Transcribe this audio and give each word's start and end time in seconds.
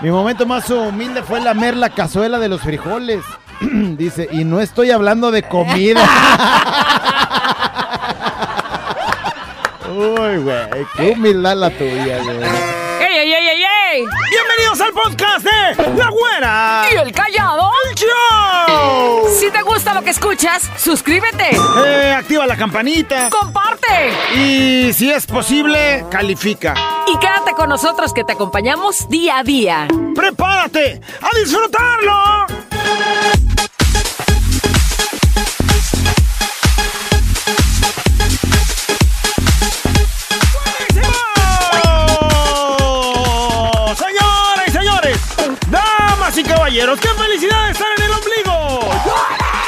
Mi 0.00 0.10
momento 0.10 0.44
más 0.46 0.68
humilde 0.70 1.22
fue 1.22 1.40
lamer 1.40 1.76
la 1.76 1.90
cazuela 1.90 2.38
de 2.38 2.48
los 2.48 2.60
frijoles. 2.60 3.22
Dice, 3.60 4.28
y 4.30 4.44
no 4.44 4.60
estoy 4.60 4.90
hablando 4.90 5.30
de 5.30 5.42
comida. 5.44 6.02
Uy, 9.88 10.36
güey, 10.38 10.86
qué 10.96 11.10
humildad 11.12 11.56
la 11.56 11.70
tuya, 11.70 12.18
güey. 12.22 12.36
¡Ey, 13.00 13.16
ey, 13.18 13.32
ey, 13.32 13.48
ey, 13.48 13.64
ey! 13.92 14.04
Bienvenidos 14.30 14.80
al 14.80 14.92
podcast 14.92 15.44
de 15.46 15.94
La 15.96 16.08
Güera. 16.10 16.84
¿Y 16.92 16.96
el 16.96 17.12
callado? 17.12 17.63
Si 19.38 19.50
te 19.50 19.62
gusta 19.62 19.94
lo 19.94 20.02
que 20.02 20.10
escuchas, 20.10 20.70
suscríbete, 20.76 21.50
Eh, 21.84 22.14
activa 22.16 22.46
la 22.46 22.56
campanita. 22.56 23.28
comparte 23.30 24.10
Y 24.36 24.92
si 24.92 25.10
es 25.10 25.26
posible, 25.26 26.04
califica. 26.10 26.74
y 27.06 27.18
quédate 27.18 27.52
con 27.52 27.68
nosotros 27.68 28.12
que 28.12 28.24
te 28.24 28.32
acompañamos 28.32 29.08
día 29.08 29.38
a 29.38 29.42
día. 29.44 29.88
¡Prepárate 30.14 31.00
a 31.20 31.38
disfrutarlo! 31.38 32.46
Y 44.66 44.70
señores, 44.70 45.18
damas 45.70 46.36
y 46.38 46.42
caballeros, 46.42 46.98
¡qué 47.00 47.08
felicidad 47.08 47.70
estar 48.92 49.64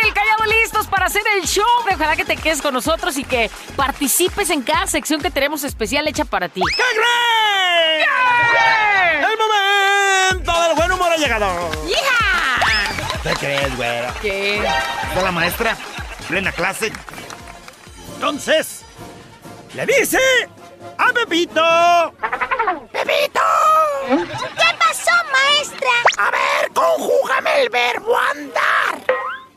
en 0.00 0.06
el 0.06 0.12
callado 0.12 0.44
listos 0.46 0.86
para 0.86 1.06
hacer 1.06 1.22
el 1.36 1.46
show. 1.46 1.64
Ojalá 1.92 2.16
que 2.16 2.24
te 2.24 2.36
quedes 2.36 2.60
con 2.62 2.74
nosotros 2.74 3.16
y 3.16 3.24
que 3.24 3.50
participes 3.74 4.50
en 4.50 4.62
cada 4.62 4.86
sección 4.86 5.20
que 5.20 5.30
tenemos 5.30 5.64
especial 5.64 6.06
hecha 6.08 6.24
para 6.24 6.48
ti. 6.48 6.60
¿Qué 6.60 6.82
creen? 6.94 8.08
El 9.24 9.38
momento 9.38 10.62
del 10.62 10.76
buen 10.76 10.92
humor 10.92 11.12
ha 11.12 11.16
llegado. 11.16 11.70
¡Hija! 11.88 13.22
¿Qué 13.22 13.32
crees, 13.34 13.76
güera? 13.76 14.14
¿Qué? 14.20 14.58
Está 14.58 15.22
la 15.22 15.32
maestra, 15.32 15.76
plena 16.28 16.52
clase. 16.52 16.92
Entonces, 18.14 18.82
le 19.74 19.86
dice 19.86 20.18
a 20.98 21.12
Pepito. 21.12 22.12
¡Pepito! 22.92 23.40
¿Qué 24.08 24.74
pasó, 24.78 25.12
maestra? 25.32 25.90
A 26.18 26.30
ver, 26.30 26.72
conjúgame 26.72 27.62
el 27.62 27.68
verbo 27.68 28.16
andar. 28.16 28.94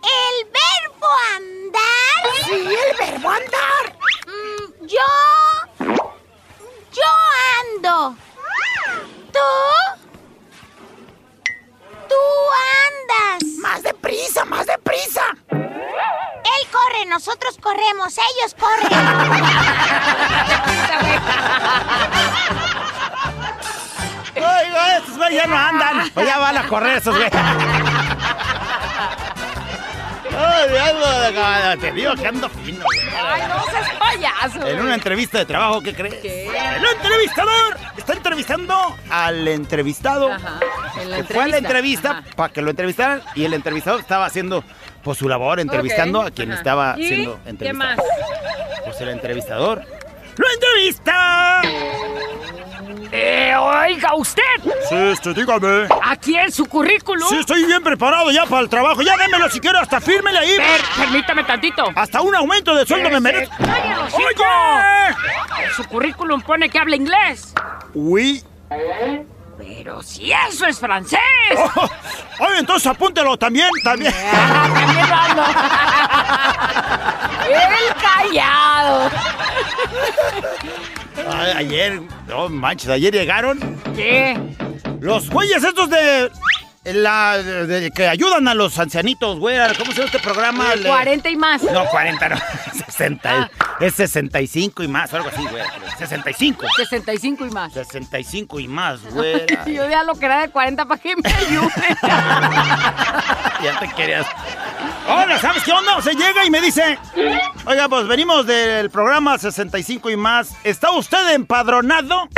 ¿El 0.01 0.45
verbo 0.45 1.07
andar? 1.35 2.21
Sí, 2.45 2.75
el 2.75 2.97
verbo 2.97 3.29
andar. 3.29 3.95
Mm, 4.27 4.85
yo... 4.87 5.09
Yo 6.91 7.09
ando. 7.61 8.15
¿Tú? 9.31 9.98
Tú 12.09 12.15
andas. 12.87 13.43
Más 13.59 13.83
deprisa, 13.83 14.43
más 14.45 14.65
deprisa. 14.65 15.21
Él 15.51 16.67
corre, 16.71 17.05
nosotros 17.07 17.57
corremos, 17.61 18.17
ellos 18.17 18.55
corren. 18.59 18.91
Oiga, 24.35 24.97
estos 24.97 25.17
güeyes 25.17 25.43
ya 25.43 25.47
no 25.47 25.57
andan. 25.57 26.11
O 26.15 26.21
ya 26.21 26.39
van 26.39 26.57
a 26.57 26.67
correr 26.67 26.97
esos 26.97 27.15
güeyes. 27.15 27.31
Ay, 30.41 30.77
ando- 30.77 31.81
te 31.81 31.91
digo 31.91 32.15
que 32.15 32.27
ando 32.27 32.49
fino. 32.49 32.85
Ay, 33.21 33.41
no 33.47 33.63
seas 33.71 33.89
payaso. 33.99 34.67
En 34.67 34.79
una 34.81 34.95
entrevista 34.95 35.37
de 35.39 35.45
trabajo, 35.45 35.81
¿qué 35.81 35.93
crees? 35.93 36.15
¿Qué? 36.15 36.47
El 36.47 36.85
entrevistador 36.85 37.77
está 37.97 38.13
entrevistando 38.13 38.95
al 39.09 39.47
entrevistado. 39.47 40.31
Ajá, 40.31 40.59
en 41.01 41.11
la 41.11 41.17
que 41.17 41.23
fue 41.33 41.43
a 41.43 41.47
la 41.47 41.57
entrevista 41.57 42.23
para 42.35 42.53
que 42.53 42.61
lo 42.61 42.69
entrevistaran 42.69 43.21
y 43.35 43.45
el 43.45 43.53
entrevistador 43.53 43.99
estaba 43.99 44.25
haciendo 44.25 44.63
pues 45.03 45.17
su 45.17 45.27
labor 45.29 45.59
entrevistando 45.59 46.21
a 46.21 46.31
quien 46.31 46.51
ajá. 46.51 46.57
estaba 46.59 46.95
¿Y 46.97 47.07
siendo 47.07 47.39
¿Qué 47.43 47.49
entrevistado. 47.49 47.95
más? 47.97 48.05
Pues 48.85 49.01
el 49.01 49.09
entrevistador 49.09 49.83
lo 50.37 50.45
entrevista. 50.53 51.48
Oiga, 54.09 54.15
usted. 54.15 54.41
Sí, 54.89 54.95
este, 54.95 55.33
dígame. 55.33 55.87
Aquí 56.03 56.35
en 56.35 56.51
su 56.51 56.65
currículum. 56.65 57.27
Sí, 57.29 57.37
estoy 57.37 57.65
bien 57.65 57.83
preparado 57.83 58.31
ya 58.31 58.45
para 58.45 58.61
el 58.61 58.69
trabajo. 58.69 59.01
Ya 59.01 59.15
démelo 59.17 59.49
si 59.49 59.59
quiere, 59.59 59.77
hasta 59.79 59.99
fírmele 60.01 60.37
ahí. 60.39 60.55
Per- 60.57 61.05
permítame 61.05 61.43
tantito. 61.43 61.83
Hasta 61.95 62.21
un 62.21 62.35
aumento 62.35 62.73
de 62.75 62.85
sueldo 62.85 63.09
me. 63.21 63.29
¡Oye! 63.29 63.47
En 65.65 65.71
su 65.75 65.83
currículum 65.85 66.41
pone 66.41 66.69
que 66.69 66.79
habla 66.79 66.95
inglés. 66.95 67.53
Uy. 67.93 68.43
Pero 69.57 70.01
si 70.01 70.31
eso 70.31 70.65
es 70.65 70.79
francés. 70.79 71.19
Oh, 71.75 71.89
oye, 72.45 72.59
entonces 72.59 72.87
apúntelo 72.87 73.37
también, 73.37 73.69
también. 73.83 74.13
Ah, 74.33 74.69
también 74.73 75.11
hablo. 75.11 75.43
El 77.49 77.93
callado. 78.01 79.11
Ay, 81.27 81.51
ayer, 81.57 82.01
no 82.27 82.49
manches, 82.49 82.89
ayer 82.89 83.13
llegaron 83.13 83.59
¿Qué? 83.95 84.37
los 84.99 85.29
güeyes 85.29 85.63
estos 85.63 85.89
de 85.89 86.29
la 86.85 87.37
de- 87.37 87.67
de- 87.67 87.91
que 87.91 88.07
ayudan 88.07 88.47
a 88.47 88.53
los 88.53 88.77
ancianitos, 88.79 89.37
güey. 89.39 89.57
¿Cómo 89.77 89.91
se 89.91 89.97
llama 89.97 90.05
este 90.05 90.19
programa? 90.19 90.75
Le- 90.75 90.87
40 90.87 91.29
y 91.29 91.35
más. 91.35 91.61
No, 91.63 91.85
40 91.85 92.29
no. 92.29 92.35
60. 92.99 93.51
Es 93.79 93.93
65 93.95 94.83
y 94.83 94.87
más, 94.89 95.13
o 95.13 95.17
algo 95.17 95.29
así, 95.29 95.41
güey. 95.45 95.63
65. 95.97 96.65
65 96.75 97.45
y 97.45 97.49
más. 97.49 97.73
65 97.73 98.59
y 98.59 98.67
más, 98.67 99.01
güey. 99.13 99.45
Yo 99.65 99.89
ya 99.89 100.03
lo 100.03 100.15
que 100.15 100.25
era 100.25 100.41
de 100.41 100.49
40 100.49 100.85
para 100.85 101.01
que 101.01 101.15
me 101.15 101.33
ayude. 101.33 101.69
Ya 103.61 103.77
te 103.77 103.89
querías. 103.89 104.25
Hola, 105.05 105.37
¿sabes 105.37 105.63
qué 105.63 105.73
onda? 105.73 106.01
Se 106.01 106.13
llega 106.13 106.45
y 106.45 106.49
me 106.49 106.61
dice, 106.61 106.97
oiga, 107.65 107.89
pues 107.89 108.07
venimos 108.07 108.47
del 108.47 108.89
programa 108.89 109.37
65 109.37 110.09
y 110.11 110.15
más. 110.15 110.53
¿Está 110.63 110.91
usted 110.91 111.33
empadronado? 111.33 112.29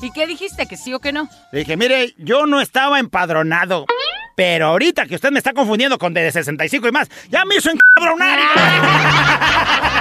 ¿Y 0.00 0.10
qué 0.10 0.26
dijiste? 0.26 0.66
¿Que 0.66 0.76
sí 0.76 0.92
o 0.92 0.98
que 0.98 1.12
no? 1.12 1.28
Le 1.52 1.60
dije, 1.60 1.76
mire, 1.76 2.12
yo 2.18 2.46
no 2.46 2.60
estaba 2.60 2.98
empadronado. 2.98 3.86
Pero 4.34 4.66
ahorita 4.66 5.06
que 5.06 5.14
usted 5.14 5.30
me 5.30 5.38
está 5.38 5.52
confundiendo 5.52 5.96
con 5.96 6.12
de 6.12 6.30
65 6.32 6.88
y 6.88 6.92
más, 6.92 7.08
ya 7.30 7.44
me 7.44 7.54
hizo 7.54 7.70
encabronar. 7.70 8.40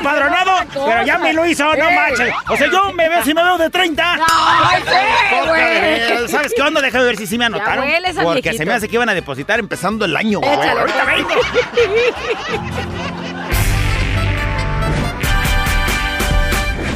empadronado, 0.00 0.52
pero 0.72 1.02
ya 1.04 1.18
me 1.18 1.32
lo 1.32 1.46
hizo, 1.46 1.64
no 1.64 1.88
Ey. 1.88 1.94
manches. 1.94 2.34
O 2.48 2.56
sea, 2.56 2.70
yo 2.70 2.92
me 2.92 3.08
veo 3.08 3.22
si 3.24 3.34
me 3.34 3.42
veo 3.42 3.58
de 3.58 3.70
30. 3.70 4.18
¡Ay, 4.28 4.82
sí, 4.86 5.48
güey! 5.48 6.28
¿Sabes 6.28 6.52
qué 6.54 6.62
onda? 6.62 6.80
Déjame 6.80 7.04
ver 7.04 7.16
si 7.16 7.26
sí 7.26 7.38
me 7.38 7.44
anotaron. 7.46 7.84
porque 8.22 8.40
viejito. 8.40 8.56
se 8.56 8.66
me 8.66 8.74
hace 8.74 8.88
que 8.88 8.96
iban 8.96 9.08
a 9.08 9.14
depositar 9.14 9.58
empezando 9.58 10.04
el 10.04 10.16
año, 10.16 10.40
güey. 10.40 10.50
Ahorita 10.50 11.04
pues. 11.04 11.16
vengo. 11.16 11.30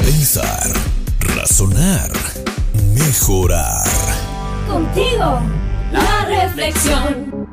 Pensar, 0.03 0.71
razonar, 1.19 2.11
mejorar. 2.95 3.83
Contigo, 4.67 5.41
la 5.91 6.25
reflexión. 6.25 7.44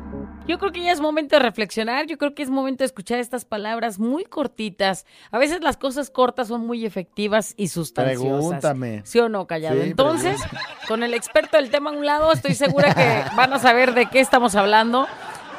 Yo 0.45 0.59
creo 0.59 0.73
que 0.73 0.83
ya 0.83 0.91
es 0.91 0.99
momento 0.99 1.37
de 1.37 1.39
reflexionar, 1.39 2.05
yo 2.05 2.17
creo 2.17 2.35
que 2.35 2.43
es 2.43 2.49
momento 2.49 2.83
de 2.83 2.87
escuchar 2.87 3.19
estas 3.19 3.45
palabras 3.45 3.97
muy 3.97 4.25
cortitas. 4.25 5.05
A 5.31 5.37
veces 5.37 5.61
las 5.61 5.77
cosas 5.77 6.09
cortas 6.09 6.49
son 6.49 6.67
muy 6.67 6.85
efectivas 6.85 7.53
y 7.55 7.69
sustanciosas. 7.69 8.21
Pregúntame. 8.21 9.01
¿Sí 9.05 9.19
o 9.19 9.29
no, 9.29 9.47
Callado? 9.47 9.81
Sí, 9.81 9.89
Entonces, 9.89 10.41
con 10.89 11.01
el 11.01 11.13
experto 11.13 11.55
del 11.55 11.69
tema 11.69 11.91
a 11.91 11.93
un 11.93 12.05
lado, 12.05 12.33
estoy 12.33 12.55
segura 12.55 12.93
que 12.93 13.35
van 13.37 13.53
a 13.53 13.59
saber 13.59 13.93
de 13.93 14.07
qué 14.07 14.19
estamos 14.19 14.55
hablando 14.55 15.07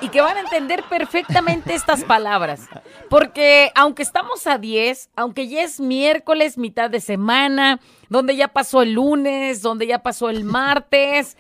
y 0.03 0.11
que 0.11 0.21
van 0.21 0.37
a 0.37 0.41
entender 0.41 0.84
perfectamente 0.91 1.72
estas 1.72 2.05
palabras. 2.05 2.69
Porque 3.09 3.72
aunque 3.75 4.03
estamos 4.03 4.47
a 4.47 4.59
10, 4.59 5.09
aunque 5.16 5.49
ya 5.49 5.62
es 5.62 5.81
miércoles, 5.81 6.59
mitad 6.59 6.91
de 6.91 7.01
semana, 7.01 7.81
donde 8.11 8.37
ya 8.37 8.49
pasó 8.49 8.83
el 8.83 8.92
lunes, 8.92 9.63
donde 9.63 9.87
ya 9.87 10.03
pasó 10.03 10.28
el 10.28 10.45
martes, 10.45 11.39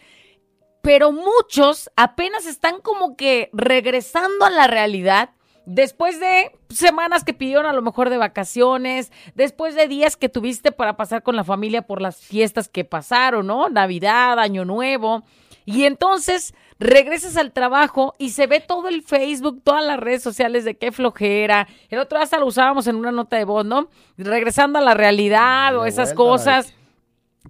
pero 0.84 1.12
muchos 1.12 1.90
apenas 1.96 2.44
están 2.44 2.82
como 2.82 3.16
que 3.16 3.48
regresando 3.54 4.44
a 4.44 4.50
la 4.50 4.66
realidad 4.66 5.30
después 5.64 6.20
de 6.20 6.52
semanas 6.68 7.24
que 7.24 7.32
pidieron 7.32 7.64
a 7.64 7.72
lo 7.72 7.80
mejor 7.80 8.10
de 8.10 8.18
vacaciones, 8.18 9.10
después 9.34 9.74
de 9.74 9.88
días 9.88 10.18
que 10.18 10.28
tuviste 10.28 10.72
para 10.72 10.98
pasar 10.98 11.22
con 11.22 11.36
la 11.36 11.42
familia 11.42 11.82
por 11.82 12.02
las 12.02 12.18
fiestas 12.18 12.68
que 12.68 12.84
pasaron, 12.84 13.46
¿no? 13.46 13.70
Navidad, 13.70 14.38
Año 14.38 14.66
Nuevo. 14.66 15.24
Y 15.64 15.84
entonces 15.84 16.52
regresas 16.78 17.38
al 17.38 17.52
trabajo 17.52 18.14
y 18.18 18.30
se 18.30 18.46
ve 18.46 18.60
todo 18.60 18.88
el 18.88 19.00
Facebook, 19.00 19.62
todas 19.64 19.82
las 19.82 19.98
redes 19.98 20.22
sociales 20.22 20.66
de 20.66 20.76
qué 20.76 20.92
flojera. 20.92 21.66
El 21.88 21.98
otro 21.98 22.18
día 22.18 22.24
hasta 22.24 22.38
lo 22.38 22.44
usábamos 22.44 22.86
en 22.88 22.96
una 22.96 23.10
nota 23.10 23.38
de 23.38 23.46
voz, 23.46 23.64
¿no? 23.64 23.88
Regresando 24.18 24.78
a 24.78 24.82
la 24.82 24.92
realidad 24.92 25.74
o 25.78 25.86
esas 25.86 26.14
vuelta 26.14 26.16
cosas 26.16 26.74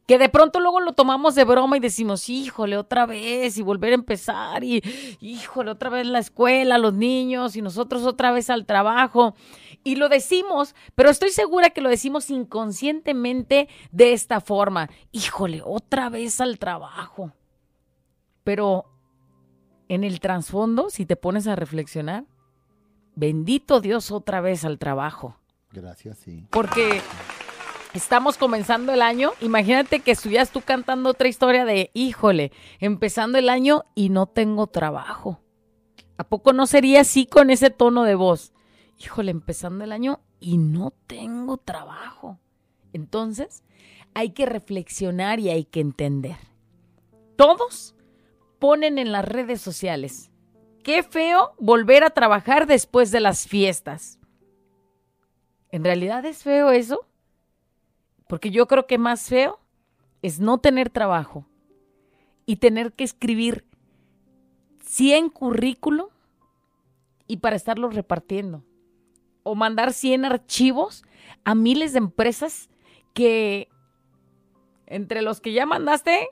que 0.07 0.19
de 0.19 0.29
pronto 0.29 0.61
luego 0.61 0.81
lo 0.81 0.93
tomamos 0.93 1.35
de 1.35 1.45
broma 1.45 1.77
y 1.77 1.81
decimos, 1.81 2.29
híjole, 2.29 2.77
otra 2.77 3.07
vez 3.07 3.57
y 3.57 3.63
volver 3.63 3.93
a 3.93 3.95
empezar 3.95 4.63
y 4.65 4.83
híjole, 5.21 5.71
otra 5.71 5.89
vez 5.89 6.07
la 6.07 6.19
escuela, 6.19 6.79
los 6.79 6.93
niños 6.95 7.57
y 7.57 7.63
nosotros 7.63 8.05
otra 8.05 8.33
vez 8.33 8.51
al 8.51 8.67
trabajo. 8.67 9.35
Y 9.83 9.97
lo 9.97 10.09
decimos, 10.09 10.75
pero 10.95 11.11
estoy 11.11 11.31
segura 11.31 11.71
que 11.71 11.81
lo 11.81 11.89
decimos 11.89 12.31
inconscientemente 12.31 13.69
de 13.93 14.13
esta 14.13 14.41
forma. 14.41 14.91
Híjole, 15.13 15.63
otra 15.65 16.11
vez 16.11 16.41
al 16.41 16.59
trabajo. 16.59 17.33
Pero 18.43 18.87
en 19.89 20.05
el 20.05 20.21
trasfondo, 20.21 20.91
si 20.91 21.07
te 21.07 21.17
pones 21.17 21.47
a 21.47 21.57
reflexionar, 21.57 22.25
bendito 23.15 23.81
Dios 23.81 24.11
otra 24.11 24.41
vez 24.41 24.65
al 24.65 24.79
trabajo. 24.79 25.37
Gracias, 25.73 26.19
sí. 26.19 26.47
Porque 26.51 27.01
estamos 27.95 28.37
comenzando 28.37 28.93
el 28.93 29.01
año. 29.01 29.31
Imagínate 29.41 30.01
que 30.01 30.11
estuvieras 30.11 30.51
tú 30.51 30.61
cantando 30.61 31.11
otra 31.11 31.29
historia 31.29 31.65
de, 31.65 31.91
híjole, 31.95 32.53
empezando 32.81 33.39
el 33.39 33.49
año 33.49 33.85
y 33.95 34.11
no 34.11 34.27
tengo 34.27 34.67
trabajo. 34.67 35.41
¿A 36.19 36.25
poco 36.25 36.53
no 36.53 36.67
sería 36.67 37.01
así 37.01 37.27
con 37.27 37.51
ese 37.51 37.71
tono 37.71 38.05
de 38.05 38.15
voz? 38.15 38.53
Híjole, 38.99 39.31
empezando 39.31 39.85
el 39.85 39.93
año 39.93 40.21
y 40.41 40.59
no 40.59 40.93
tengo 41.07 41.57
trabajo. 41.57 42.39
Entonces, 42.93 43.63
hay 44.13 44.31
que 44.31 44.47
reflexionar 44.47 45.41
y 45.41 45.51
hay 45.51 45.65
que 45.65 45.81
entender. 45.81 46.37
Todos 47.37 47.95
ponen 48.59 48.99
en 48.99 49.11
las 49.11 49.25
redes 49.25 49.61
sociales. 49.61 50.31
Qué 50.85 51.03
feo 51.03 51.55
volver 51.59 52.05
a 52.05 52.11
trabajar 52.11 52.67
después 52.67 53.11
de 53.11 53.21
las 53.21 53.49
fiestas. 53.49 54.19
¿En 55.71 55.83
realidad 55.83 56.25
es 56.25 56.45
feo 56.45 56.71
eso? 56.71 57.07
Porque 58.27 58.51
yo 58.51 58.67
creo 58.67 58.87
que 58.87 58.99
más 58.99 59.29
feo 59.29 59.61
es 60.23 60.41
no 60.41 60.59
tener 60.59 60.91
trabajo 60.91 61.47
y 62.47 62.57
tener 62.57 62.93
que 62.93 63.05
escribir 63.05 63.65
100 64.83 65.31
currículum 65.31 66.09
y 67.27 67.39
para 67.39 67.57
estarlos 67.57 67.95
repartiendo. 67.95 68.65
O 69.43 69.55
mandar 69.55 69.93
100 69.93 70.25
archivos 70.25 71.05
a 71.45 71.55
miles 71.55 71.93
de 71.93 71.99
empresas 71.99 72.71
que 73.13 73.69
entre 74.87 75.23
los 75.23 75.41
que 75.41 75.53
ya 75.53 75.67
mandaste 75.67 76.29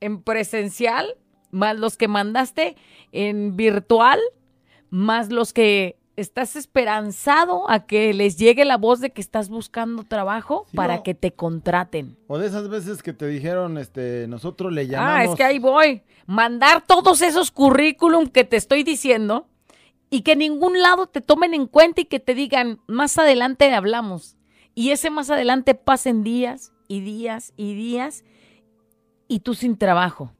en 0.00 0.22
presencial, 0.22 1.16
más 1.50 1.78
los 1.78 1.96
que 1.96 2.08
mandaste 2.08 2.76
en 3.12 3.56
virtual, 3.56 4.20
más 4.90 5.30
los 5.30 5.52
que 5.52 5.97
estás 6.20 6.56
esperanzado 6.56 7.70
a 7.70 7.86
que 7.86 8.12
les 8.14 8.36
llegue 8.36 8.64
la 8.64 8.76
voz 8.76 9.00
de 9.00 9.10
que 9.10 9.20
estás 9.20 9.48
buscando 9.48 10.04
trabajo 10.04 10.66
Sí, 10.70 10.76
para 10.76 10.96
no. 10.96 11.02
que 11.02 11.14
te 11.14 11.32
contraten. 11.32 12.16
O 12.26 12.38
de 12.38 12.46
esas 12.48 12.68
veces 12.68 13.02
que 13.02 13.12
te 13.12 13.26
dijeron, 13.26 13.78
este, 13.78 14.26
nosotros 14.28 14.72
le 14.72 14.86
llamamos. 14.86 15.14
Ah, 15.20 15.24
es 15.24 15.34
que 15.36 15.44
ahí 15.44 15.58
voy. 15.58 16.02
Mandar 16.26 16.84
todos 16.86 17.22
esos 17.22 17.50
currículum 17.50 18.26
que 18.28 18.44
te 18.44 18.56
estoy 18.56 18.82
diciendo 18.82 19.46
y 20.10 20.22
que 20.22 20.36
ningún 20.36 20.80
lado 20.80 21.06
te 21.06 21.20
tomen 21.20 21.54
en 21.54 21.66
cuenta 21.66 22.00
y 22.00 22.04
que 22.06 22.20
te 22.20 22.34
digan, 22.34 22.80
más 22.86 23.18
adelante 23.18 23.72
hablamos. 23.72 24.36
Y 24.74 24.90
ese 24.90 25.10
más 25.10 25.30
adelante 25.30 25.74
pasen 25.74 26.22
días 26.22 26.72
y 26.88 27.00
días 27.00 27.52
y 27.56 27.74
días 27.74 28.24
y 29.28 29.40
tú 29.40 29.54
sin 29.54 29.76
trabajo. 29.76 30.32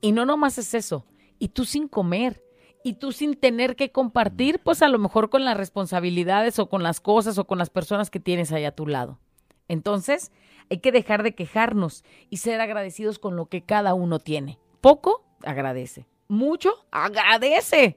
Y 0.00 0.12
no 0.12 0.24
nomás 0.24 0.58
es 0.58 0.72
eso, 0.74 1.04
y 1.38 1.48
tú 1.48 1.64
sin 1.64 1.88
comer. 1.88 2.42
Y 2.86 2.92
tú 2.92 3.10
sin 3.10 3.34
tener 3.34 3.74
que 3.74 3.90
compartir, 3.90 4.60
pues 4.60 4.80
a 4.80 4.86
lo 4.86 5.00
mejor 5.00 5.28
con 5.28 5.44
las 5.44 5.56
responsabilidades 5.56 6.60
o 6.60 6.68
con 6.68 6.84
las 6.84 7.00
cosas 7.00 7.36
o 7.36 7.44
con 7.44 7.58
las 7.58 7.68
personas 7.68 8.10
que 8.10 8.20
tienes 8.20 8.52
ahí 8.52 8.64
a 8.64 8.70
tu 8.70 8.86
lado. 8.86 9.18
Entonces, 9.66 10.30
hay 10.70 10.78
que 10.78 10.92
dejar 10.92 11.24
de 11.24 11.34
quejarnos 11.34 12.04
y 12.30 12.36
ser 12.36 12.60
agradecidos 12.60 13.18
con 13.18 13.34
lo 13.34 13.46
que 13.46 13.64
cada 13.64 13.94
uno 13.94 14.20
tiene. 14.20 14.60
Poco, 14.80 15.24
agradece. 15.42 16.06
Mucho, 16.28 16.86
agradece. 16.92 17.96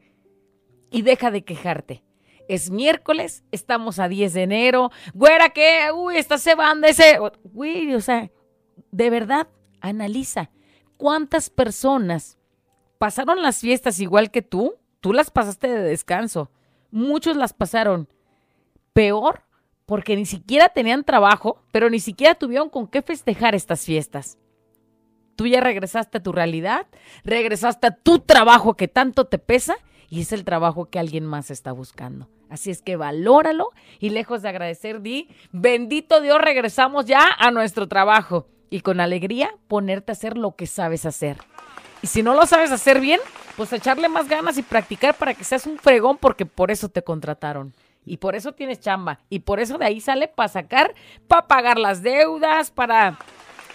Y 0.89 1.03
deja 1.03 1.29
de 1.29 1.43
quejarte. 1.43 2.03
Es 2.47 2.71
miércoles, 2.71 3.43
estamos 3.51 3.99
a 3.99 4.07
10 4.07 4.33
de 4.33 4.41
enero. 4.41 4.89
Güera, 5.13 5.49
¿qué? 5.49 5.91
Uy, 5.93 6.17
está 6.17 6.39
cebando 6.39 6.87
ese. 6.87 7.19
Güey, 7.43 7.93
o 7.93 8.01
sea, 8.01 8.31
de 8.89 9.09
verdad, 9.11 9.49
analiza. 9.81 10.49
¿Cuántas 10.97 11.51
personas 11.51 12.38
pasaron 12.99 13.41
las 13.41 13.61
fiestas 13.61 13.99
igual 13.99 14.29
que 14.29 14.43
tú? 14.43 14.75
Tú 14.99 15.13
las 15.13 15.31
pasaste 15.31 15.67
de 15.67 15.81
descanso. 15.81 16.51
Muchos 16.91 17.35
las 17.35 17.53
pasaron 17.53 18.07
peor 18.93 19.43
porque 19.87 20.15
ni 20.15 20.27
siquiera 20.27 20.69
tenían 20.69 21.03
trabajo, 21.03 21.63
pero 21.71 21.89
ni 21.89 21.99
siquiera 21.99 22.35
tuvieron 22.35 22.69
con 22.69 22.87
qué 22.87 23.01
festejar 23.01 23.55
estas 23.55 23.85
fiestas. 23.85 24.37
Tú 25.35 25.47
ya 25.47 25.61
regresaste 25.61 26.19
a 26.19 26.23
tu 26.23 26.31
realidad, 26.31 26.85
regresaste 27.23 27.87
a 27.87 27.95
tu 27.95 28.19
trabajo 28.19 28.75
que 28.75 28.87
tanto 28.87 29.25
te 29.25 29.39
pesa 29.39 29.75
y 30.09 30.21
es 30.21 30.31
el 30.33 30.43
trabajo 30.43 30.89
que 30.89 30.99
alguien 30.99 31.25
más 31.25 31.49
está 31.49 31.71
buscando. 31.71 32.27
Así 32.49 32.69
es 32.71 32.81
que 32.81 32.97
valóralo 32.97 33.71
y 33.99 34.09
lejos 34.09 34.41
de 34.41 34.49
agradecer, 34.49 35.01
di, 35.01 35.29
bendito 35.51 36.19
Dios, 36.19 36.39
regresamos 36.41 37.05
ya 37.05 37.25
a 37.37 37.51
nuestro 37.51 37.87
trabajo 37.87 38.47
y 38.69 38.81
con 38.81 38.99
alegría 38.99 39.55
ponerte 39.67 40.11
a 40.11 40.13
hacer 40.13 40.37
lo 40.37 40.55
que 40.55 40.67
sabes 40.67 41.05
hacer. 41.05 41.37
Y 42.01 42.07
si 42.07 42.23
no 42.23 42.33
lo 42.33 42.45
sabes 42.45 42.71
hacer 42.71 42.99
bien, 42.99 43.19
pues 43.57 43.73
echarle 43.73 44.07
más 44.07 44.27
ganas 44.27 44.57
y 44.57 44.61
practicar 44.61 45.15
para 45.15 45.33
que 45.33 45.43
seas 45.43 45.65
un 45.65 45.77
fregón 45.77 46.17
porque 46.17 46.45
por 46.45 46.71
eso 46.71 46.89
te 46.89 47.03
contrataron. 47.03 47.73
Y 48.05 48.17
por 48.17 48.35
eso 48.35 48.53
tienes 48.53 48.79
chamba. 48.79 49.19
Y 49.29 49.39
por 49.39 49.59
eso 49.59 49.77
de 49.77 49.85
ahí 49.85 49.99
sale 49.99 50.27
para 50.27 50.49
sacar, 50.49 50.95
para 51.27 51.47
pagar 51.47 51.77
las 51.77 52.01
deudas, 52.01 52.71
para 52.71 53.19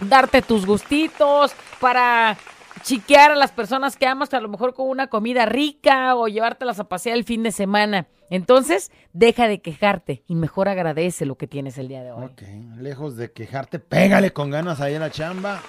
darte 0.00 0.42
tus 0.42 0.66
gustitos, 0.66 1.54
para 1.80 2.36
chiquear 2.82 3.32
a 3.32 3.36
las 3.36 3.52
personas 3.52 3.96
que 3.96 4.06
amas, 4.06 4.32
a 4.34 4.40
lo 4.40 4.48
mejor 4.48 4.74
con 4.74 4.88
una 4.88 5.06
comida 5.06 5.46
rica 5.46 6.16
o 6.16 6.28
llevártelas 6.28 6.80
a 6.80 6.84
pasear 6.84 7.16
el 7.16 7.24
fin 7.24 7.42
de 7.42 7.52
semana. 7.52 8.06
Entonces, 8.30 8.90
deja 9.12 9.48
de 9.48 9.60
quejarte 9.60 10.22
y 10.26 10.34
mejor 10.34 10.68
agradece 10.68 11.26
lo 11.26 11.36
que 11.36 11.46
tienes 11.46 11.78
el 11.78 11.88
día 11.88 12.02
de 12.02 12.12
hoy. 12.12 12.24
Ok, 12.24 12.42
lejos 12.78 13.16
de 13.16 13.32
quejarte, 13.32 13.78
pégale 13.78 14.32
con 14.32 14.50
ganas 14.50 14.80
ahí 14.80 14.94
en 14.94 15.00
la 15.00 15.10
chamba. 15.10 15.62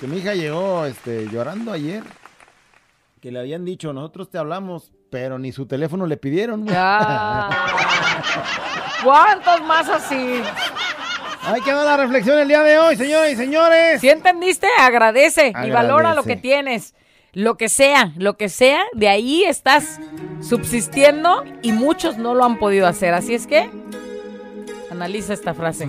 Que 0.00 0.06
mi 0.06 0.18
hija 0.18 0.34
llegó 0.34 0.84
este, 0.84 1.28
llorando 1.30 1.72
ayer. 1.72 2.02
Que 3.20 3.32
le 3.32 3.40
habían 3.40 3.64
dicho, 3.64 3.92
nosotros 3.92 4.30
te 4.30 4.38
hablamos, 4.38 4.92
pero 5.10 5.38
ni 5.38 5.50
su 5.50 5.66
teléfono 5.66 6.06
le 6.06 6.16
pidieron. 6.16 6.66
Ah. 6.70 7.50
¿Cuántos 9.04 9.60
más 9.62 9.88
así? 9.88 10.40
Ahí 11.42 11.60
quedó 11.62 11.84
la 11.84 11.96
reflexión 11.96 12.38
el 12.38 12.46
día 12.46 12.62
de 12.62 12.78
hoy, 12.78 12.96
señoras 12.96 13.30
y 13.32 13.36
señores. 13.36 14.00
Si 14.00 14.08
entendiste, 14.08 14.68
agradece, 14.78 15.46
y 15.46 15.48
Agradece. 15.48 15.72
valora 15.72 16.14
lo 16.14 16.22
que 16.22 16.36
tienes. 16.36 16.94
Lo 17.32 17.56
que 17.56 17.68
sea, 17.68 18.12
lo 18.16 18.36
que 18.36 18.48
sea, 18.48 18.82
de 18.94 19.08
ahí 19.08 19.44
estás 19.44 20.00
subsistiendo 20.40 21.44
y 21.62 21.72
muchos 21.72 22.16
no 22.18 22.34
lo 22.34 22.44
han 22.44 22.58
podido 22.58 22.86
hacer. 22.86 23.14
Así 23.14 23.34
es 23.34 23.46
que 23.46 23.70
analiza 24.90 25.34
esta 25.34 25.54
frase. 25.54 25.88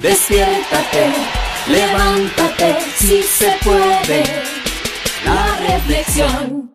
Despiértate, 0.00 1.12
levántate, 1.70 2.76
si 2.96 3.22
se 3.22 3.52
puede. 3.62 4.24
La 5.24 5.56
reflexión. 5.74 6.70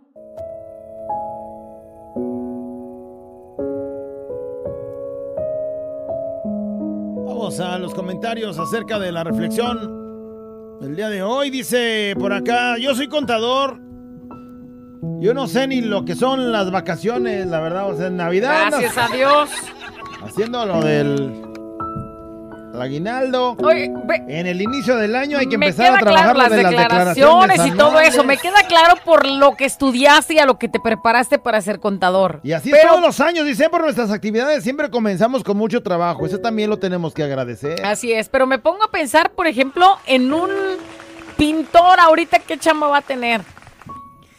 Vamos 7.25 7.59
a 7.59 7.77
los 7.79 7.93
comentarios 7.93 8.57
acerca 8.57 8.99
de 8.99 9.11
la 9.11 9.23
reflexión 9.23 10.79
del 10.81 10.95
día 10.95 11.09
de 11.09 11.23
hoy. 11.23 11.49
Dice 11.49 12.15
por 12.19 12.33
acá, 12.33 12.77
yo 12.77 12.95
soy 12.95 13.07
contador. 13.07 13.79
Yo 15.19 15.33
no 15.33 15.47
sé 15.47 15.67
ni 15.67 15.81
lo 15.81 16.05
que 16.05 16.15
son 16.15 16.51
las 16.51 16.71
vacaciones, 16.71 17.47
la 17.47 17.59
verdad. 17.59 17.89
O 17.89 17.97
sea, 17.97 18.07
en 18.07 18.17
Navidad 18.17 18.67
Gracias 18.69 18.97
a 18.97 19.07
Dios. 19.15 19.49
haciendo 20.23 20.65
lo 20.65 20.81
del 20.81 21.31
el 22.75 22.81
aguinaldo. 22.81 23.55
Oye, 23.63 23.91
ve- 24.05 24.23
En 24.27 24.47
el 24.47 24.61
inicio 24.61 24.95
del 24.95 25.15
año 25.15 25.37
hay 25.37 25.47
que 25.47 25.55
empezar 25.55 25.95
a 25.95 25.99
trabajar 25.99 26.33
claro 26.35 26.39
las 26.39 26.49
de 26.51 26.63
las 26.63 26.71
declaraciones 26.71 27.15
declaraciones 27.57 27.73
y 27.73 27.77
todo 27.77 27.99
eso. 27.99 28.23
Me 28.23 28.37
queda 28.37 28.63
claro 28.67 28.95
por 29.03 29.25
lo 29.25 29.55
que 29.55 29.65
estudiaste 29.65 30.35
y 30.35 30.39
a 30.39 30.45
lo 30.45 30.57
que 30.59 30.67
te 30.69 30.79
preparaste 30.79 31.39
para 31.39 31.61
ser 31.61 31.79
contador. 31.79 32.39
Y 32.43 32.51
así 32.51 32.69
Pero- 32.71 32.83
es 32.83 32.89
todos 32.89 33.01
los 33.01 33.19
años, 33.19 33.45
dice, 33.45 33.69
por 33.69 33.81
nuestras 33.81 34.11
actividades 34.11 34.63
siempre 34.63 34.89
comenzamos 34.89 35.43
con 35.43 35.57
mucho 35.57 35.81
trabajo. 35.81 36.25
Eso 36.25 36.39
también 36.39 36.69
lo 36.69 36.77
tenemos 36.77 37.13
que 37.13 37.23
agradecer. 37.23 37.83
Así 37.85 38.11
es, 38.13 38.29
pero 38.29 38.45
me 38.47 38.59
pongo 38.59 38.83
a 38.83 38.91
pensar, 38.91 39.31
por 39.31 39.47
ejemplo, 39.47 39.97
en 40.05 40.33
un 40.33 40.49
pintor 41.37 41.99
ahorita, 41.99 42.39
¿qué 42.39 42.57
chamba 42.57 42.87
va 42.87 42.97
a 42.97 43.01
tener? 43.01 43.41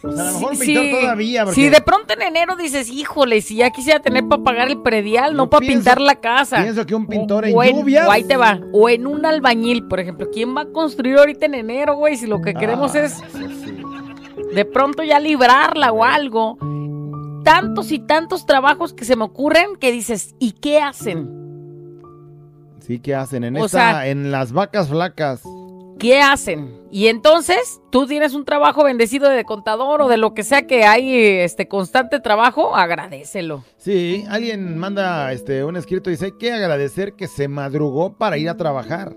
O 0.06 0.12
sea, 0.12 0.22
a 0.22 0.26
lo 0.32 0.38
mejor 0.38 0.50
pintor 0.58 0.84
si- 0.84 0.90
todavía. 0.92 1.44
porque- 1.44 1.60
Si 1.60 1.68
de 1.68 1.80
pronto 1.80 2.14
en 2.14 2.22
enero 2.22 2.56
dices, 2.56 2.88
híjole, 2.90 3.40
si 3.42 3.56
ya 3.56 3.70
quisiera 3.70 4.00
tener 4.00 4.26
para 4.28 4.42
pagar 4.42 4.68
el 4.68 4.80
predial, 4.82 5.32
Yo 5.32 5.36
no 5.36 5.50
para 5.50 5.60
pienso- 5.60 5.78
pintar 5.78 6.00
la 6.00 6.14
casa. 6.16 6.62
pienso 6.62 6.86
que 6.86 6.94
un 6.94 7.06
pintor 7.06 7.44
O- 7.44 7.46
en 7.46 7.56
o 7.56 7.80
lluvias- 7.80 8.06
O 8.06 8.10
ahí 8.10 8.24
te 8.24 8.36
va. 8.36 8.60
O 8.72 8.88
en 8.88 9.06
un 9.06 9.26
albañil, 9.26 9.86
por 9.88 10.00
ejemplo. 10.00 10.28
¿Quién 10.32 10.56
va 10.56 10.62
a 10.62 10.66
construir 10.66 11.18
ahorita 11.18 11.46
en 11.46 11.54
enero, 11.54 11.96
güey? 11.96 12.16
Si 12.16 12.26
lo 12.26 12.40
que 12.40 12.54
queremos 12.54 12.94
Ah, 12.94 13.00
es 13.00 13.12
eso 13.12 13.24
sí. 13.32 13.82
de 14.54 14.64
pronto 14.64 15.02
ya 15.02 15.18
librarla 15.20 15.92
o 15.92 16.04
algo. 16.04 16.56
Tantos 17.44 17.92
y 17.92 17.98
tantos 18.00 18.44
trabajos 18.46 18.92
que 18.92 19.04
se 19.04 19.14
me 19.16 19.24
ocurren 19.24 19.76
que 19.80 19.92
dices, 19.92 20.34
¿y 20.40 20.52
qué 20.52 20.80
hacen? 20.80 21.28
Sí, 22.80 22.98
¿qué 23.00 23.14
hacen? 23.14 23.44
En, 23.44 23.56
O 23.56 23.64
esta, 23.66 23.78
sea- 23.92 24.06
en 24.08 24.30
las 24.30 24.52
vacas 24.52 24.88
flacas. 24.88 25.42
¿Qué 25.98 26.20
hacen? 26.20 26.80
Y 26.90 27.08
entonces 27.08 27.80
tú 27.90 28.06
tienes 28.06 28.34
un 28.34 28.44
trabajo 28.44 28.84
bendecido 28.84 29.28
de 29.28 29.44
contador 29.44 30.02
o 30.02 30.08
de 30.08 30.16
lo 30.16 30.34
que 30.34 30.42
sea 30.42 30.66
que 30.66 30.84
hay 30.84 31.14
este 31.14 31.68
constante 31.68 32.20
trabajo, 32.20 32.76
agradecelo. 32.76 33.64
Sí, 33.76 34.24
alguien 34.28 34.78
manda 34.78 35.32
este, 35.32 35.64
un 35.64 35.76
escrito 35.76 36.10
y 36.10 36.14
dice, 36.14 36.26
hay 36.26 36.32
que 36.38 36.52
agradecer 36.52 37.14
que 37.14 37.28
se 37.28 37.48
madrugó 37.48 38.16
para 38.16 38.38
ir 38.38 38.48
a 38.48 38.56
trabajar. 38.56 39.14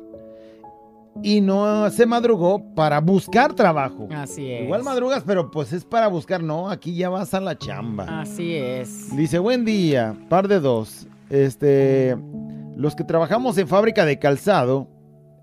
Y 1.21 1.41
no 1.41 1.89
se 1.89 2.05
madrugó 2.05 2.63
para 2.75 3.01
buscar 3.01 3.53
trabajo. 3.53 4.07
Así 4.11 4.51
es. 4.51 4.63
Igual 4.63 4.83
madrugas, 4.83 5.23
pero 5.25 5.51
pues 5.51 5.73
es 5.73 5.83
para 5.83 6.07
buscar, 6.07 6.41
no, 6.41 6.69
aquí 6.69 6.95
ya 6.95 7.09
vas 7.09 7.33
a 7.33 7.41
la 7.41 7.57
chamba. 7.57 8.21
Así 8.21 8.55
es. 8.55 9.15
Dice, 9.15 9.39
buen 9.39 9.65
día, 9.65 10.15
par 10.29 10.47
de 10.47 10.59
dos. 10.59 11.07
Este, 11.29 12.15
los 12.77 12.95
que 12.95 13.03
trabajamos 13.03 13.57
en 13.57 13.67
fábrica 13.67 14.05
de 14.05 14.17
calzado, 14.17 14.87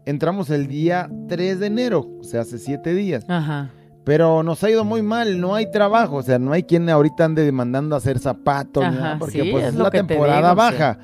entramos 0.06 0.48
el 0.50 0.66
día 0.66 1.10
3 1.28 1.60
de 1.60 1.66
enero, 1.66 2.06
o 2.20 2.24
sea, 2.24 2.40
hace 2.40 2.58
siete 2.58 2.94
días. 2.94 3.24
Ajá. 3.28 3.70
Pero 4.04 4.42
nos 4.44 4.62
ha 4.62 4.70
ido 4.70 4.84
muy 4.84 5.02
mal, 5.02 5.40
no 5.40 5.54
hay 5.56 5.68
trabajo, 5.70 6.16
o 6.16 6.22
sea, 6.22 6.38
no 6.38 6.52
hay 6.52 6.62
quien 6.62 6.88
ahorita 6.88 7.24
ande 7.24 7.44
demandando 7.44 7.96
hacer 7.96 8.18
zapatos, 8.20 8.84
Ajá, 8.84 9.16
porque 9.18 9.42
sí, 9.42 9.50
pues 9.50 9.66
es 9.66 9.74
la 9.74 9.90
te 9.90 9.98
temporada 10.02 10.50
sí. 10.50 10.56
baja. 10.56 10.98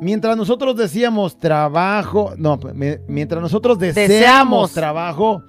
Mientras 0.00 0.36
nosotros 0.36 0.76
decíamos 0.76 1.38
trabajo, 1.38 2.32
no, 2.38 2.58
me- 2.74 3.00
mientras 3.08 3.40
nosotros 3.42 3.78
deseamos, 3.78 4.08
Deseamos. 4.08 4.72
trabajo, 4.72 5.42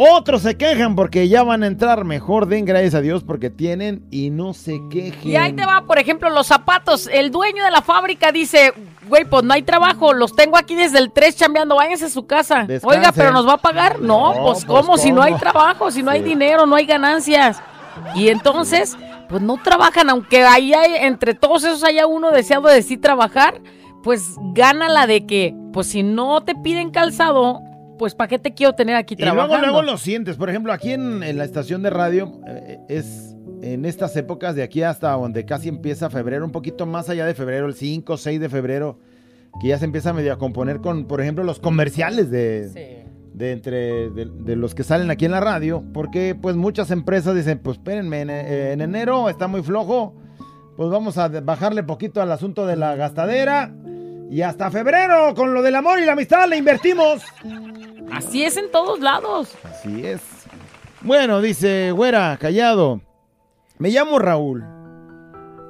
otros 0.00 0.42
se 0.42 0.56
quejan 0.56 0.94
porque 0.94 1.28
ya 1.28 1.42
van 1.42 1.64
a 1.64 1.66
entrar. 1.66 2.04
Mejor 2.04 2.46
den 2.46 2.64
gracias 2.64 2.94
a 2.94 3.00
Dios 3.00 3.24
porque 3.24 3.50
tienen 3.50 4.06
y 4.12 4.30
no 4.30 4.54
se 4.54 4.80
quejen. 4.90 5.28
Y 5.28 5.34
ahí 5.34 5.52
te 5.52 5.66
va, 5.66 5.82
por 5.86 5.98
ejemplo, 5.98 6.30
los 6.30 6.46
zapatos. 6.46 7.08
El 7.12 7.32
dueño 7.32 7.64
de 7.64 7.72
la 7.72 7.82
fábrica 7.82 8.30
dice, 8.30 8.72
güey, 9.08 9.24
pues 9.24 9.42
no 9.42 9.54
hay 9.54 9.62
trabajo, 9.62 10.12
los 10.12 10.36
tengo 10.36 10.56
aquí 10.56 10.76
desde 10.76 10.98
el 10.98 11.10
3 11.10 11.34
chambeando, 11.34 11.74
váyanse 11.74 12.04
a 12.04 12.10
su 12.10 12.26
casa. 12.26 12.64
Descansen. 12.66 13.00
Oiga, 13.00 13.12
pero 13.12 13.32
nos 13.32 13.46
va 13.46 13.54
a 13.54 13.58
pagar. 13.58 14.00
No, 14.00 14.32
No, 14.34 14.42
pues, 14.44 14.64
pues, 14.64 14.66
¿cómo? 14.66 14.96
Si 14.98 15.10
no 15.10 15.20
hay 15.20 15.34
trabajo, 15.34 15.90
si 15.90 16.02
no 16.02 16.12
hay 16.12 16.22
dinero, 16.22 16.64
no 16.64 16.76
hay 16.76 16.86
ganancias. 16.86 17.60
Y 18.14 18.28
entonces, 18.28 18.96
pues 19.28 19.42
no 19.42 19.56
trabajan, 19.56 20.10
aunque 20.10 20.44
ahí 20.44 20.72
hay, 20.72 20.94
entre 21.04 21.34
todos 21.34 21.64
esos 21.64 21.82
haya 21.82 22.06
uno 22.06 22.30
deseado 22.30 22.68
de 22.68 22.82
sí 22.82 22.96
trabajar, 22.96 23.60
pues 24.02 24.36
gana 24.54 24.88
la 24.88 25.08
de 25.08 25.26
que, 25.26 25.56
pues 25.72 25.88
si 25.88 26.04
no 26.04 26.40
te 26.42 26.54
piden 26.54 26.90
calzado, 26.90 27.60
pues 27.98 28.14
¿para 28.14 28.28
qué 28.28 28.38
te 28.38 28.54
quiero 28.54 28.72
tener 28.74 28.96
aquí 28.96 29.14
Y 29.18 29.22
luego, 29.22 29.36
trabajando? 29.36 29.66
luego 29.66 29.82
lo 29.82 29.98
sientes. 29.98 30.36
Por 30.36 30.48
ejemplo, 30.48 30.72
aquí 30.72 30.92
en, 30.92 31.22
en 31.22 31.36
la 31.38 31.44
estación 31.44 31.82
de 31.82 31.90
radio 31.90 32.40
eh, 32.46 32.78
es 32.88 33.34
en 33.62 33.84
estas 33.84 34.16
épocas 34.16 34.54
de 34.54 34.62
aquí 34.62 34.82
hasta 34.82 35.10
donde 35.12 35.44
casi 35.44 35.68
empieza 35.68 36.08
febrero, 36.10 36.44
un 36.44 36.52
poquito 36.52 36.86
más 36.86 37.08
allá 37.10 37.26
de 37.26 37.34
febrero, 37.34 37.66
el 37.66 37.74
5, 37.74 38.16
6 38.16 38.40
de 38.40 38.48
febrero, 38.48 39.00
que 39.60 39.68
ya 39.68 39.78
se 39.78 39.84
empieza 39.84 40.12
medio 40.12 40.32
a 40.32 40.38
componer 40.38 40.78
con, 40.80 41.06
por 41.06 41.20
ejemplo, 41.20 41.42
los 41.44 41.58
comerciales 41.58 42.30
de, 42.30 42.68
Sí. 42.72 43.10
de 43.34 43.52
entre 43.52 44.10
de, 44.10 44.26
de 44.32 44.54
los 44.56 44.74
que 44.76 44.84
salen 44.84 45.10
aquí 45.10 45.24
en 45.24 45.32
la 45.32 45.40
radio, 45.40 45.82
porque 45.92 46.36
pues 46.40 46.54
muchas 46.54 46.90
empresas 46.92 47.34
dicen, 47.34 47.58
pues 47.58 47.78
espérenme, 47.78 48.20
en, 48.20 48.30
eh, 48.30 48.72
en 48.72 48.80
enero 48.80 49.28
está 49.28 49.48
muy 49.48 49.62
flojo, 49.62 50.14
pues 50.76 50.88
vamos 50.90 51.18
a 51.18 51.26
bajarle 51.28 51.82
poquito 51.82 52.22
al 52.22 52.30
asunto 52.30 52.64
de 52.64 52.76
la 52.76 52.94
gastadera. 52.94 53.74
Y 54.30 54.42
hasta 54.42 54.70
febrero, 54.70 55.34
con 55.34 55.54
lo 55.54 55.62
del 55.62 55.74
amor 55.74 55.98
y 55.98 56.04
la 56.04 56.12
amistad, 56.12 56.46
le 56.48 56.58
invertimos. 56.58 57.22
Así 58.12 58.44
es 58.44 58.56
en 58.56 58.70
todos 58.70 59.00
lados. 59.00 59.54
Así 59.64 60.06
es. 60.06 60.20
Bueno, 61.02 61.40
dice 61.40 61.92
Güera, 61.92 62.36
callado. 62.40 63.00
Me 63.78 63.90
llamo 63.90 64.18
Raúl. 64.18 64.64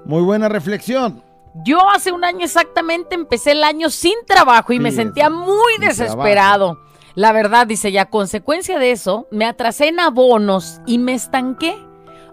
Muy 0.05 0.23
buena 0.23 0.49
reflexión. 0.49 1.23
Yo 1.65 1.91
hace 1.91 2.13
un 2.13 2.25
año 2.25 2.45
exactamente 2.45 3.15
empecé 3.15 3.53
el 3.53 3.65
año 3.65 3.91
sin 3.91 4.15
trabajo 4.27 4.73
y 4.73 4.79
me 4.79 4.93
sentía 4.93 5.29
muy 5.29 5.75
sin 5.75 5.89
desesperado. 5.89 6.79
La 7.15 7.33
verdad, 7.33 7.67
dice, 7.67 7.91
y 7.91 7.99
a 7.99 8.07
consecuencia 8.07 8.79
de 8.79 8.93
eso, 8.93 9.27
me 9.31 9.45
atrasé 9.45 9.89
en 9.89 9.99
abonos 9.99 10.81
y 10.87 10.99
me 10.99 11.15
estanqué. 11.15 11.77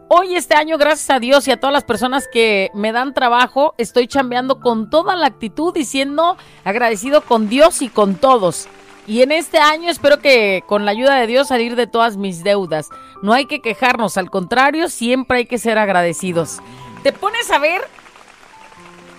Hoy 0.08 0.36
este 0.36 0.54
año, 0.54 0.78
gracias 0.78 1.10
a 1.10 1.20
Dios 1.20 1.48
y 1.48 1.52
a 1.52 1.60
todas 1.60 1.74
las 1.74 1.84
personas 1.84 2.28
que 2.32 2.70
me 2.76 2.92
dan 2.92 3.16
trabajo, 3.16 3.74
estoy 3.80 4.08
chambeando 4.08 4.60
con 4.60 4.92
toda 4.92 5.16
la 5.16 5.26
actitud 5.26 5.76
y 5.76 5.86
siendo 5.86 6.38
agradecido 6.64 7.22
con 7.22 7.50
Dios 7.50 7.82
y 7.82 7.90
con 7.90 8.14
todos. 8.16 8.68
Y 9.08 9.22
en 9.22 9.32
este 9.32 9.60
año 9.60 9.90
espero 9.90 10.20
que 10.20 10.64
con 10.68 10.86
la 10.86 10.92
ayuda 10.92 11.16
de 11.16 11.28
Dios 11.28 11.48
salir 11.48 11.76
de 11.76 11.88
todas 11.88 12.18
mis 12.18 12.44
deudas. 12.44 12.90
No 13.22 13.34
hay 13.34 13.46
que 13.46 13.62
quejarnos, 13.62 14.18
al 14.18 14.30
contrario, 14.32 14.90
siempre 14.90 15.40
hay 15.40 15.46
que 15.46 15.58
ser 15.58 15.78
agradecidos. 15.78 16.60
Te 17.04 17.12
pones 17.12 17.52
a 17.52 17.60
ver 17.60 17.82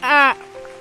a 0.02 0.34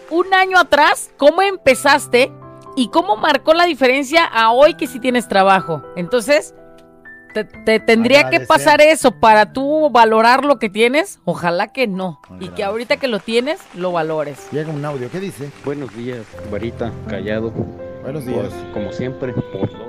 un 0.09 0.33
año 0.33 0.57
atrás 0.57 1.11
cómo 1.17 1.41
empezaste 1.41 2.31
y 2.75 2.89
cómo 2.89 3.15
marcó 3.15 3.53
la 3.53 3.65
diferencia 3.65 4.25
a 4.25 4.51
hoy 4.51 4.75
que 4.75 4.87
sí 4.87 4.99
tienes 4.99 5.27
trabajo. 5.27 5.83
Entonces, 5.95 6.55
te, 7.33 7.43
te 7.43 7.79
tendría 7.79 8.29
que 8.29 8.39
pasar 8.39 8.81
eso 8.81 9.11
para 9.11 9.53
tú 9.53 9.89
valorar 9.91 10.45
lo 10.45 10.57
que 10.57 10.69
tienes. 10.69 11.19
Ojalá 11.25 11.67
que 11.67 11.85
no. 11.85 12.21
Y 12.39 12.49
que 12.49 12.63
ahorita 12.63 12.97
que 12.97 13.07
lo 13.07 13.19
tienes, 13.19 13.59
lo 13.75 13.91
valores. 13.91 14.47
Llega 14.51 14.71
un 14.71 14.83
audio. 14.83 15.11
¿Qué 15.11 15.19
dice? 15.19 15.51
Buenos 15.63 15.95
días, 15.95 16.25
Varita, 16.49 16.91
callado. 17.07 17.53
Buenos 18.05 18.23
días. 18.23 18.53
Como 18.71 18.91
siempre, 18.91 19.33
por 19.33 19.73
lo 19.73 19.85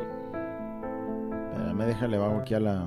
Espérame, 1.53 1.85
déjale, 1.85 2.17
bajo 2.17 2.37
aquí 2.39 2.55
a 2.55 2.61
la, 2.61 2.85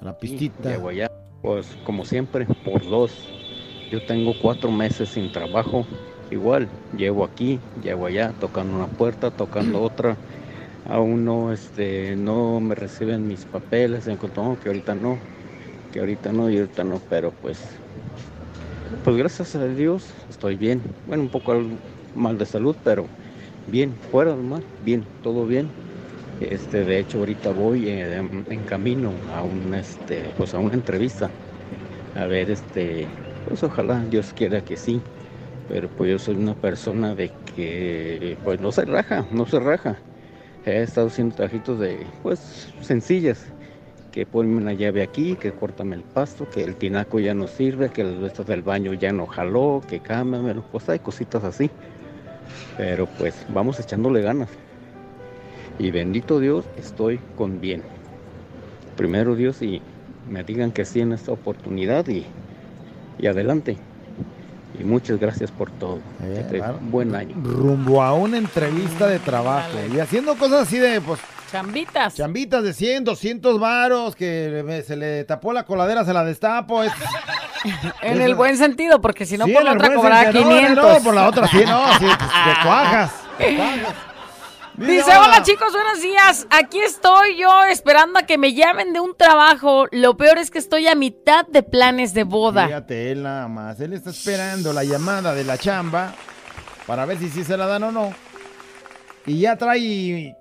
a 0.00 0.04
la 0.04 0.16
pistita. 0.18 0.70
Llego 0.70 0.88
allá. 0.88 1.10
Pues 1.42 1.76
como 1.84 2.06
siempre, 2.06 2.46
por 2.64 2.82
dos. 2.88 3.12
Yo 3.90 4.02
tengo 4.06 4.32
cuatro 4.40 4.70
meses 4.70 5.10
sin 5.10 5.30
trabajo. 5.30 5.84
Igual, 6.30 6.66
llevo 6.96 7.24
aquí, 7.24 7.60
llevo 7.82 8.06
allá, 8.06 8.32
tocando 8.40 8.74
una 8.74 8.86
puerta, 8.86 9.30
tocando 9.30 9.82
otra. 9.82 10.16
Aún 10.88 11.26
no, 11.26 11.52
este, 11.52 12.16
no 12.16 12.58
me 12.58 12.74
reciben 12.74 13.28
mis 13.28 13.44
papeles. 13.44 14.06
Encontré 14.06 14.42
no, 14.42 14.58
que 14.58 14.70
ahorita 14.70 14.94
no, 14.94 15.18
que 15.92 16.00
ahorita 16.00 16.32
no 16.32 16.48
y 16.48 16.56
ahorita 16.56 16.84
no. 16.84 17.02
Pero 17.10 17.32
pues, 17.42 17.62
pues 19.04 19.14
gracias 19.18 19.54
a 19.56 19.66
Dios 19.66 20.10
estoy 20.30 20.56
bien. 20.56 20.80
Bueno, 21.06 21.24
un 21.24 21.28
poco 21.28 21.52
al- 21.52 21.76
mal 22.16 22.38
de 22.38 22.46
salud, 22.46 22.74
pero 22.82 23.04
bien, 23.70 23.94
fuera 24.10 24.34
del 24.34 24.62
bien, 24.84 25.04
todo 25.22 25.46
bien. 25.46 25.68
Este, 26.40 26.84
de 26.84 26.98
hecho, 26.98 27.18
ahorita 27.18 27.50
voy 27.50 27.88
eh, 27.88 28.16
en, 28.16 28.60
camino 28.64 29.12
a 29.34 29.42
un, 29.42 29.74
este, 29.74 30.24
pues 30.36 30.54
a 30.54 30.58
una 30.58 30.74
entrevista. 30.74 31.30
A 32.16 32.24
ver, 32.26 32.50
este, 32.50 33.06
pues 33.46 33.62
ojalá 33.62 34.02
Dios 34.10 34.32
quiera 34.34 34.60
que 34.62 34.76
sí. 34.76 35.00
Pero 35.68 35.88
pues 35.88 36.10
yo 36.10 36.18
soy 36.18 36.34
una 36.36 36.54
persona 36.54 37.14
de 37.14 37.30
que, 37.54 38.36
pues 38.42 38.60
no 38.60 38.72
se 38.72 38.84
raja, 38.84 39.24
no 39.30 39.46
se 39.46 39.60
raja. 39.60 39.96
He 40.66 40.82
estado 40.82 41.06
haciendo 41.06 41.36
trabajitos 41.36 41.78
de, 41.78 41.98
pues, 42.22 42.72
sencillas. 42.80 43.46
Que 44.12 44.26
ponme 44.26 44.56
una 44.56 44.72
llave 44.72 45.02
aquí, 45.02 45.36
que 45.36 45.52
córtame 45.52 45.94
el 45.94 46.02
pasto, 46.02 46.48
que 46.50 46.64
el 46.64 46.74
tinaco 46.74 47.20
ya 47.20 47.32
no 47.32 47.46
sirve, 47.46 47.90
que 47.90 48.00
el 48.00 48.20
resto 48.20 48.42
del 48.42 48.62
baño 48.62 48.92
ya 48.94 49.12
no 49.12 49.26
jaló, 49.26 49.80
que 49.86 50.00
cámbiamelo. 50.00 50.64
Pues 50.72 50.88
hay 50.88 50.98
cositas 50.98 51.44
así. 51.44 51.70
Pero 52.80 53.04
pues 53.18 53.34
vamos 53.50 53.78
echándole 53.78 54.22
ganas. 54.22 54.48
Y 55.78 55.90
bendito 55.90 56.40
Dios, 56.40 56.64
estoy 56.78 57.20
con 57.36 57.60
bien. 57.60 57.82
Primero 58.96 59.34
Dios 59.36 59.60
y 59.60 59.82
me 60.30 60.44
digan 60.44 60.72
que 60.72 60.86
sí 60.86 61.00
en 61.00 61.12
esta 61.12 61.30
oportunidad 61.32 62.08
y, 62.08 62.24
y 63.18 63.26
adelante. 63.26 63.76
Y 64.80 64.84
muchas 64.84 65.20
gracias 65.20 65.50
por 65.50 65.70
todo. 65.72 65.98
Eh, 66.22 66.36
Que 66.38 66.42
te- 66.44 66.56
claro. 66.58 66.78
buen 66.80 67.14
año. 67.14 67.34
Rumbo 67.44 68.02
a 68.02 68.14
una 68.14 68.38
entrevista 68.38 69.06
de 69.08 69.18
trabajo. 69.18 69.74
Dale. 69.76 69.94
Y 69.96 70.00
haciendo 70.00 70.34
cosas 70.36 70.62
así 70.62 70.78
de, 70.78 71.02
pues, 71.02 71.20
Chambitas. 71.52 72.14
chambitas 72.14 72.62
de 72.62 72.72
100, 72.72 73.04
200 73.04 73.58
varos, 73.60 74.16
que 74.16 74.82
se 74.86 74.96
le 74.96 75.24
tapó 75.24 75.52
la 75.52 75.64
coladera, 75.64 76.02
se 76.06 76.14
la 76.14 76.24
destapo. 76.24 76.82
es- 76.82 76.92
en 78.02 78.16
eso- 78.16 78.24
el 78.24 78.34
buen 78.34 78.56
sentido, 78.56 79.00
porque 79.00 79.26
si 79.26 79.36
no 79.38 79.46
Sí, 79.46 79.52
por 79.52 79.64
la 79.64 79.72
otra. 79.72 79.88
No, 79.88 80.32
500. 80.32 80.76
No, 80.76 80.94
no, 80.94 81.02
por 81.04 81.14
la 81.14 81.28
otra 81.28 81.46
sí, 81.48 81.62
no, 81.66 81.86
sí, 81.98 82.06
pues, 82.18 82.30
de 82.46 82.62
cuajas. 82.64 83.12
de 83.38 83.56
cuajas. 83.56 83.94
Dice, 84.76 85.10
hola 85.14 85.42
chicos, 85.42 85.72
buenos 85.72 86.00
días. 86.00 86.46
Aquí 86.48 86.80
estoy 86.80 87.36
yo 87.36 87.64
esperando 87.64 88.18
a 88.18 88.22
que 88.22 88.38
me 88.38 88.54
llamen 88.54 88.94
de 88.94 89.00
un 89.00 89.14
trabajo. 89.14 89.84
Lo 89.90 90.16
peor 90.16 90.38
es 90.38 90.50
que 90.50 90.58
estoy 90.58 90.88
a 90.88 90.94
mitad 90.94 91.46
de 91.46 91.62
planes 91.62 92.14
de 92.14 92.24
boda. 92.24 92.66
Fíjate, 92.66 93.10
él 93.12 93.22
nada 93.24 93.46
más. 93.46 93.78
Él 93.80 93.92
está 93.92 94.08
esperando 94.08 94.72
la 94.72 94.82
llamada 94.82 95.34
de 95.34 95.44
la 95.44 95.58
chamba 95.58 96.14
para 96.86 97.04
ver 97.04 97.18
si 97.18 97.28
sí 97.28 97.44
se 97.44 97.58
la 97.58 97.66
dan 97.66 97.82
o 97.82 97.92
no. 97.92 98.14
Y 99.26 99.40
ya 99.40 99.56
trae 99.56 100.34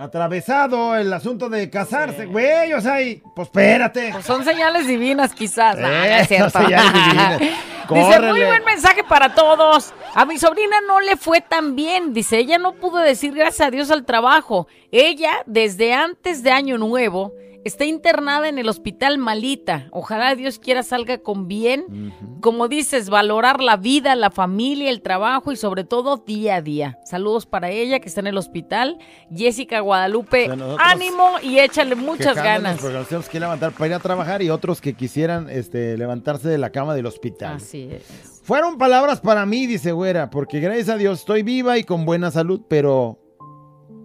atravesado 0.00 0.96
el 0.96 1.12
asunto 1.12 1.50
de 1.50 1.68
casarse, 1.68 2.24
güey. 2.24 2.72
O 2.72 2.80
sea, 2.80 3.02
y, 3.02 3.22
pues 3.34 3.48
espérate. 3.48 4.10
Pues 4.12 4.24
son 4.24 4.44
señales 4.44 4.86
divinas 4.86 5.34
quizás. 5.34 5.78
Es 5.78 6.20
Eso, 6.20 6.28
cierto. 6.28 6.58
señales 6.58 6.92
divinas. 6.92 7.40
Dice, 7.90 8.20
muy 8.20 8.44
buen 8.44 8.64
mensaje 8.64 9.02
para 9.02 9.34
todos. 9.34 9.92
A 10.14 10.24
mi 10.24 10.38
sobrina 10.38 10.76
no 10.86 11.00
le 11.00 11.16
fue 11.16 11.40
tan 11.40 11.74
bien. 11.74 12.14
Dice, 12.14 12.38
ella 12.38 12.56
no 12.56 12.74
pudo 12.74 12.98
decir 12.98 13.34
gracias 13.34 13.66
a 13.66 13.70
Dios 13.70 13.90
al 13.90 14.04
trabajo. 14.04 14.68
Ella, 14.92 15.42
desde 15.46 15.92
antes 15.92 16.44
de 16.44 16.52
Año 16.52 16.78
Nuevo, 16.78 17.32
Está 17.62 17.84
internada 17.84 18.48
en 18.48 18.58
el 18.58 18.68
hospital 18.68 19.18
malita. 19.18 19.88
Ojalá 19.90 20.34
Dios 20.34 20.58
quiera 20.58 20.82
salga 20.82 21.18
con 21.18 21.46
bien. 21.46 22.14
Como 22.40 22.68
dices, 22.68 23.10
valorar 23.10 23.60
la 23.60 23.76
vida, 23.76 24.14
la 24.14 24.30
familia, 24.30 24.90
el 24.90 25.02
trabajo 25.02 25.52
y 25.52 25.56
sobre 25.56 25.84
todo 25.84 26.16
día 26.16 26.56
a 26.56 26.62
día. 26.62 26.98
Saludos 27.04 27.44
para 27.44 27.70
ella 27.70 28.00
que 28.00 28.08
está 28.08 28.20
en 28.20 28.28
el 28.28 28.38
hospital. 28.38 28.98
Jessica 29.34 29.80
Guadalupe, 29.80 30.48
nosotros 30.48 30.78
ánimo 30.80 31.32
y 31.42 31.58
échale 31.58 31.96
muchas 31.96 32.34
ganas. 32.34 32.80
Porque 32.80 32.96
nos 32.96 33.08
tenemos 33.08 33.28
que 33.28 33.40
levantar 33.40 33.72
para 33.72 33.86
ir 33.88 33.94
a 33.94 33.98
trabajar 33.98 34.40
y 34.40 34.48
otros 34.48 34.80
que 34.80 34.94
quisieran 34.94 35.50
este, 35.50 35.98
levantarse 35.98 36.48
de 36.48 36.56
la 36.56 36.70
cama 36.70 36.94
del 36.94 37.06
hospital. 37.06 37.56
Así 37.56 37.90
es. 37.92 38.40
Fueron 38.42 38.78
palabras 38.78 39.20
para 39.20 39.44
mí, 39.44 39.66
dice 39.66 39.92
Güera, 39.92 40.30
porque 40.30 40.60
gracias 40.60 40.88
a 40.88 40.96
Dios 40.96 41.20
estoy 41.20 41.42
viva 41.42 41.76
y 41.76 41.84
con 41.84 42.06
buena 42.06 42.30
salud, 42.30 42.62
pero, 42.68 43.20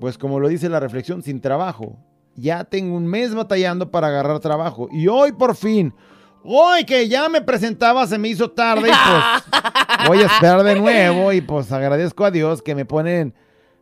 pues 0.01 0.17
como 0.17 0.41
lo 0.41 0.49
dice 0.49 0.67
la 0.67 0.81
reflexión, 0.81 1.23
sin 1.23 1.39
trabajo. 1.39 1.97
Ya 2.35 2.63
tengo 2.65 2.95
un 2.95 3.07
mes 3.07 3.33
batallando 3.33 3.91
para 3.91 4.07
agarrar 4.07 4.39
trabajo. 4.39 4.89
Y 4.91 5.07
hoy 5.07 5.31
por 5.31 5.55
fin, 5.55 5.93
hoy 6.43 6.83
que 6.85 7.07
ya 7.07 7.29
me 7.29 7.41
presentaba, 7.41 8.05
se 8.07 8.17
me 8.17 8.27
hizo 8.27 8.51
tarde 8.51 8.89
y 8.89 8.91
pues 8.91 10.07
voy 10.07 10.19
a 10.19 10.25
esperar 10.25 10.63
de 10.63 10.75
nuevo 10.75 11.31
y 11.31 11.41
pues 11.41 11.71
agradezco 11.71 12.25
a 12.25 12.31
Dios 12.31 12.61
que 12.61 12.75
me 12.75 12.85
ponen, 12.85 13.33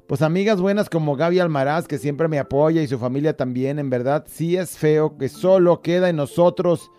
pues 0.07 0.22
amigas 0.22 0.62
buenas 0.62 0.89
como 0.89 1.15
Gaby 1.15 1.39
Almaraz, 1.39 1.88
que 1.88 1.98
siempre 1.98 2.27
me 2.27 2.39
apoya 2.39 2.81
y 2.81 2.88
su 2.88 3.00
familia 3.00 3.36
también. 3.36 3.79
En 3.79 3.89
verdad, 3.89 4.25
sí 4.29 4.55
es 4.55 4.77
feo 4.77 5.17
que 5.17 5.29
solo 5.29 5.81
queda 5.81 6.10
en 6.10 6.15
nosotros, 6.15 6.91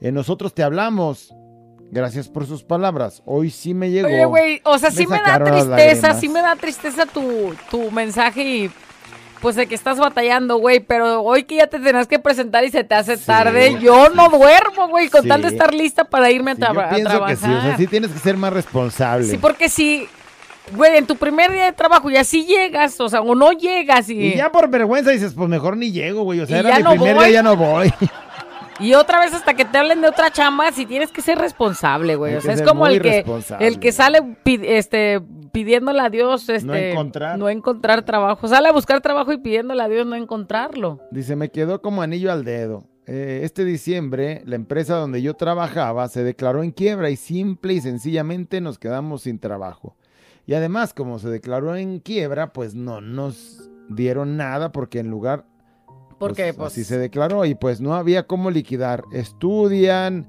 en 0.00 0.14
nosotros 0.14 0.54
te 0.54 0.62
hablamos. 0.62 1.34
Gracias 1.92 2.28
por 2.28 2.46
sus 2.46 2.62
palabras. 2.62 3.20
Hoy 3.26 3.50
sí 3.50 3.74
me 3.74 3.90
llegó. 3.90 4.06
Oye, 4.06 4.24
güey, 4.24 4.60
o 4.64 4.78
sea, 4.78 4.90
Me 4.90 4.96
sí 4.96 5.06
me 5.08 5.16
da 5.16 5.42
tristeza, 5.42 6.14
sí 6.14 6.28
me 6.28 6.40
da 6.40 6.54
tristeza 6.54 7.04
tu, 7.04 7.52
tu 7.68 7.90
mensaje 7.90 8.44
y 8.44 8.70
pues 9.40 9.56
de 9.56 9.66
que 9.66 9.74
estás 9.74 9.98
batallando, 9.98 10.56
güey, 10.58 10.80
pero 10.80 11.22
hoy 11.22 11.44
que 11.44 11.56
ya 11.56 11.66
te 11.66 11.78
tenés 11.78 12.06
que 12.06 12.18
presentar 12.18 12.62
y 12.64 12.70
se 12.70 12.84
te 12.84 12.94
hace 12.94 13.16
tarde, 13.16 13.78
yo 13.80 14.10
no 14.10 14.28
duermo, 14.28 14.88
güey, 14.88 15.08
con 15.08 15.26
tal 15.26 15.42
de 15.42 15.48
estar 15.48 15.72
lista 15.72 16.04
para 16.04 16.30
irme 16.30 16.50
a, 16.52 16.54
traba- 16.56 16.90
yo 16.96 17.06
a 17.06 17.10
trabajar. 17.10 17.36
que 17.36 17.46
sí, 17.46 17.50
o 17.52 17.62
sea, 17.62 17.76
sí 17.76 17.86
tienes 17.86 18.10
que 18.10 18.18
ser 18.18 18.36
más 18.36 18.52
responsable. 18.52 19.24
Sí, 19.26 19.38
porque 19.38 19.68
si, 19.68 20.06
güey, 20.76 20.96
en 20.98 21.06
tu 21.06 21.16
primer 21.16 21.50
día 21.52 21.64
de 21.64 21.72
trabajo 21.72 22.10
y 22.10 22.16
así 22.16 22.44
llegas, 22.44 23.00
o 23.00 23.08
sea, 23.08 23.22
o 23.22 23.34
no 23.34 23.52
llegas 23.52 24.08
y, 24.10 24.18
Y 24.20 24.36
ya 24.36 24.52
por 24.52 24.68
vergüenza 24.68 25.10
dices, 25.10 25.32
pues 25.34 25.48
mejor 25.48 25.76
ni 25.76 25.90
llego, 25.90 26.22
güey. 26.24 26.40
O 26.40 26.46
sea, 26.46 26.58
Y 26.58 26.60
era 26.60 26.76
mi 26.76 26.82
no 26.82 26.90
primer 26.90 27.14
voy. 27.14 27.24
día, 27.24 27.32
ya 27.34 27.42
no 27.42 27.56
voy. 27.56 27.92
Y 28.80 28.94
otra 28.94 29.20
vez 29.20 29.34
hasta 29.34 29.54
que 29.54 29.64
te 29.64 29.78
hablen 29.78 30.00
de 30.00 30.08
otra 30.08 30.30
chamba, 30.30 30.72
si 30.72 30.86
tienes 30.86 31.10
que 31.10 31.22
ser 31.22 31.38
responsable, 31.38 32.16
güey. 32.16 32.32
Hay 32.32 32.38
O 32.38 32.40
sea, 32.40 32.54
es 32.54 32.62
como 32.62 32.86
el 32.86 33.00
que, 33.00 33.24
el 33.60 33.78
que 33.78 33.92
sale 33.92 34.36
este, 34.44 35.20
pidiéndole 35.52 36.00
a 36.00 36.10
Dios, 36.10 36.48
este, 36.48 36.92
encontrar. 36.92 37.38
no 37.38 37.48
encontrar 37.48 38.04
trabajo. 38.04 38.48
Sale 38.48 38.68
a 38.68 38.72
buscar 38.72 39.00
trabajo 39.00 39.32
y 39.32 39.38
pidiéndole 39.38 39.82
a 39.82 39.88
Dios 39.88 40.06
no 40.06 40.16
encontrarlo. 40.16 41.00
Dice, 41.10 41.36
me 41.36 41.50
quedó 41.50 41.82
como 41.82 42.02
anillo 42.02 42.32
al 42.32 42.44
dedo. 42.44 42.84
Eh, 43.06 43.40
este 43.42 43.64
diciembre, 43.64 44.42
la 44.46 44.56
empresa 44.56 44.94
donde 44.96 45.20
yo 45.20 45.34
trabajaba 45.34 46.06
se 46.08 46.22
declaró 46.22 46.62
en 46.62 46.70
quiebra 46.70 47.10
y 47.10 47.16
simple 47.16 47.72
y 47.72 47.80
sencillamente 47.80 48.60
nos 48.60 48.78
quedamos 48.78 49.22
sin 49.22 49.38
trabajo. 49.38 49.96
Y 50.46 50.54
además, 50.54 50.94
como 50.94 51.18
se 51.18 51.28
declaró 51.28 51.76
en 51.76 51.98
quiebra, 52.00 52.52
pues 52.52 52.74
no 52.74 53.00
nos 53.00 53.68
dieron 53.88 54.36
nada 54.36 54.72
porque 54.72 55.00
en 55.00 55.10
lugar 55.10 55.44
Porque, 56.20 56.42
pues, 56.42 56.56
pues, 56.56 56.72
así 56.72 56.84
se 56.84 56.98
declaró 56.98 57.46
y 57.46 57.54
pues 57.54 57.80
no 57.80 57.94
había 57.94 58.26
cómo 58.26 58.50
liquidar. 58.50 59.04
Estudian, 59.10 60.28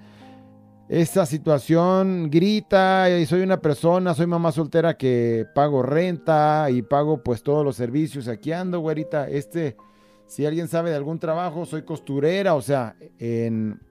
esta 0.88 1.26
situación 1.26 2.30
grita 2.32 3.10
y 3.10 3.26
soy 3.26 3.42
una 3.42 3.62
persona, 3.62 4.14
soy 4.14 4.26
mamá 4.26 4.54
soltera 4.54 4.96
que 4.96 5.46
pago 5.54 5.84
renta 5.84 6.70
y 6.70 6.82
pago 6.82 7.22
pues 7.22 7.44
todos 7.44 7.66
los 7.66 7.76
servicios. 7.76 8.30
Aquí 8.30 8.54
ando, 8.54 8.80
güerita. 8.80 9.28
Este, 9.30 9.76
si 10.28 10.46
alguien 10.46 10.70
sabe 10.70 10.92
de 10.92 10.96
algún 10.96 11.20
trabajo, 11.20 11.66
soy 11.66 11.84
costurera, 11.84 12.56
o 12.56 12.62
sea, 12.62 12.96
en, 13.20 13.82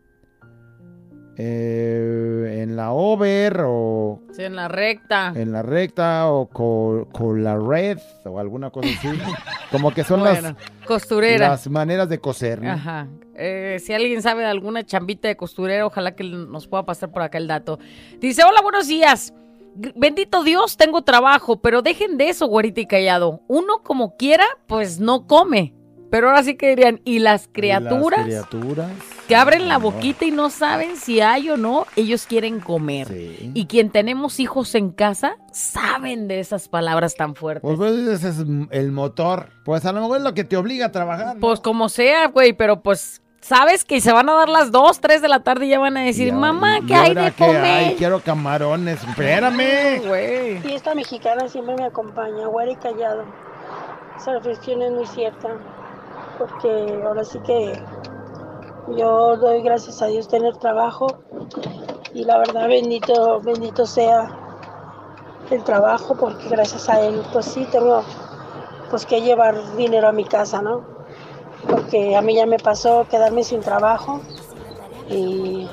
eh, 1.42 2.60
en 2.62 2.76
la 2.76 2.92
over 2.92 3.62
o 3.66 4.20
sí, 4.32 4.42
en 4.44 4.56
la 4.56 4.68
recta. 4.68 5.32
en 5.34 5.52
la 5.52 5.62
recta 5.62 6.30
o 6.30 6.46
co- 6.46 7.08
con 7.12 7.42
la 7.42 7.56
red 7.56 7.98
o 8.24 8.38
alguna 8.38 8.70
cosa 8.70 8.88
así. 8.96 9.08
Como 9.70 9.92
que 9.92 10.04
son 10.04 10.20
Bueno, 10.20 10.40
las, 10.42 10.54
costurera. 10.86 11.48
las 11.50 11.68
maneras 11.70 12.08
de 12.08 12.18
coser. 12.18 12.60
¿no? 12.60 12.70
Ajá. 12.72 13.06
Eh, 13.34 13.78
si 13.82 13.92
alguien 13.92 14.20
sabe 14.20 14.42
de 14.42 14.48
alguna 14.48 14.84
chambita 14.84 15.28
de 15.28 15.36
costurera, 15.36 15.86
ojalá 15.86 16.14
que 16.14 16.24
nos 16.24 16.66
pueda 16.66 16.84
pasar 16.84 17.10
por 17.10 17.22
acá 17.22 17.38
el 17.38 17.46
dato. 17.46 17.78
Dice, 18.20 18.42
hola, 18.44 18.60
buenos 18.62 18.86
días. 18.88 19.32
Bendito 19.94 20.42
Dios, 20.42 20.76
tengo 20.76 21.02
trabajo, 21.02 21.60
pero 21.62 21.80
dejen 21.82 22.16
de 22.18 22.28
eso, 22.28 22.46
güerita 22.48 22.80
y 22.80 22.86
callado. 22.86 23.40
Uno 23.46 23.82
como 23.84 24.16
quiera, 24.16 24.44
pues 24.66 24.98
no 25.00 25.26
come. 25.26 25.74
Pero 26.10 26.28
ahora 26.28 26.42
sí 26.42 26.56
que 26.56 26.70
dirían, 26.70 27.00
¿y 27.04 27.20
las 27.20 27.48
criaturas 27.50 28.26
Las 28.26 28.46
criaturas. 28.46 28.90
Que 29.30 29.36
abren 29.36 29.68
la 29.68 29.78
boquita 29.78 30.24
y 30.24 30.32
no 30.32 30.50
saben 30.50 30.96
si 30.96 31.20
hay 31.20 31.50
o 31.50 31.56
no? 31.56 31.86
Ellos 31.94 32.26
quieren 32.26 32.58
comer. 32.58 33.06
Sí. 33.06 33.52
Y 33.54 33.66
quien 33.66 33.90
tenemos 33.90 34.40
hijos 34.40 34.74
en 34.74 34.90
casa, 34.90 35.36
saben 35.52 36.26
de 36.26 36.40
esas 36.40 36.66
palabras 36.66 37.14
tan 37.14 37.36
fuertes. 37.36 37.62
Pues, 37.62 37.76
pues, 37.76 37.92
ese 38.08 38.30
es 38.30 38.38
el 38.72 38.90
motor. 38.90 39.50
Pues 39.64 39.84
a 39.84 39.92
lo 39.92 40.00
mejor 40.00 40.18
es 40.18 40.24
lo 40.24 40.34
que 40.34 40.42
te 40.42 40.56
obliga 40.56 40.86
a 40.86 40.90
trabajar. 40.90 41.36
¿no? 41.36 41.40
Pues 41.40 41.60
como 41.60 41.88
sea, 41.88 42.26
güey, 42.26 42.54
pero 42.54 42.82
pues 42.82 43.22
sabes 43.40 43.84
que 43.84 44.00
se 44.00 44.12
van 44.12 44.28
a 44.28 44.34
dar 44.34 44.48
las 44.48 44.72
2, 44.72 45.00
3 45.00 45.22
de 45.22 45.28
la 45.28 45.44
tarde 45.44 45.66
y 45.66 45.68
ya 45.68 45.78
van 45.78 45.96
a 45.96 46.00
decir, 46.00 46.32
mamá, 46.32 46.80
¿qué 46.84 46.96
hay 46.96 47.14
de 47.14 47.30
qué 47.30 47.44
comer? 47.44 47.64
hay? 47.64 47.94
Quiero 47.94 48.18
camarones. 48.18 49.00
Espérame. 49.04 50.08
Güey. 50.08 50.58
Fiesta 50.58 50.92
mexicana 50.96 51.48
siempre 51.48 51.76
me 51.76 51.84
acompaña, 51.84 52.48
güera 52.48 52.72
y 52.72 52.76
callado. 52.76 53.24
Esa 54.16 54.32
reflexión 54.32 54.82
es 54.82 54.90
muy 54.90 55.06
cierta, 55.06 55.50
porque 56.36 57.00
ahora 57.06 57.22
sí 57.22 57.38
que 57.46 57.80
yo 58.96 59.36
doy 59.36 59.62
gracias 59.62 60.02
a 60.02 60.06
Dios 60.06 60.28
tener 60.28 60.56
trabajo 60.56 61.06
y 62.12 62.24
la 62.24 62.38
verdad 62.38 62.68
bendito, 62.68 63.40
bendito 63.40 63.86
sea 63.86 64.36
el 65.50 65.62
trabajo, 65.64 66.14
porque 66.14 66.48
gracias 66.48 66.88
a 66.88 67.00
él 67.00 67.22
pues 67.32 67.46
sí 67.46 67.66
tengo 67.70 68.02
pues 68.90 69.06
que 69.06 69.20
llevar 69.20 69.76
dinero 69.76 70.08
a 70.08 70.12
mi 70.12 70.24
casa, 70.24 70.62
¿no? 70.62 70.82
Porque 71.68 72.16
a 72.16 72.22
mí 72.22 72.34
ya 72.34 72.46
me 72.46 72.58
pasó 72.58 73.06
quedarme 73.08 73.44
sin 73.44 73.60
trabajo 73.60 74.20
y, 75.08 75.68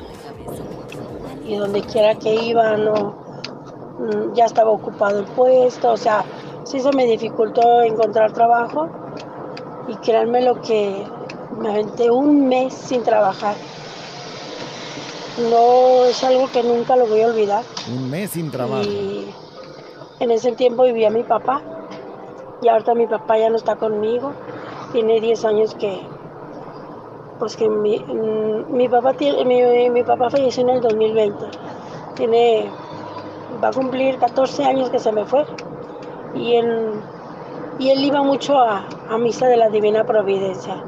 y 1.46 1.56
donde 1.56 1.82
quiera 1.82 2.16
que 2.16 2.36
iba 2.36 2.78
no, 2.78 3.16
mm, 4.00 4.34
ya 4.34 4.46
estaba 4.46 4.72
ocupado 4.72 5.20
el 5.20 5.26
puesto, 5.26 5.92
o 5.92 5.98
sea, 5.98 6.24
sí 6.64 6.80
se 6.80 6.92
me 6.92 7.06
dificultó 7.06 7.82
encontrar 7.82 8.34
trabajo 8.34 8.90
y 9.88 9.96
créanme 9.96 10.42
lo 10.42 10.62
que 10.62 11.06
me 11.60 11.70
aventé 11.70 12.10
un 12.12 12.48
mes 12.48 12.74
sin 12.74 13.04
trabajar. 13.04 13.56
No 15.50 16.06
es 16.06 16.24
algo 16.24 16.50
que 16.52 16.64
nunca 16.64 16.96
lo 16.96 17.06
voy 17.08 17.22
a 17.22 17.28
olvidar. 17.28 17.64
Un 17.92 18.10
mes 18.10 18.32
sin 18.32 18.50
trabajo. 18.52 18.84
Y 18.84 19.34
en 20.20 20.32
ese 20.32 20.52
tiempo 20.54 20.84
vivía 20.84 21.10
mi 21.10 21.24
papá 21.24 21.62
y 22.62 22.68
ahorita 22.68 22.96
mi 22.96 23.08
papá 23.08 23.38
ya 23.38 23.50
no 23.50 23.56
está 23.56 23.76
conmigo. 23.76 24.32
Tiene 24.92 25.20
10 25.20 25.46
años 25.46 25.76
que, 25.76 26.02
pues 27.40 27.56
que 27.56 27.70
mi, 27.70 28.00
mm, 28.00 28.74
mi 28.76 28.90
papá 28.90 29.14
tiene, 29.14 29.46
mi, 29.46 29.90
mi 29.90 30.04
papá 30.04 30.30
falleció 30.30 30.64
en 30.64 30.70
el 30.70 30.82
2020. 30.82 31.46
Tiene, 32.16 32.72
va 33.64 33.68
a 33.68 33.74
cumplir 33.74 34.18
14 34.18 34.64
años 34.64 34.90
que 34.90 35.00
se 35.00 35.12
me 35.12 35.26
fue. 35.26 35.46
Y 36.34 36.56
él, 36.56 36.94
y 37.78 37.90
él 37.90 38.04
iba 38.04 38.24
mucho 38.24 38.58
a, 38.58 38.86
a 39.10 39.18
misa 39.18 39.48
de 39.48 39.58
la 39.58 39.70
Divina 39.70 40.04
Providencia. 40.04 40.84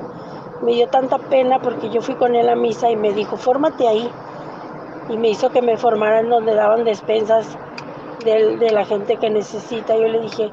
Me 0.62 0.74
dio 0.74 0.88
tanta 0.88 1.18
pena 1.18 1.62
porque 1.62 1.90
yo 1.90 2.02
fui 2.02 2.16
con 2.16 2.36
él 2.36 2.50
a 2.50 2.56
misa 2.56 2.90
y 2.90 2.96
me 2.96 3.14
dijo, 3.14 3.38
fórmate 3.38 3.88
ahí. 3.88 4.12
Y 5.10 5.18
me 5.18 5.30
hizo 5.30 5.50
que 5.50 5.62
me 5.62 5.78
formaran 5.78 6.30
donde 6.30 6.54
daban 6.54 6.84
despensas 6.84 7.58
de, 8.26 8.58
de 8.58 8.72
la 8.72 8.86
gente 8.86 9.18
que 9.18 9.30
necesita. 9.30 9.96
Yo 9.96 10.08
le 10.08 10.20
dije, 10.20 10.52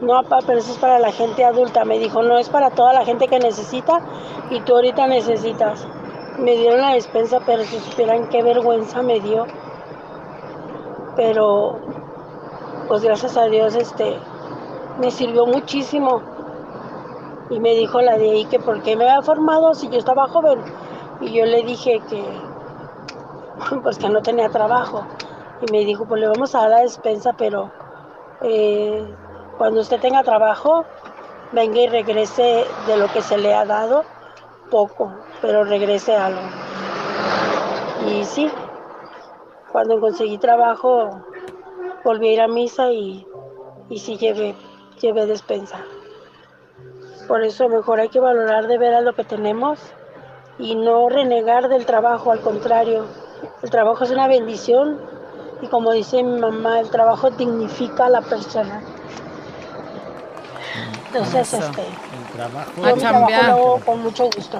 no, 0.00 0.22
papá, 0.22 0.40
pero 0.46 0.58
eso 0.58 0.72
es 0.72 0.78
para 0.78 0.98
la 0.98 1.12
gente 1.12 1.44
adulta. 1.44 1.84
Me 1.84 1.98
dijo, 1.98 2.22
no, 2.22 2.38
es 2.38 2.48
para 2.48 2.70
toda 2.70 2.92
la 2.92 3.04
gente 3.04 3.28
que 3.28 3.38
necesita 3.38 4.00
y 4.50 4.60
tú 4.60 4.74
ahorita 4.74 5.06
necesitas. 5.06 5.86
Me 6.38 6.56
dieron 6.56 6.80
la 6.80 6.94
despensa, 6.94 7.40
pero 7.46 7.62
si 7.62 7.78
supieran 7.78 8.28
qué 8.28 8.42
vergüenza 8.42 9.02
me 9.02 9.20
dio. 9.20 9.46
Pero, 11.16 11.78
pues 12.88 13.04
gracias 13.04 13.36
a 13.36 13.44
Dios, 13.44 13.76
este, 13.76 14.18
me 15.00 15.10
sirvió 15.10 15.46
muchísimo. 15.46 16.33
Y 17.50 17.60
me 17.60 17.74
dijo 17.74 18.00
la 18.00 18.16
de 18.16 18.30
ahí 18.30 18.44
que 18.46 18.58
por 18.58 18.82
qué 18.82 18.96
me 18.96 19.08
había 19.08 19.22
formado 19.22 19.74
si 19.74 19.88
yo 19.88 19.98
estaba 19.98 20.28
joven. 20.28 20.60
Y 21.20 21.32
yo 21.32 21.44
le 21.44 21.62
dije 21.62 22.00
que, 22.08 22.24
pues 23.82 23.98
que 23.98 24.08
no 24.08 24.22
tenía 24.22 24.48
trabajo. 24.48 25.04
Y 25.66 25.70
me 25.70 25.84
dijo, 25.84 26.06
pues 26.06 26.20
le 26.20 26.28
vamos 26.28 26.54
a 26.54 26.60
dar 26.60 26.70
la 26.70 26.80
despensa, 26.80 27.34
pero 27.34 27.70
eh, 28.42 29.14
cuando 29.58 29.80
usted 29.80 30.00
tenga 30.00 30.22
trabajo, 30.22 30.84
venga 31.52 31.80
y 31.80 31.86
regrese 31.86 32.64
de 32.86 32.96
lo 32.96 33.08
que 33.08 33.22
se 33.22 33.38
le 33.38 33.54
ha 33.54 33.64
dado, 33.64 34.04
poco, 34.70 35.12
pero 35.40 35.64
regrese 35.64 36.16
algo. 36.16 36.40
Y 38.06 38.24
sí, 38.24 38.50
cuando 39.70 40.00
conseguí 40.00 40.38
trabajo, 40.38 41.22
volví 42.04 42.28
a 42.28 42.32
ir 42.32 42.40
a 42.40 42.48
misa 42.48 42.90
y, 42.90 43.26
y 43.88 43.98
sí 43.98 44.16
llevé, 44.16 44.54
llevé 45.00 45.26
despensa. 45.26 45.78
Por 47.28 47.42
eso 47.42 47.68
mejor 47.68 48.00
hay 48.00 48.08
que 48.08 48.20
valorar 48.20 48.66
de 48.66 48.78
veras 48.78 49.02
lo 49.02 49.14
que 49.14 49.24
tenemos 49.24 49.78
y 50.58 50.74
no 50.74 51.08
renegar 51.08 51.68
del 51.68 51.86
trabajo, 51.86 52.30
al 52.30 52.40
contrario, 52.40 53.06
el 53.62 53.70
trabajo 53.70 54.04
es 54.04 54.10
una 54.10 54.28
bendición 54.28 54.98
y 55.62 55.66
como 55.68 55.92
dice 55.92 56.22
mi 56.22 56.38
mamá, 56.38 56.80
el 56.80 56.90
trabajo 56.90 57.30
dignifica 57.30 58.06
a 58.06 58.10
la 58.10 58.20
persona. 58.20 58.82
Entonces, 61.06 61.54
Eso. 61.54 61.64
este, 61.64 61.82
El 61.82 62.32
trabajo. 62.36 62.70
yo 62.76 62.86
A 62.86 62.94
mi 62.94 63.00
trabajo 63.00 63.30
lo 63.30 63.52
hago 63.52 63.80
con 63.84 64.02
mucho 64.02 64.24
gusto. 64.24 64.58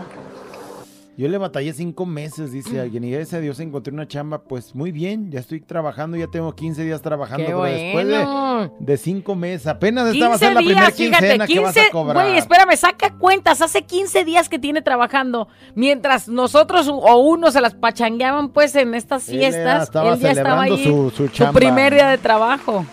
Yo 1.17 1.29
le 1.29 1.39
batallé 1.39 1.73
cinco 1.73 2.07
meses, 2.07 2.51
dice 2.51 2.81
alguien, 2.81 3.05
y 3.05 3.11
gracias 3.13 3.35
a 3.35 3.41
Dios 3.41 3.61
encontré 3.61 3.95
una 3.95 4.09
chamba, 4.09 4.43
pues 4.43 4.75
muy 4.75 4.91
bien, 4.91 5.31
ya 5.31 5.39
estoy 5.39 5.61
trabajando, 5.61 6.17
ya 6.17 6.27
tengo 6.27 6.53
15 6.53 6.83
días 6.83 7.01
trabajando, 7.03 7.45
Qué 7.47 7.53
pero 7.53 7.63
después 7.63 8.07
de, 8.09 8.17
bueno. 8.25 8.75
de 8.81 8.97
cinco 8.97 9.37
meses, 9.37 9.69
apenas 9.69 10.13
esta 10.13 10.29
va 10.29 10.35
a 10.35 10.39
15 10.39 10.45
ser 10.47 10.55
la 10.55 10.59
primera 10.61 10.91
fíjate, 10.91 10.97
quincena 11.21 11.47
que 11.47 11.61
vas 11.61 11.73
15, 11.75 11.89
a 11.89 11.93
cobrar. 11.93 12.27
güey, 12.27 12.37
espérame, 12.39 12.77
saca 12.77 13.11
cuentas, 13.17 13.63
hace 13.63 13.83
15 13.83 14.25
días 14.25 14.49
que 14.49 14.59
tiene 14.59 14.83
trabajando, 14.83 15.47
mientras 15.77 16.27
nosotros 16.29 16.89
o 16.89 17.17
uno 17.21 17.53
se 17.53 17.61
las 17.61 17.75
pachangueaban 17.75 18.49
pues 18.49 18.75
en 18.75 18.95
estas 18.95 19.29
Él 19.29 19.37
era- 19.37 19.51
fiestas, 19.53 19.83
estaba 19.85 20.15
él 20.15 20.19
ya 20.19 20.31
estaba 20.33 20.63
ahí, 20.63 20.83
su- 20.85 21.11
su 21.11 21.29
chamba. 21.29 21.53
primer 21.61 21.95
día 21.95 22.09
de 22.09 22.19
trabajo. 22.19 22.85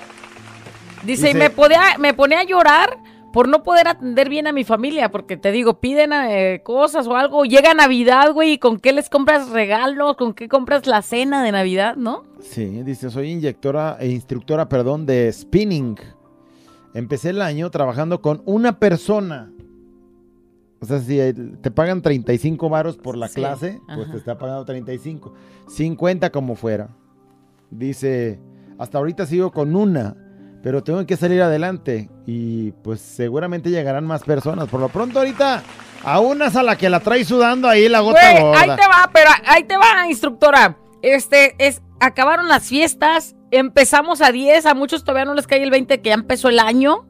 Dice, 1.03 1.31
y 1.31 1.33
Dice- 1.33 1.39
me, 1.39 1.49
podía, 1.49 1.81
me 1.97 2.13
ponía 2.13 2.41
a 2.41 2.43
llorar 2.43 2.97
por 3.31 3.47
no 3.47 3.63
poder 3.63 3.87
atender 3.87 4.29
bien 4.29 4.47
a 4.47 4.51
mi 4.51 4.63
familia, 4.63 5.09
porque 5.09 5.37
te 5.37 5.51
digo, 5.51 5.79
piden 5.79 6.11
eh, 6.13 6.61
cosas 6.63 7.07
o 7.07 7.15
algo, 7.15 7.45
llega 7.45 7.73
Navidad, 7.73 8.33
güey, 8.33 8.53
y 8.53 8.57
con 8.57 8.79
qué 8.79 8.91
les 8.91 9.09
compras 9.09 9.49
regalos, 9.49 10.17
con 10.17 10.33
qué 10.33 10.47
compras 10.47 10.85
la 10.87 11.01
cena 11.01 11.43
de 11.43 11.51
Navidad, 11.51 11.95
¿no? 11.95 12.23
Sí, 12.39 12.65
dice, 12.83 13.09
soy 13.09 13.31
inyectora 13.31 13.97
e 13.99 14.09
instructora, 14.09 14.67
perdón, 14.67 15.05
de 15.05 15.31
spinning. 15.31 15.97
Empecé 16.93 17.29
el 17.29 17.41
año 17.41 17.69
trabajando 17.69 18.21
con 18.21 18.41
una 18.45 18.77
persona. 18.79 19.51
O 20.81 20.85
sea, 20.85 20.99
si 20.99 21.19
eh, 21.19 21.33
te 21.33 21.71
pagan 21.71 22.01
35 22.01 22.67
varos 22.67 22.97
por 22.97 23.15
la 23.15 23.27
Sí, 23.27 23.35
clase, 23.35 23.79
pues 23.95 24.11
te 24.11 24.17
está 24.17 24.37
pagando 24.37 24.65
35. 24.65 25.33
50 25.67 26.31
como 26.31 26.55
fuera. 26.55 26.89
Dice, 27.69 28.39
hasta 28.77 28.97
ahorita 28.97 29.25
sigo 29.25 29.51
con 29.51 29.75
una, 29.75 30.17
pero 30.63 30.83
tengo 30.83 31.05
que 31.05 31.17
salir 31.17 31.41
adelante. 31.41 32.09
Y 32.25 32.71
pues 32.83 33.01
seguramente 33.01 33.69
llegarán 33.69 34.05
más 34.05 34.23
personas. 34.23 34.67
Por 34.69 34.79
lo 34.79 34.89
pronto 34.89 35.19
ahorita, 35.19 35.63
a 36.03 36.19
una 36.19 36.47
a 36.47 36.63
la 36.63 36.77
que 36.77 36.89
la 36.89 36.99
trae 36.99 37.23
sudando 37.25 37.67
ahí 37.67 37.89
la 37.89 37.99
gota 37.99 38.19
Güey, 38.31 38.43
gorda. 38.43 38.59
ahí 38.61 38.67
te 38.69 38.87
va, 38.87 39.09
pero 39.13 39.29
ahí 39.45 39.63
te 39.63 39.77
va, 39.77 40.07
instructora. 40.07 40.77
Este, 41.01 41.55
es, 41.57 41.81
acabaron 41.99 42.47
las 42.47 42.63
fiestas, 42.63 43.35
empezamos 43.49 44.21
a 44.21 44.31
10, 44.31 44.65
a 44.65 44.73
muchos 44.73 45.03
todavía 45.03 45.25
no 45.25 45.33
les 45.33 45.47
cae 45.47 45.63
el 45.63 45.71
20 45.71 46.01
que 46.01 46.09
ya 46.09 46.15
empezó 46.15 46.49
el 46.49 46.59
año, 46.59 47.07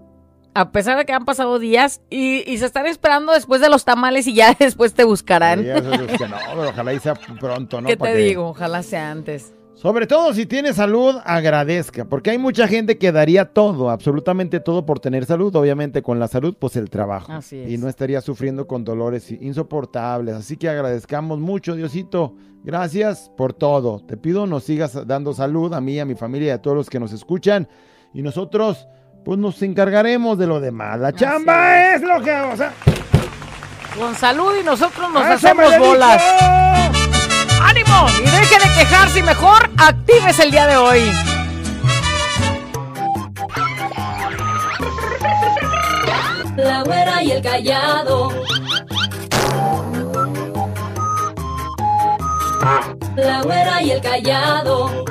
a 0.53 0.71
pesar 0.71 0.97
de 0.97 1.05
que 1.05 1.13
han 1.13 1.25
pasado 1.25 1.59
días, 1.59 2.01
y, 2.09 2.49
y 2.49 2.57
se 2.57 2.65
están 2.65 2.85
esperando 2.87 3.33
después 3.33 3.59
de 3.61 3.69
los 3.69 3.83
tamales 3.83 4.27
y 4.27 4.33
ya 4.33 4.53
después 4.59 4.93
te 4.93 5.03
buscarán. 5.03 5.61
Sí, 5.61 5.69
eso 5.69 5.93
es 5.93 6.17
que 6.17 6.27
no, 6.27 6.37
pero 6.55 6.69
ojalá 6.69 6.93
y 6.93 6.99
sea 6.99 7.15
pronto, 7.15 7.81
¿no? 7.81 7.87
¿Qué 7.87 7.97
te 7.97 8.15
digo? 8.15 8.47
Ojalá 8.49 8.81
sea 8.83 9.11
antes. 9.11 9.53
Sobre 9.81 10.05
todo 10.05 10.31
si 10.31 10.45
tiene 10.45 10.73
salud, 10.73 11.15
agradezca, 11.25 12.05
porque 12.05 12.29
hay 12.29 12.37
mucha 12.37 12.67
gente 12.67 12.99
que 12.99 13.11
daría 13.11 13.45
todo, 13.45 13.89
absolutamente 13.89 14.59
todo 14.59 14.85
por 14.85 14.99
tener 14.99 15.25
salud. 15.25 15.55
Obviamente 15.55 16.03
con 16.03 16.19
la 16.19 16.27
salud, 16.27 16.55
pues 16.59 16.75
el 16.75 16.91
trabajo. 16.91 17.31
Así 17.31 17.57
es. 17.57 17.71
Y 17.71 17.79
no 17.79 17.89
estaría 17.89 18.21
sufriendo 18.21 18.67
con 18.67 18.83
dolores 18.83 19.31
insoportables. 19.31 20.35
Así 20.35 20.55
que 20.55 20.69
agradezcamos 20.69 21.39
mucho, 21.39 21.75
Diosito. 21.75 22.35
Gracias 22.63 23.31
por 23.35 23.53
todo. 23.53 24.05
Te 24.05 24.17
pido 24.17 24.45
nos 24.45 24.65
sigas 24.65 25.07
dando 25.07 25.33
salud 25.33 25.73
a 25.73 25.81
mí, 25.81 25.99
a 25.99 26.05
mi 26.05 26.13
familia 26.13 26.49
y 26.49 26.51
a 26.51 26.61
todos 26.61 26.77
los 26.77 26.87
que 26.87 26.99
nos 26.99 27.11
escuchan. 27.11 27.67
Y 28.13 28.21
nosotros, 28.21 28.87
pues 29.25 29.39
nos 29.39 29.59
encargaremos 29.63 30.37
de 30.37 30.45
lo 30.45 30.59
demás. 30.59 30.99
La 30.99 31.11
chamba 31.11 31.95
es. 31.95 32.03
lo 32.03 32.21
que... 32.21 32.31
O 32.31 32.55
sea, 32.55 32.71
Con 33.97 34.13
salud 34.13 34.51
y 34.61 34.63
nosotros 34.63 35.11
nos 35.11 35.23
¡a 35.23 35.33
eso 35.33 35.55
me 35.55 35.63
hacemos 35.63 35.87
bolas. 35.87 36.21
¡Ánimo! 37.71 38.05
Y 38.19 38.29
deje 38.29 38.55
de 38.55 38.73
quejarse 38.73 39.19
y 39.19 39.23
mejor 39.23 39.69
actives 39.77 40.37
el 40.39 40.51
día 40.51 40.67
de 40.67 40.75
hoy. 40.75 40.99
La 46.57 46.83
güera 46.83 47.23
y 47.23 47.31
el 47.31 47.41
callado. 47.41 48.29
La 53.15 53.41
güera 53.41 53.81
y 53.81 53.91
el 53.91 54.01
callado. 54.01 55.05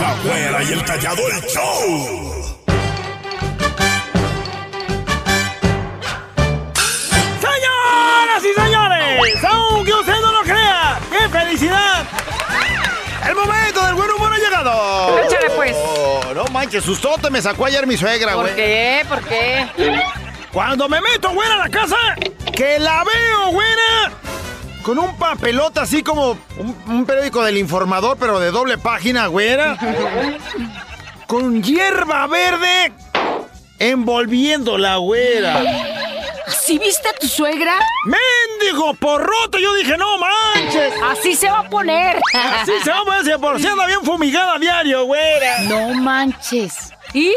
La 0.00 0.16
güera 0.22 0.62
y 0.64 0.72
el 0.72 0.84
callado 0.84 1.22
el 1.28 1.40
show. 1.48 2.37
Manches, 16.58 16.82
sustote 16.82 17.30
me 17.30 17.40
sacó 17.40 17.66
ayer 17.66 17.86
mi 17.86 17.96
suegra, 17.96 18.32
¿Por 18.34 18.42
güey. 18.42 18.56
qué? 18.56 19.02
¿Por 19.08 19.22
qué? 19.22 19.64
Cuando 20.52 20.88
me 20.88 21.00
meto, 21.00 21.30
güera, 21.30 21.54
a 21.54 21.58
la 21.58 21.68
casa, 21.68 21.96
que 22.52 22.80
la 22.80 23.04
veo, 23.04 23.52
güera, 23.52 24.12
con 24.82 24.98
un 24.98 25.16
papelote 25.16 25.78
así 25.78 26.02
como 26.02 26.32
un, 26.58 26.76
un 26.88 27.06
periódico 27.06 27.44
del 27.44 27.58
informador, 27.58 28.16
pero 28.18 28.40
de 28.40 28.50
doble 28.50 28.76
página, 28.76 29.28
güera. 29.28 29.78
con 31.28 31.62
hierba 31.62 32.26
verde 32.26 32.92
envolviéndola, 33.78 34.96
güera. 34.96 35.62
¿Sí 36.50 36.78
viste 36.78 37.08
a 37.08 37.12
tu 37.12 37.26
suegra? 37.26 37.78
¡Mendigo 38.06 38.94
porroto! 38.94 39.58
Yo 39.58 39.74
dije, 39.74 39.96
no 39.96 40.18
manches. 40.18 40.94
Así 41.02 41.34
se 41.34 41.50
va 41.50 41.60
a 41.60 41.68
poner. 41.68 42.20
Así 42.34 42.72
se 42.82 42.90
va 42.90 43.00
a 43.00 43.04
poner, 43.04 43.24
si 43.24 43.38
por 43.38 43.60
si 43.60 43.66
anda 43.66 43.86
bien 43.86 44.02
fumigada 44.02 44.54
a 44.54 44.58
diario, 44.58 45.04
güera. 45.04 45.60
No 45.62 45.94
manches. 45.94 46.92
¿Y? 47.14 47.34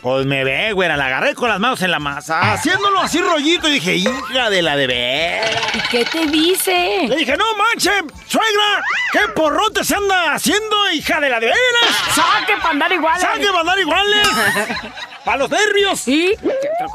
Pues 0.00 0.26
me 0.26 0.42
ve, 0.42 0.72
güera, 0.72 0.96
la 0.96 1.06
agarré 1.06 1.34
con 1.34 1.48
las 1.48 1.60
manos 1.60 1.82
en 1.82 1.90
la 1.90 1.98
masa, 1.98 2.52
haciéndolo 2.52 3.00
así 3.00 3.20
rollito 3.20 3.68
y 3.68 3.72
dije, 3.72 3.94
hija 3.96 4.50
de 4.50 4.62
la 4.62 4.76
de 4.76 4.86
ver. 4.86 5.60
¿Y 5.74 5.80
qué 5.90 6.04
te 6.04 6.26
dice? 6.26 7.06
Le 7.08 7.16
dije, 7.16 7.36
no 7.36 7.44
manches, 7.56 8.02
suegra, 8.26 8.82
¿qué 9.12 9.20
porrote 9.34 9.84
se 9.84 9.94
anda 9.94 10.34
haciendo, 10.34 10.90
hija 10.92 11.20
de 11.20 11.28
la 11.28 11.40
de 11.40 11.46
veras? 11.46 12.14
¡Saque 12.14 12.56
para 12.56 12.70
andar 12.70 12.92
igual! 12.92 13.20
¡Saque 13.20 13.46
para 13.46 13.60
andar 13.60 13.78
iguales! 13.78 14.28
¡Para 15.24 15.36
los 15.38 15.50
nervios! 15.50 16.08
¿Y? 16.08 16.34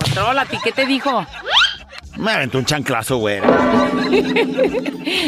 Contrólate, 0.01 0.59
¿qué 0.63 0.71
te 0.71 0.85
dijo? 0.85 1.25
Me 2.17 2.31
aventó 2.31 2.57
un 2.57 2.65
chanclazo, 2.65 3.17
güera. 3.17 3.47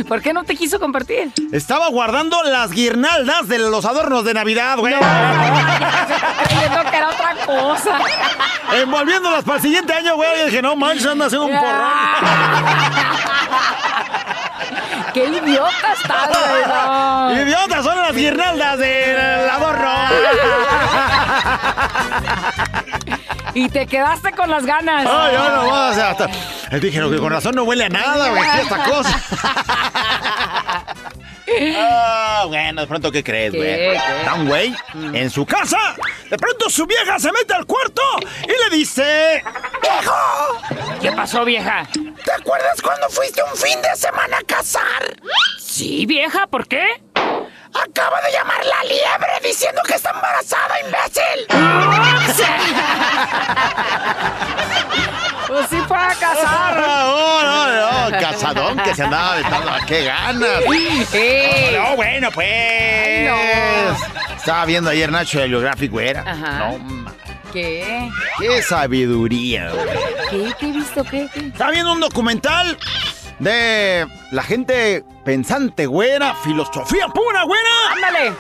¿Por 0.07 0.21
qué 0.21 0.33
no 0.33 0.43
te 0.43 0.55
quiso 0.55 0.79
compartir? 0.79 1.31
Estaba 1.51 1.87
guardando 1.89 2.41
las 2.43 2.71
guirnaldas 2.71 3.47
de 3.47 3.59
los 3.59 3.85
adornos 3.85 4.25
de 4.25 4.33
Navidad, 4.33 4.77
güey. 4.77 4.93
Creyendo 6.45 6.89
que 6.89 6.97
era 6.97 7.09
otra 7.09 7.35
cosa. 7.45 7.99
Envolviéndolas 8.73 9.43
para 9.43 9.57
el 9.57 9.61
siguiente 9.61 9.93
año, 9.93 10.15
güey. 10.15 10.41
Y 10.41 10.45
dije, 10.45 10.61
no 10.61 10.75
manches, 10.75 11.05
anda 11.05 11.25
haciendo 11.27 11.47
un 11.47 11.55
porrón. 11.55 11.69
¡Qué 15.13 15.25
idiota 15.25 15.93
estás, 15.93 16.29
güey! 16.29 16.65
no. 16.67 17.41
¡Idiotas! 17.41 17.83
Son 17.83 17.97
las 17.97 18.13
guirnaldas 18.15 18.77
del 18.77 19.49
adorno. 19.49 19.89
Y 23.53 23.67
te 23.69 23.87
quedaste 23.87 24.31
con 24.33 24.49
las 24.49 24.65
ganas. 24.65 25.07
Ay, 25.09 25.33
yo 25.33 25.49
no 25.49 25.93
sea, 25.93 26.09
hasta- 26.11 26.29
Dije, 26.79 26.99
no, 26.99 27.09
que 27.09 27.17
con 27.17 27.31
razón 27.31 27.55
no 27.55 27.63
huele 27.63 27.85
a 27.85 27.89
nada, 27.89 28.29
güey, 28.29 28.49
esta 28.61 28.83
cosa. 28.83 29.19
Ah, 31.75 32.43
bueno, 32.47 32.81
de 32.81 32.87
pronto, 32.87 33.11
¿qué 33.11 33.23
crees, 33.23 33.53
güey? 33.53 33.97
Un 34.35 34.47
güey 34.47 34.75
en 35.13 35.31
su 35.31 35.45
casa. 35.47 35.77
De 36.29 36.37
pronto 36.37 36.69
su 36.69 36.85
vieja 36.85 37.17
se 37.17 37.31
mete 37.31 37.55
al 37.55 37.65
cuarto 37.65 38.01
y 38.43 38.69
le 38.69 38.77
dice... 38.77 39.43
¡Viejo! 39.81 40.99
¿Qué 41.01 41.11
pasó, 41.11 41.43
vieja? 41.45 41.87
¿Te 42.23 42.31
acuerdas 42.31 42.79
cuando 42.83 43.09
fuiste 43.09 43.41
un 43.41 43.57
fin 43.57 43.81
de 43.81 43.95
semana 43.95 44.37
a 44.37 44.43
cazar? 44.43 45.17
Sí, 45.59 46.05
vieja, 46.05 46.45
¿por 46.47 46.67
qué? 46.67 46.83
Acaba 47.73 48.19
de 48.21 48.31
llamar 48.31 48.65
la 48.65 48.83
liebre 48.83 49.47
diciendo 49.47 49.81
que 49.87 49.93
está 49.95 50.09
embarazada, 50.11 50.79
imbécil. 50.81 51.45
Pues 55.47 55.67
sí 55.69 55.77
fue 55.87 55.97
a 55.97 56.15
casar. 56.15 56.75
No, 56.89 57.41
no, 57.43 58.09
no, 58.11 58.19
cazadón 58.19 58.77
que 58.79 58.93
se 58.95 59.03
andaba 59.03 59.33
aventando. 59.33 59.71
¡Qué 59.87 60.03
ganas! 60.03 60.61
¡Eh! 61.13 61.75
No, 61.77 61.95
bueno, 61.95 62.29
pues. 62.31 62.47
Ay, 62.47 63.27
Estaba 64.35 64.65
viendo 64.65 64.89
ayer 64.89 65.11
Nacho 65.11 65.39
de 65.39 65.47
Geographic, 65.49 65.91
güey. 65.91 66.09
era. 66.09 66.21
Ajá. 66.21 66.51
No, 66.59 66.77
ma- 66.79 67.13
¿Qué? 67.51 68.09
qué 68.37 68.61
sabiduría, 68.61 69.71
güey. 69.71 69.87
¿Qué? 70.29 70.53
¿Qué 70.59 70.65
he 70.67 70.71
visto? 70.71 71.03
¿Qué? 71.03 71.27
¿Qué? 71.33 71.39
Estaba 71.47 71.71
viendo 71.71 71.91
un 71.93 71.99
documental 71.99 72.77
de 73.39 74.07
la 74.31 74.43
gente 74.43 75.03
pensante, 75.23 75.85
güera, 75.85 76.35
filosofía 76.35 77.07
pura, 77.07 77.43
güera. 77.43 77.69
¡Ándale! 77.93 78.33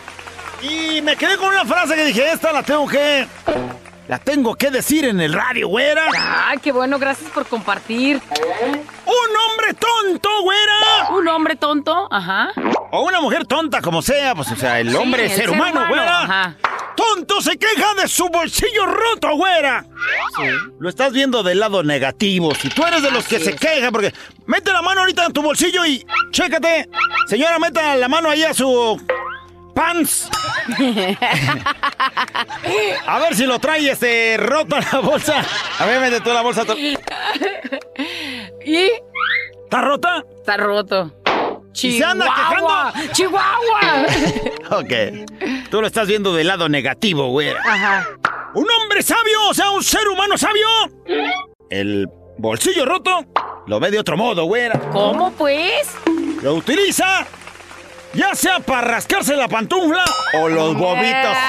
Y 0.61 1.01
me 1.01 1.15
quedé 1.15 1.37
con 1.37 1.49
una 1.49 1.65
frase 1.65 1.95
que 1.95 2.05
dije, 2.05 2.31
esta 2.31 2.51
la 2.51 2.63
tengo 2.63 2.87
que 2.87 3.25
La 4.09 4.17
tengo 4.17 4.55
que 4.55 4.71
decir 4.71 5.05
en 5.05 5.21
el 5.21 5.33
radio, 5.33 5.67
güera. 5.67 6.07
Ay, 6.17 6.57
qué 6.57 6.71
bueno, 6.71 6.97
gracias 6.97 7.29
por 7.29 7.45
compartir. 7.45 8.19
Un 9.05 9.35
hombre 9.37 9.75
tonto, 9.75 10.29
güera. 10.41 11.11
Un 11.11 11.27
hombre 11.27 11.55
tonto, 11.55 12.07
ajá. 12.11 12.49
O 12.89 13.03
una 13.03 13.21
mujer 13.21 13.45
tonta, 13.45 13.81
como 13.81 14.01
sea, 14.01 14.33
pues, 14.33 14.51
o 14.51 14.55
sea, 14.55 14.79
el 14.79 14.95
hombre 14.95 15.25
el 15.25 15.29
es 15.29 15.35
ser, 15.37 15.45
ser 15.45 15.51
humano, 15.51 15.81
humano, 15.81 15.87
güera. 15.89 16.21
ajá. 16.23 16.55
Tonto 16.95 17.39
se 17.39 17.59
queja 17.59 17.93
de 18.01 18.07
su 18.07 18.27
bolsillo 18.29 18.87
roto, 18.87 19.35
güera. 19.35 19.85
Lo 20.79 20.89
estás 20.89 21.13
viendo 21.13 21.43
del 21.43 21.59
lado 21.59 21.83
negativo. 21.83 22.55
Si 22.55 22.67
tú 22.69 22.83
eres 22.83 23.03
de 23.03 23.11
los 23.11 23.27
que 23.27 23.39
se 23.39 23.55
quejan, 23.55 23.91
porque 23.91 24.11
mete 24.47 24.73
la 24.73 24.81
mano 24.81 25.01
ahorita 25.01 25.23
en 25.27 25.33
tu 25.33 25.43
bolsillo 25.43 25.85
y 25.85 26.03
chécate. 26.31 26.89
Señora, 27.27 27.59
meta 27.59 27.95
la 27.95 28.07
mano 28.07 28.27
ahí 28.27 28.41
a 28.43 28.55
su 28.55 28.99
pants. 29.79 30.29
A 33.07 33.19
ver 33.19 33.35
si 33.35 33.45
lo 33.45 33.59
trae 33.59 33.89
este 33.89 34.35
roto 34.37 34.77
la 34.77 34.99
bolsa. 34.99 35.41
A 35.79 35.85
ver, 35.85 36.01
mete 36.01 36.19
tú 36.19 36.31
la 36.33 36.41
bolsa. 36.41 36.63
Y 38.65 38.89
¿Está 39.63 39.81
rota? 39.81 40.23
está 40.37 40.57
roto. 40.57 41.13
¿Y 41.81 41.97
se 41.97 42.03
anda 42.03 42.25
Chihuahua, 42.25 42.93
Chihuahua. 43.13 44.05
Ok. 44.79 44.93
Tú 45.71 45.81
lo 45.81 45.87
estás 45.87 46.07
viendo 46.07 46.35
del 46.35 46.45
lado 46.47 46.67
negativo, 46.69 47.29
güera. 47.29 47.61
Ajá. 47.65 48.05
Un 48.53 48.67
hombre 48.69 49.01
sabio, 49.01 49.49
o 49.49 49.53
sea, 49.53 49.71
un 49.71 49.83
ser 49.83 50.07
humano 50.09 50.37
sabio. 50.37 50.67
El 51.69 52.07
bolsillo 52.37 52.85
roto 52.85 53.25
lo 53.65 53.79
ve 53.79 53.91
de 53.91 53.99
otro 53.99 54.17
modo, 54.17 54.43
güera. 54.45 54.79
¿Cómo 54.91 55.31
pues? 55.31 55.95
Lo 56.43 56.55
utiliza 56.55 57.25
ya 58.13 58.35
sea 58.35 58.59
para 58.59 58.81
rascarse 58.81 59.35
la 59.35 59.47
pantufla 59.47 60.03
o 60.33 60.49
los 60.49 60.75
bobitos. 60.75 61.37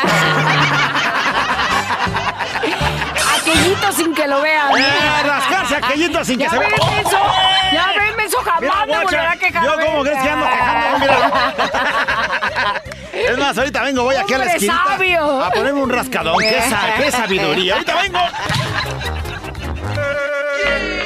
Aquellito 3.40 3.92
sin 3.92 4.14
que 4.14 4.28
lo 4.28 4.40
vean. 4.42 4.76
Eh, 4.76 5.22
rascarse 5.24 5.76
aquellito 5.76 6.24
sin 6.24 6.38
que 6.38 6.48
se 6.48 6.58
vea. 6.58 6.68
eso. 6.68 7.18
Ya 7.72 7.92
ven 7.96 8.20
eso 8.20 8.36
jamás 8.38 8.86
Mira, 8.86 9.02
guacha, 9.02 9.30
a 9.30 9.34
yo 9.64 9.80
como 9.80 10.02
crees 10.02 10.22
que 10.22 10.28
ando 10.28 10.46
quejando, 10.46 10.98
mira. 10.98 11.32
Es 13.30 13.36
más, 13.38 13.58
ahorita 13.58 13.82
vengo, 13.82 14.04
voy 14.04 14.14
aquí 14.16 14.34
a 14.34 14.38
la 14.38 14.44
esquina 14.46 14.84
sabio. 14.86 15.42
a 15.42 15.50
ponerme 15.50 15.82
un 15.82 15.90
rascadón. 15.90 16.38
¡Qué, 16.38 16.62
qué 16.96 17.10
sabiduría! 17.10 17.74
Ahorita 17.74 17.94
vengo. 17.96 18.20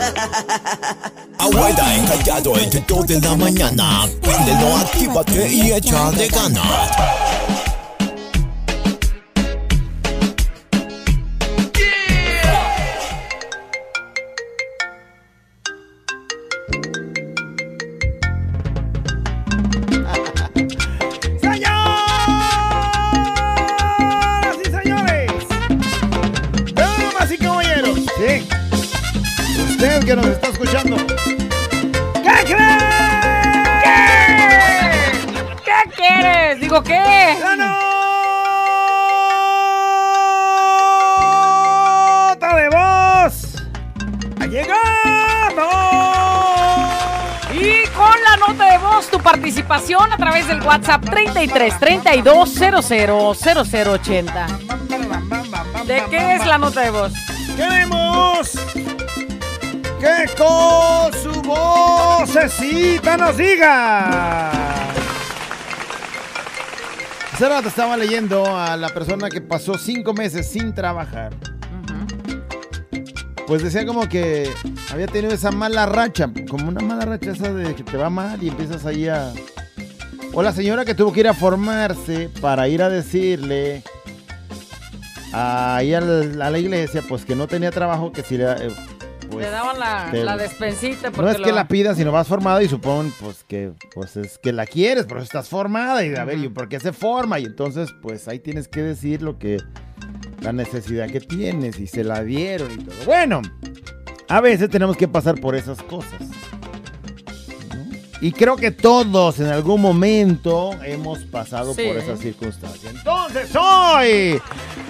Abuela 1.38 1.94
encallado 1.96 2.58
entre 2.58 2.80
2 2.80 3.06
de 3.06 3.20
la 3.20 3.36
mañana. 3.36 4.08
Préndelo, 4.20 4.76
actívate 4.76 5.48
y 5.48 5.72
echa 5.72 6.10
de 6.12 6.28
ganas. 6.28 6.90
Usted 29.80 30.04
que 30.04 30.14
nos 30.14 30.26
está 30.26 30.48
escuchando. 30.48 30.94
¿Qué 30.98 32.44
cree? 32.44 32.76
¿Qué 35.64 35.90
quieres? 35.96 36.60
Digo, 36.60 36.82
¿qué? 36.82 37.38
¡La 37.40 37.56
nota 42.28 42.56
de 42.56 42.68
voz! 42.68 43.56
¡Ha 44.38 44.46
llegado! 44.48 44.76
Y 47.54 47.86
con 47.96 48.22
la 48.22 48.36
nota 48.36 48.72
de 48.72 48.76
voz, 48.76 49.08
tu 49.08 49.18
participación 49.18 50.12
a 50.12 50.18
través 50.18 50.46
del 50.46 50.60
WhatsApp 50.60 51.06
33 51.08 51.80
32 51.80 52.50
00 52.50 53.32
0080. 53.34 54.46
¿De 55.86 56.04
qué 56.10 56.34
es 56.34 56.44
la 56.44 56.58
nota 56.58 56.82
de 56.82 56.90
voz? 56.90 57.14
Queremos 57.56 58.58
que 60.00 60.26
con 60.36 61.12
su 61.12 61.42
vocecita 61.42 63.16
nos 63.16 63.36
diga. 63.36 64.50
Hace 67.32 67.48
rato 67.48 67.68
estaba 67.68 67.96
leyendo 67.96 68.56
a 68.56 68.76
la 68.76 68.88
persona 68.88 69.28
que 69.28 69.40
pasó 69.40 69.78
cinco 69.78 70.12
meses 70.14 70.50
sin 70.50 70.74
trabajar. 70.74 71.32
Pues 73.46 73.62
decía 73.62 73.84
como 73.84 74.08
que 74.08 74.50
había 74.92 75.06
tenido 75.06 75.34
esa 75.34 75.50
mala 75.50 75.86
racha, 75.86 76.30
como 76.48 76.68
una 76.68 76.80
mala 76.80 77.04
racha 77.04 77.32
esa 77.32 77.52
de 77.52 77.74
que 77.74 77.82
te 77.82 77.96
va 77.96 78.08
mal 78.08 78.42
y 78.42 78.48
empiezas 78.48 78.86
ahí 78.86 79.08
a... 79.08 79.32
O 80.32 80.42
la 80.42 80.52
señora 80.52 80.84
que 80.84 80.94
tuvo 80.94 81.12
que 81.12 81.20
ir 81.20 81.28
a 81.28 81.34
formarse 81.34 82.30
para 82.40 82.68
ir 82.68 82.82
a 82.82 82.88
decirle 82.88 83.82
ahí 85.32 85.92
a 85.94 86.00
la 86.00 86.58
iglesia, 86.58 87.02
pues 87.08 87.24
que 87.24 87.34
no 87.34 87.48
tenía 87.48 87.70
trabajo, 87.70 88.12
que 88.12 88.22
si 88.22 88.38
le... 88.38 88.46
pues, 89.30 89.46
Le 89.46 89.50
daban 89.50 89.78
la, 89.78 90.08
te- 90.10 90.24
la 90.24 90.36
despensita. 90.36 91.10
no 91.10 91.28
es 91.30 91.36
que 91.38 91.50
lo- 91.50 91.54
la 91.54 91.68
pidas, 91.68 91.96
sino 91.96 92.12
vas 92.12 92.26
formada 92.28 92.62
y 92.62 92.68
supón, 92.68 93.12
pues 93.20 93.44
que 93.48 93.72
pues 93.94 94.16
es 94.16 94.38
que 94.38 94.52
la 94.52 94.66
quieres, 94.66 95.06
pero 95.06 95.20
estás 95.22 95.48
formada 95.48 96.04
y 96.04 96.14
a 96.14 96.24
ver, 96.24 96.38
¿y 96.38 96.48
por 96.48 96.68
qué 96.68 96.80
se 96.80 96.92
forma? 96.92 97.38
Y 97.38 97.44
entonces, 97.46 97.88
pues 98.02 98.28
ahí 98.28 98.38
tienes 98.38 98.68
que 98.68 98.82
decir 98.82 99.22
lo 99.22 99.38
que 99.38 99.58
la 100.42 100.52
necesidad 100.52 101.08
que 101.08 101.20
tienes 101.20 101.78
y 101.78 101.86
se 101.86 102.02
la 102.04 102.22
dieron 102.24 102.70
y 102.72 102.76
todo. 102.84 102.94
Bueno, 103.06 103.42
a 104.28 104.40
veces 104.40 104.70
tenemos 104.70 104.96
que 104.96 105.06
pasar 105.08 105.40
por 105.40 105.54
esas 105.54 105.82
cosas. 105.82 106.20
Y 108.22 108.32
creo 108.32 108.54
que 108.56 108.70
todos 108.70 109.40
en 109.40 109.46
algún 109.46 109.80
momento 109.80 110.72
hemos 110.84 111.20
pasado 111.20 111.72
Sí. 111.74 111.86
por 111.86 111.96
esa 111.96 112.16
circunstancia. 112.18 112.90
Entonces 112.90 113.50
hoy, 113.56 114.40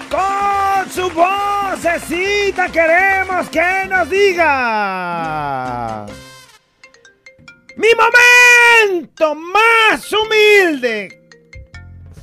con 0.09 0.91
su 0.91 1.09
vocecita 1.11 2.67
queremos 2.69 3.47
que 3.49 3.85
nos 3.89 4.09
diga. 4.09 6.05
Mi 7.77 7.87
momento 7.95 9.33
más 9.35 10.11
humilde 10.11 11.21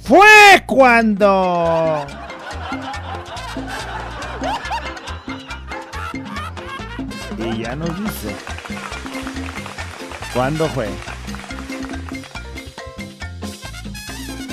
fue 0.03 0.63
cuando... 0.67 2.05
Y 7.39 7.63
ya 7.63 7.75
nos 7.77 7.89
dice. 7.99 8.35
¿Cuándo 10.39 10.69
fue? 10.69 10.87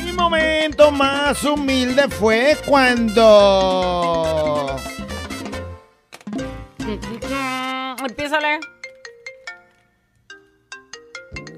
Mi 0.03 0.11
momento 0.13 0.89
más 0.91 1.43
humilde 1.43 2.09
fue 2.09 2.57
cuando... 2.65 3.15
Empiézale. 8.03 8.59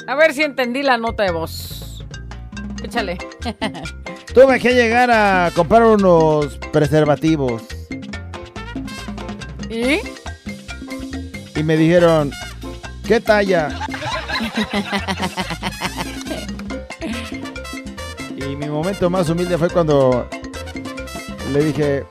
A 0.07 0.15
ver 0.15 0.33
si 0.33 0.43
entendí 0.43 0.83
la 0.83 0.97
nota 0.97 1.23
de 1.23 1.31
voz. 1.31 2.03
Échale. 2.83 3.17
Tuve 4.33 4.59
que 4.59 4.73
llegar 4.73 5.09
a 5.09 5.51
comprar 5.55 5.83
unos 5.83 6.57
preservativos 6.73 7.63
¿Y? 9.69 10.01
y 11.57 11.63
me 11.63 11.77
dijeron, 11.77 12.33
¿qué 13.07 13.21
talla? 13.21 13.87
y 18.37 18.55
mi 18.55 18.67
momento 18.67 19.09
más 19.09 19.27
humilde 19.29 19.57
fue 19.57 19.69
cuando 19.69 20.27
le 21.51 21.63
dije 21.63 22.05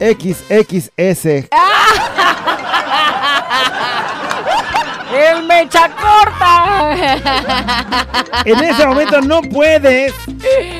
XXS. 0.00 1.48
¡El 5.14 5.44
mecha 5.46 5.88
corta! 5.90 7.20
En 8.44 8.64
ese 8.64 8.84
momento 8.86 9.20
no 9.20 9.42
puedes, 9.42 10.12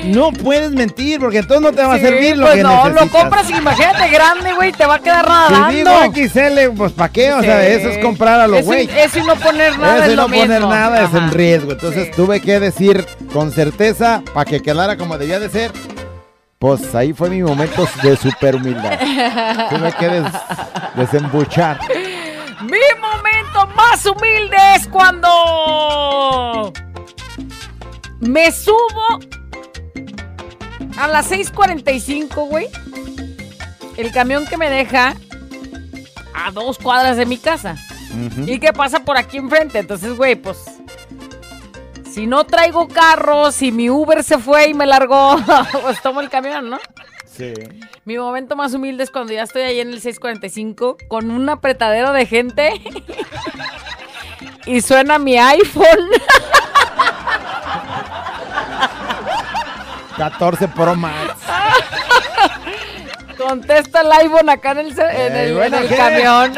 no 0.04 0.32
puedes 0.32 0.70
mentir 0.72 1.18
porque 1.20 1.38
entonces 1.38 1.62
no 1.62 1.72
te 1.72 1.82
va 1.84 1.94
a 1.94 1.98
Sí, 1.98 2.04
servir 2.04 2.36
lo 2.36 2.46
pues 2.46 2.56
que 2.56 2.62
no, 2.62 2.84
necesitas. 2.84 3.04
lo 3.04 3.10
compras, 3.18 3.50
imagínate, 3.50 4.08
grande, 4.08 4.52
güey, 4.54 4.72
te 4.72 4.86
va 4.86 4.94
a 4.96 4.98
quedar 4.98 5.26
Si 5.70 5.76
digo. 5.76 5.90
XL, 6.12 6.76
pues 6.76 6.92
¿para 6.92 7.12
qué? 7.12 7.32
O 7.32 7.40
sea, 7.42 7.66
eso 7.66 7.88
es 7.90 7.98
comprar 7.98 8.40
a 8.40 8.46
lo 8.46 8.62
güey. 8.62 8.88
Eso 8.96 9.18
y 9.18 9.22
no 9.22 9.36
poner 9.36 9.78
nada 9.78 9.96
Eso 9.96 10.04
es 10.06 10.12
y 10.12 10.16
lo 10.16 10.22
no 10.22 10.28
poner 10.28 10.48
mismo. 10.60 10.68
nada 10.70 11.04
es 11.04 11.14
en 11.14 11.30
riesgo. 11.30 11.72
Entonces 11.72 12.06
Sí. 12.06 12.12
tuve 12.16 12.40
que 12.40 12.60
decir 12.60 13.06
con 13.32 13.50
certeza, 13.52 14.22
para 14.32 14.44
que 14.44 14.60
quedara 14.60 14.96
como 14.96 15.16
debía 15.18 15.38
de 15.40 15.48
ser, 15.48 15.72
pues 16.58 16.94
ahí 16.94 17.12
fue 17.12 17.30
mi 17.30 17.42
momento 17.42 17.86
de 18.02 18.16
super 18.16 18.56
humildad. 18.56 18.98
tuve 19.70 19.92
que 19.98 20.08
des- 20.08 20.32
desembuchar. 20.96 21.78
Mi 22.62 22.78
momento 23.00 23.66
más 23.76 24.04
humilde 24.06 24.56
es 24.76 24.86
cuando 24.88 26.72
Me 28.20 28.50
subo 28.52 29.18
a 30.96 31.08
las 31.08 31.30
6:45, 31.30 32.48
güey. 32.48 32.68
El 33.96 34.12
camión 34.12 34.46
que 34.46 34.56
me 34.56 34.70
deja 34.70 35.14
a 36.34 36.50
dos 36.50 36.78
cuadras 36.78 37.16
de 37.16 37.26
mi 37.26 37.38
casa. 37.38 37.76
¿Y 38.46 38.58
qué 38.58 38.72
pasa 38.72 39.00
por 39.00 39.16
aquí 39.16 39.38
enfrente? 39.38 39.78
Entonces, 39.78 40.16
güey, 40.16 40.36
pues. 40.36 40.58
Si 42.10 42.28
no 42.28 42.44
traigo 42.44 42.86
carro, 42.86 43.50
si 43.50 43.72
mi 43.72 43.90
Uber 43.90 44.22
se 44.22 44.38
fue 44.38 44.68
y 44.68 44.74
me 44.74 44.86
largó, 44.86 45.36
pues 45.82 46.00
tomo 46.00 46.20
el 46.20 46.30
camión, 46.30 46.70
¿no? 46.70 46.78
Sí. 47.26 47.52
Mi 48.04 48.16
momento 48.18 48.54
más 48.54 48.72
humilde 48.72 49.02
es 49.02 49.10
cuando 49.10 49.32
ya 49.32 49.42
estoy 49.42 49.62
ahí 49.62 49.80
en 49.80 49.88
el 49.88 50.00
645 50.00 50.96
con 51.08 51.32
un 51.32 51.48
apretadero 51.48 52.12
de 52.12 52.26
gente 52.26 52.80
y 54.66 54.80
suena 54.80 55.18
mi 55.18 55.36
iPhone. 55.36 55.84
14 60.16 60.68
Pro 60.68 60.94
Max. 60.94 61.34
Contesta 63.36 64.00
el 64.02 64.12
iPhone 64.12 64.48
acá 64.48 64.70
en 64.72 64.78
el, 64.78 64.86
en 64.92 64.96
Eh, 65.00 65.44
el, 65.48 65.54
bueno, 65.54 65.76
en 65.78 65.82
el 65.82 65.88
¿qué? 65.88 65.96
camión. 65.96 66.54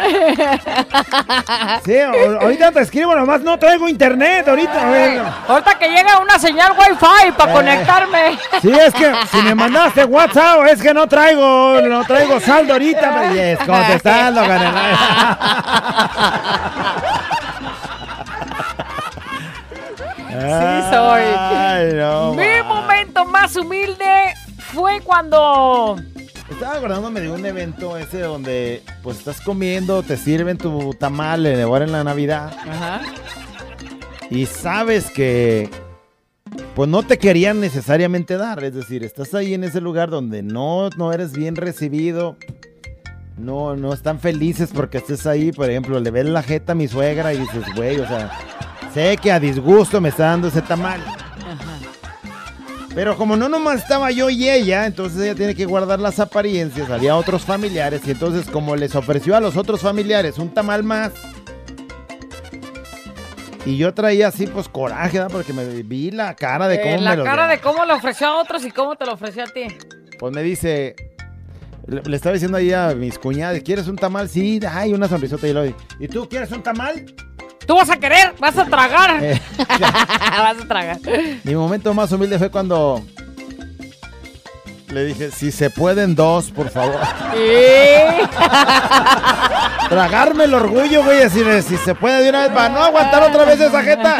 Sí, 1.84 1.98
ahorita 1.98 2.70
te 2.72 2.80
escribo, 2.82 3.14
nomás 3.16 3.40
no 3.40 3.58
traigo 3.58 3.88
internet 3.88 4.46
ahorita. 4.46 5.32
Ahorita 5.48 5.78
que 5.78 5.88
llega 5.88 6.18
una 6.18 6.38
señal 6.38 6.72
Wi-Fi 6.72 7.32
para 7.36 7.50
Eh. 7.50 7.54
conectarme. 7.54 8.38
Sí, 8.60 8.70
es 8.70 8.92
que 8.92 9.10
si 9.30 9.38
me 9.38 9.54
mandaste 9.54 10.04
WhatsApp, 10.04 10.66
es 10.68 10.82
que 10.82 10.92
no 10.92 11.08
traigo, 11.08 11.80
no 11.80 12.04
traigo 12.04 12.38
saldo 12.40 12.74
ahorita. 12.74 13.32
yes, 13.32 13.58
contestando. 13.66 14.42
Sí 20.28 20.82
soy. 20.92 21.22
Ay, 21.38 21.92
no. 21.94 22.32
Mi 22.34 22.62
momento 23.16 23.24
más 23.24 23.56
humilde 23.56 24.34
fue 24.58 25.00
cuando... 25.02 25.96
Estaba 26.50 26.76
acordándome 26.76 27.20
de 27.20 27.30
un 27.30 27.44
evento 27.44 27.96
ese 27.96 28.20
donde 28.20 28.82
pues 29.02 29.18
estás 29.18 29.40
comiendo, 29.40 30.02
te 30.02 30.16
sirven 30.16 30.58
tu 30.58 30.94
tamal 30.94 31.44
en 31.44 31.60
ahora 31.60 31.84
en 31.84 31.92
la 31.92 32.04
Navidad 32.04 32.56
Ajá. 32.68 33.00
y 34.30 34.46
sabes 34.46 35.10
que 35.10 35.68
pues 36.76 36.88
no 36.88 37.02
te 37.02 37.18
querían 37.18 37.58
necesariamente 37.58 38.36
dar, 38.36 38.62
es 38.62 38.74
decir, 38.74 39.02
estás 39.02 39.34
ahí 39.34 39.54
en 39.54 39.64
ese 39.64 39.80
lugar 39.80 40.08
donde 40.08 40.44
no, 40.44 40.88
no 40.90 41.12
eres 41.12 41.32
bien 41.32 41.56
recibido, 41.56 42.36
no, 43.36 43.74
no 43.74 43.92
están 43.92 44.20
felices 44.20 44.70
porque 44.72 44.98
estés 44.98 45.26
ahí, 45.26 45.50
por 45.50 45.68
ejemplo, 45.68 45.98
le 45.98 46.12
ves 46.12 46.26
la 46.26 46.44
jeta 46.44 46.72
a 46.72 46.76
mi 46.76 46.86
suegra 46.86 47.34
y 47.34 47.38
dices, 47.38 47.64
güey, 47.74 47.98
o 47.98 48.06
sea, 48.06 48.30
sé 48.94 49.16
que 49.16 49.32
a 49.32 49.40
disgusto 49.40 50.00
me 50.00 50.10
está 50.10 50.26
dando 50.26 50.46
ese 50.46 50.62
tamal. 50.62 51.02
Pero 52.96 53.14
como 53.18 53.36
no 53.36 53.50
nomás 53.50 53.82
estaba 53.82 54.10
yo 54.10 54.30
y 54.30 54.48
ella, 54.48 54.86
entonces 54.86 55.20
ella 55.20 55.34
tiene 55.34 55.54
que 55.54 55.66
guardar 55.66 56.00
las 56.00 56.18
apariencias, 56.18 56.88
había 56.88 57.14
otros 57.14 57.42
familiares 57.44 58.00
y 58.06 58.12
entonces 58.12 58.50
como 58.50 58.74
les 58.74 58.94
ofreció 58.94 59.36
a 59.36 59.40
los 59.40 59.58
otros 59.58 59.82
familiares 59.82 60.38
un 60.38 60.54
tamal 60.54 60.82
más, 60.82 61.12
y 63.66 63.76
yo 63.76 63.92
traía 63.92 64.28
así 64.28 64.46
pues 64.46 64.66
coraje, 64.70 65.20
porque 65.30 65.52
me 65.52 65.66
vi 65.82 66.10
la 66.10 66.34
cara 66.36 66.68
de 66.68 66.76
Eh, 66.76 66.80
cómo 66.84 67.02
la 67.02 67.10
me 67.10 67.16
lo 67.18 67.24
cara 67.24 67.48
de 67.48 67.60
cómo 67.60 67.84
le 67.84 67.92
ofreció 67.92 68.28
a 68.28 68.40
otros 68.40 68.64
y 68.64 68.70
cómo 68.70 68.96
te 68.96 69.04
lo 69.04 69.12
ofreció 69.12 69.44
a 69.44 69.46
ti. 69.48 69.66
Pues 70.18 70.32
me 70.34 70.42
dice, 70.42 70.96
le, 71.86 72.00
le 72.00 72.16
estaba 72.16 72.32
diciendo 72.32 72.56
ahí 72.56 72.72
a 72.72 72.94
mis 72.94 73.18
cuñadas, 73.18 73.60
¿quieres 73.62 73.88
un 73.88 73.96
tamal? 73.96 74.30
Sí, 74.30 74.58
ay, 74.66 74.94
una 74.94 75.06
sonrisota 75.06 75.46
y 75.46 75.52
lo 75.52 75.66
¿Y 75.66 76.08
tú 76.08 76.26
quieres 76.30 76.50
un 76.50 76.62
tamal? 76.62 77.04
Tú 77.66 77.74
vas 77.74 77.90
a 77.90 77.96
querer, 77.96 78.34
vas 78.38 78.56
a 78.56 78.64
tragar. 78.66 79.22
Eh, 79.22 79.40
vas 79.58 80.60
a 80.62 80.68
tragar. 80.68 80.98
Mi 81.44 81.54
momento 81.54 81.92
más 81.94 82.12
humilde 82.12 82.38
fue 82.38 82.50
cuando 82.50 83.02
le 84.88 85.04
dije, 85.04 85.30
si 85.32 85.50
se 85.50 85.68
pueden 85.68 86.14
dos, 86.14 86.50
por 86.52 86.70
favor. 86.70 87.00
Tragarme 89.88 90.44
el 90.44 90.54
orgullo, 90.54 91.02
güey, 91.04 91.18
decirle, 91.18 91.60
si 91.62 91.76
se 91.76 91.94
puede 91.94 92.22
de 92.22 92.30
una 92.30 92.42
vez, 92.42 92.50
para 92.50 92.68
no 92.68 92.82
aguantar 92.82 93.24
otra 93.24 93.44
vez 93.44 93.60
esa 93.60 93.82
jeta. 93.82 94.16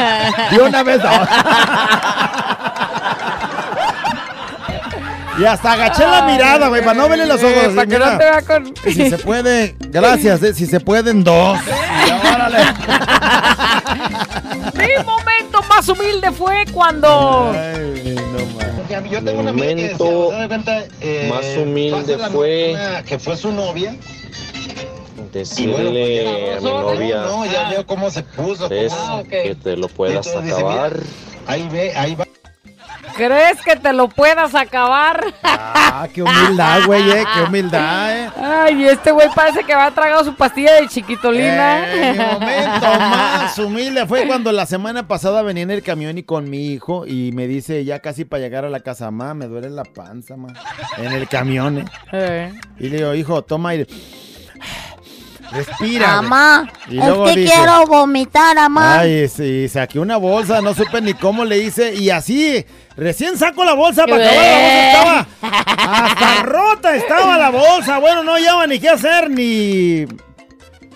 De 0.51 0.59
una 0.59 0.83
vez, 0.83 1.01
dos. 1.01 1.11
Y 5.39 5.45
hasta 5.45 5.73
agaché 5.73 6.03
la 6.03 6.23
mirada, 6.23 6.67
güey, 6.67 6.83
para 6.83 6.95
no 6.95 7.07
verle 7.09 7.27
los 7.27 7.43
ojos. 7.43 7.73
Para 7.75 7.85
que 7.85 7.99
no 7.99 8.05
te 8.05 8.17
vea 8.17 8.41
con... 8.41 8.73
Si 8.83 9.09
se 9.09 9.19
puede, 9.19 9.75
gracias, 9.79 10.41
eh, 10.41 10.53
si 10.53 10.65
se 10.65 10.79
pueden 10.79 11.23
dos. 11.23 11.59
Órale. 12.33 12.57
Mi 14.73 15.03
momento 15.03 15.61
más 15.69 15.87
humilde 15.89 16.31
fue 16.31 16.65
cuando... 16.73 17.51
Ay, 17.53 18.15
no 18.15 18.45
mames. 18.55 19.11
Yo 19.11 19.23
tengo 19.23 19.41
una 19.41 19.49
amiga 19.51 19.67
que 19.67 19.75
momento 19.75 20.05
decía, 20.05 20.29
¿se 20.29 20.35
da 20.41 20.47
cuenta? 20.47 20.83
Eh, 21.01 21.27
más 21.29 21.45
humilde 21.57 22.17
fue- 22.31 22.75
que 23.05 23.19
fue 23.19 23.35
su 23.37 23.51
novia. 23.51 23.95
Decirle 25.33 26.55
a 26.55 26.59
mi 26.61 26.69
novia, 26.69 27.21
No, 27.23 27.45
ya 27.45 27.69
veo 27.69 27.85
cómo 27.85 28.09
se 28.09 28.23
puso. 28.23 28.69
Que 28.69 29.55
te 29.61 29.75
lo 29.77 29.87
puedas 29.87 30.25
Entonces 30.27 30.43
dice, 30.43 30.55
acabar. 30.55 30.93
mira, 30.93 31.05
Ahí 31.47 31.67
ve, 31.71 31.93
ahí 31.95 32.15
va. 32.15 32.26
¿Crees 33.17 33.61
que 33.63 33.75
te 33.75 33.91
lo 33.93 34.07
puedas 34.07 34.53
acabar? 34.53 35.25
Ah, 35.43 36.07
qué 36.13 36.21
humildad, 36.21 36.85
güey, 36.85 37.09
eh, 37.09 37.25
qué 37.33 37.41
humildad, 37.41 38.15
eh. 38.15 38.29
Ay, 38.39 38.85
este 38.85 39.11
güey 39.11 39.27
parece 39.33 39.63
que 39.63 39.73
va 39.73 39.89
tragado 39.91 40.23
su 40.23 40.35
pastilla 40.35 40.75
de 40.75 40.87
chiquitolina. 40.87 41.91
Eh, 41.91 42.11
mi 42.13 42.19
momento 42.19 42.99
más 42.99 43.57
humilde 43.57 44.05
fue 44.05 44.27
cuando 44.27 44.51
la 44.51 44.65
semana 44.67 45.07
pasada 45.07 45.41
venía 45.41 45.63
en 45.63 45.71
el 45.71 45.81
camión 45.81 46.17
y 46.17 46.23
con 46.23 46.49
mi 46.49 46.67
hijo 46.67 47.07
y 47.07 47.31
me 47.33 47.47
dice 47.47 47.83
ya 47.83 47.99
casi 47.99 48.25
para 48.25 48.43
llegar 48.43 48.65
a 48.65 48.69
la 48.69 48.81
casa, 48.81 49.09
ma, 49.09 49.33
me 49.33 49.47
duele 49.47 49.69
la 49.69 49.83
panza, 49.83 50.37
ma. 50.37 50.49
En 50.97 51.11
el 51.11 51.27
camión, 51.27 51.79
eh. 51.79 51.85
Eh. 52.11 52.53
Y 52.79 52.89
le 52.89 52.97
digo, 52.97 53.13
hijo, 53.15 53.43
toma 53.43 53.69
aire. 53.69 53.87
Respira. 55.51 56.21
Mamá, 56.21 56.69
Y 56.89 56.99
es 56.99 57.05
luego 57.05 57.25
que 57.25 57.35
dice, 57.37 57.53
quiero 57.53 57.85
vomitar, 57.87 58.55
mamá. 58.55 58.99
Ay, 58.99 59.27
sí, 59.27 59.67
saqué 59.69 59.99
una 59.99 60.17
bolsa, 60.17 60.61
no 60.61 60.73
supe 60.73 61.01
ni 61.01 61.13
cómo 61.13 61.45
le 61.45 61.59
hice. 61.59 61.95
Y 61.95 62.09
así, 62.09 62.65
recién 62.97 63.37
saco 63.37 63.63
la 63.63 63.73
bolsa 63.73 64.05
para 64.05 64.25
acabar 64.25 64.43
la 64.45 65.03
bolsa. 65.03 65.27
Estaba 65.41 66.05
hasta 66.05 66.43
rota, 66.43 66.95
estaba 66.95 67.37
la 67.37 67.49
bolsa. 67.49 67.99
Bueno, 67.99 68.23
no 68.23 68.33
hallaba 68.33 68.67
ni 68.67 68.79
qué 68.79 68.89
hacer, 68.89 69.29
ni. 69.29 70.05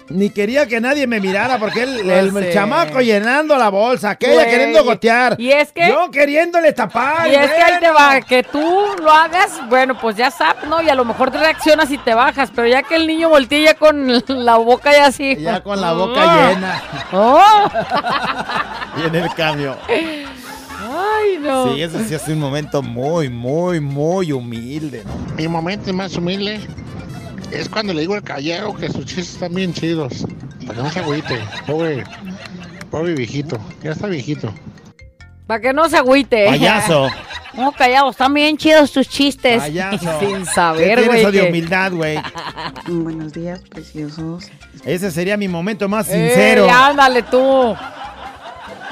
Ni 0.10 0.30
quería 0.30 0.68
que 0.68 0.82
nadie 0.82 1.08
me 1.08 1.22
mirara 1.22 1.58
porque 1.58 1.84
el, 1.84 2.10
el, 2.10 2.32
Pues 2.34 2.54
chamaco 2.54 3.00
llenando 3.00 3.56
la 3.56 3.70
bolsa, 3.70 4.10
aquella 4.10 4.34
Güey. 4.34 4.50
queriendo 4.50 4.84
gotear. 4.84 5.36
Y 5.40 5.52
es 5.52 5.72
que- 5.72 5.88
Yo 5.88 6.12
queriéndole 6.12 6.74
tapar. 6.74 7.30
Y 7.30 7.36
es 7.36 7.50
que 7.50 7.62
ahí 7.62 7.80
te 7.80 7.90
va, 7.92 8.20
que 8.20 8.44
tú 8.44 8.60
lo 9.02 9.10
hagas, 9.10 9.62
bueno, 9.70 9.98
pues 9.98 10.18
ya 10.18 10.30
sabes, 10.30 10.66
¿no? 10.66 10.82
Y 10.82 10.90
a 10.90 10.96
lo 10.96 11.06
mejor 11.06 11.32
te 11.32 11.38
reaccionas 11.38 11.90
y 11.92 11.98
te 11.98 12.14
bajas, 12.14 12.50
pero 12.54 12.68
ya 12.68 12.84
que 12.84 12.96
el 12.98 13.08
niño 13.08 13.30
voltea 13.30 13.60
ya 13.72 13.74
con 13.76 14.06
la 14.28 14.58
boca 14.58 14.92
ya 14.92 15.06
así. 15.06 15.38
Ya 15.38 15.64
con 15.64 15.80
la 15.80 15.94
boca 15.94 16.50
llena. 16.50 16.84
Oh. 17.14 17.72
Y 19.02 19.08
en 19.08 19.16
el 19.16 19.34
cambio. 19.34 19.78
Ay, 21.02 21.38
no. 21.40 21.74
Sí, 21.76 21.82
ese 21.82 22.04
sí 22.08 22.14
es 22.14 22.28
un 22.28 22.40
momento 22.40 22.82
muy, 22.82 23.30
muy, 23.30 23.80
muy 23.80 24.32
humilde. 24.32 25.04
¿no? 25.06 25.36
Mi 25.36 25.48
momento 25.48 25.92
más 25.94 26.16
humilde 26.16 26.60
es 27.52 27.68
cuando 27.70 27.94
le 27.94 28.02
digo 28.02 28.14
al 28.16 28.24
callero 28.24 28.76
que 28.76 28.88
sus 28.90 29.06
chistes 29.06 29.34
están 29.34 29.54
bien 29.54 29.74
chidos. 29.74 30.26
Para 30.66 30.76
que 30.78 30.84
no 30.84 30.92
se 30.92 31.00
agüite. 31.00 31.40
Pobre, 31.66 32.04
pobre 32.90 33.14
viejito. 33.16 33.58
Ya 33.84 33.92
está 33.92 34.08
viejito. 34.08 34.54
Para 35.48 35.60
que 35.60 35.74
no 35.74 35.90
se 35.90 35.98
agüite. 35.98 36.46
Payaso. 36.48 37.08
No, 37.54 37.74
callados, 37.74 38.12
están 38.12 38.34
bien 38.34 38.56
chidos 38.56 38.94
tus 38.94 39.10
chistes. 39.10 39.62
Payaso. 39.62 39.98
Sin 40.22 40.38
¿Qué 40.38 40.46
saber, 40.46 41.06
güey. 41.06 41.20
eso 41.20 41.34
de 41.34 41.50
humildad, 41.50 41.92
güey? 41.92 42.18
Buenos 42.88 43.34
días, 43.34 43.60
preciosos. 43.70 44.46
Ese 44.86 45.12
sería 45.12 45.36
mi 45.36 45.50
momento 45.50 45.90
más 45.90 46.08
Eh, 46.08 46.14
sincero. 46.30 46.66
ándale 46.72 47.24
tú. 47.24 47.76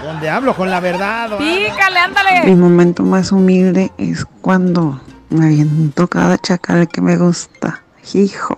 Donde 0.03 0.29
hablo 0.29 0.55
con 0.55 0.69
la 0.69 0.79
verdad. 0.79 1.37
Pícale, 1.37 1.99
Mi 1.99 1.99
ándale. 1.99 2.55
momento 2.55 3.03
más 3.03 3.31
humilde 3.31 3.91
es 3.97 4.25
cuando 4.41 4.99
me 5.29 5.45
aviento 5.45 6.07
cada 6.07 6.37
chacal 6.37 6.87
que 6.87 7.01
me 7.01 7.17
gusta. 7.17 7.83
Hijo. 8.13 8.57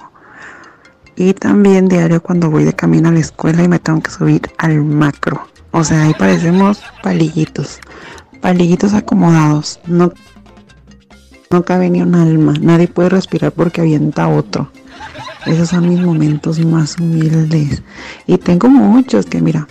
Y 1.16 1.34
también 1.34 1.88
diario 1.88 2.22
cuando 2.22 2.50
voy 2.50 2.64
de 2.64 2.74
camino 2.74 3.10
a 3.10 3.12
la 3.12 3.20
escuela 3.20 3.64
y 3.64 3.68
me 3.68 3.80
tengo 3.80 4.02
que 4.02 4.12
subir 4.12 4.42
al 4.58 4.84
macro. 4.84 5.48
O 5.72 5.84
sea, 5.84 6.04
ahí 6.04 6.14
parecemos 6.18 6.82
palillitos. 7.04 7.80
Palillitos 8.40 8.94
acomodados. 8.94 9.80
No, 9.86 10.14
no 11.50 11.64
cabe 11.64 11.90
ni 11.90 12.02
un 12.02 12.16
alma. 12.16 12.54
Nadie 12.62 12.88
puede 12.88 13.10
respirar 13.10 13.52
porque 13.52 13.82
avienta 13.82 14.28
otro. 14.28 14.72
Esos 15.46 15.70
son 15.70 15.90
mis 15.90 16.00
momentos 16.00 16.60
más 16.60 16.98
humildes. 16.98 17.84
Y 18.28 18.38
tengo 18.38 18.70
muchos 18.70 19.26
que, 19.26 19.42
mira, 19.42 19.68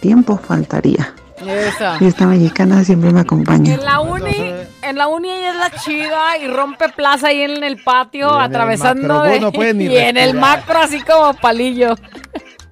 tiempo 0.00 0.38
faltaría. 0.38 1.14
Esa. 1.46 1.96
Y 2.00 2.06
esta 2.06 2.26
mexicana 2.26 2.82
siempre 2.82 3.12
me 3.12 3.20
acompaña. 3.20 3.74
En 3.74 3.84
la 3.84 4.00
uni, 4.00 4.52
en 4.82 4.96
la 4.98 5.06
uni 5.06 5.30
ella 5.30 5.50
es 5.50 5.56
la 5.56 5.70
chida 5.70 6.36
y 6.38 6.48
rompe 6.48 6.88
plaza 6.88 7.28
ahí 7.28 7.42
en 7.42 7.62
el 7.62 7.82
patio, 7.82 8.26
Y 8.26 8.30
en 8.30 8.36
el 8.36 8.42
atravesando 8.42 9.08
macro, 9.14 9.22
de- 9.30 9.40
no 9.40 9.50
y 9.54 9.96
en 9.96 10.16
el 10.16 10.32
respirar. 10.32 10.34
macro 10.34 10.78
así 10.80 11.00
como 11.00 11.34
palillo. 11.34 11.94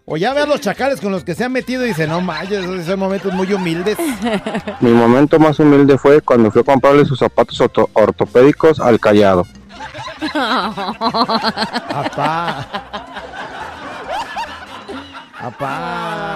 O 0.08 0.16
ya 0.16 0.32
ver 0.34 0.46
los 0.48 0.60
chacales 0.60 1.00
con 1.00 1.10
los 1.12 1.24
que 1.24 1.34
se 1.34 1.44
han 1.44 1.52
metido 1.52 1.84
y 1.84 1.88
dice, 1.88 2.06
no 2.06 2.20
manches, 2.20 2.64
esos 2.64 2.84
son 2.86 2.98
momentos 2.98 3.32
muy 3.32 3.52
humildes. 3.52 3.96
Mi 4.80 4.90
momento 4.90 5.38
más 5.40 5.58
humilde 5.58 5.96
fue 5.98 6.20
cuando 6.20 6.50
fui 6.50 6.60
a 6.62 6.64
comprarle 6.64 7.04
sus 7.04 7.18
zapatos 7.18 7.60
orto- 7.60 7.90
ortopédicos 7.92 8.78
al 8.80 8.98
callado. 9.00 9.44
Apá. 11.92 12.66
Apá. 15.38 16.35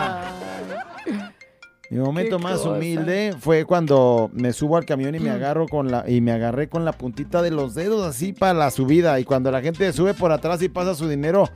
Mi 1.90 1.98
momento 1.98 2.36
Qué 2.36 2.42
más 2.44 2.58
cosa. 2.58 2.70
humilde 2.70 3.34
fue 3.40 3.64
cuando 3.64 4.30
me 4.32 4.52
subo 4.52 4.76
al 4.76 4.84
camión 4.84 5.12
y 5.16 5.18
me 5.18 5.30
agarro 5.30 5.66
con 5.66 5.90
la 5.90 6.08
y 6.08 6.20
me 6.20 6.30
agarré 6.30 6.68
con 6.68 6.84
la 6.84 6.92
puntita 6.92 7.42
de 7.42 7.50
los 7.50 7.74
dedos 7.74 8.06
así 8.06 8.32
para 8.32 8.54
la 8.54 8.70
subida 8.70 9.18
y 9.18 9.24
cuando 9.24 9.50
la 9.50 9.60
gente 9.60 9.92
sube 9.92 10.14
por 10.14 10.30
atrás 10.30 10.62
y 10.62 10.68
pasa 10.68 10.94
su 10.94 11.08
dinero, 11.08 11.48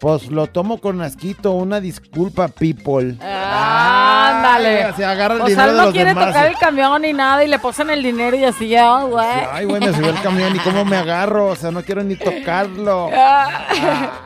pues 0.00 0.30
lo 0.30 0.46
tomo 0.46 0.78
con 0.80 1.02
asquito, 1.02 1.52
una 1.52 1.78
disculpa, 1.78 2.48
people. 2.48 3.16
Ándale. 3.20 4.84
Ay, 4.84 4.92
se 4.96 5.04
agarra 5.04 5.34
el 5.34 5.40
o 5.42 5.46
sea, 5.46 5.66
dinero 5.66 5.70
él 5.70 5.72
de 5.72 5.76
no 5.78 5.84
los 5.84 5.92
quiere 5.92 6.08
demás. 6.08 6.26
tocar 6.28 6.46
el 6.46 6.56
camión 6.56 7.02
ni 7.02 7.12
nada 7.12 7.44
y 7.44 7.48
le 7.48 7.58
posan 7.58 7.90
el 7.90 8.02
dinero 8.02 8.34
y 8.34 8.44
así 8.44 8.68
ya, 8.68 9.02
güey. 9.02 9.26
Ay, 9.52 9.66
güey, 9.66 9.78
me 9.78 9.92
subió 9.92 10.08
el 10.08 10.22
camión 10.22 10.56
y 10.56 10.58
cómo 10.60 10.86
me 10.86 10.96
agarro, 10.96 11.48
o 11.48 11.56
sea, 11.56 11.70
no 11.70 11.82
quiero 11.82 12.02
ni 12.02 12.16
tocarlo. 12.16 13.10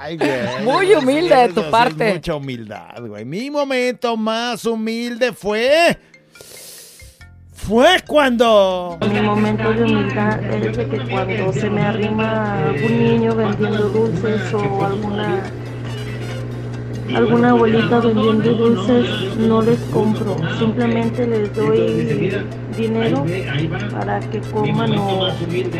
Ay, 0.00 0.16
güey. 0.16 0.62
Muy 0.62 0.94
humilde 0.94 1.34
de 1.34 1.48
tu 1.48 1.60
es 1.62 1.66
parte. 1.66 2.14
mucha 2.14 2.36
humildad, 2.36 3.00
güey. 3.00 3.24
Mi 3.24 3.50
momento 3.50 4.16
más 4.16 4.64
humilde 4.66 5.32
fue. 5.32 5.98
Fue 7.52 7.96
cuando. 8.06 8.96
Mi 9.10 9.20
momento 9.20 9.72
de 9.72 9.82
humildad 9.82 10.40
es 10.54 10.76
de 10.76 10.86
que 10.88 10.98
cuando 11.08 11.52
se 11.52 11.68
me 11.68 11.82
arrima 11.82 12.58
algún 12.58 12.98
niño 13.02 13.34
vendiendo 13.34 13.88
dulces 13.88 14.52
o 14.54 14.84
alguna 14.84 15.42
alguna 17.12 17.50
abuelita 17.50 18.00
vendiendo 18.00 18.54
dulces, 18.54 19.36
no 19.38 19.62
les 19.62 19.78
compro, 19.92 20.36
simplemente 20.58 21.26
les 21.26 21.54
doy 21.54 22.30
dinero 22.76 23.24
para 23.90 24.20
que 24.20 24.40
coman 24.40 24.92
o 24.96 25.28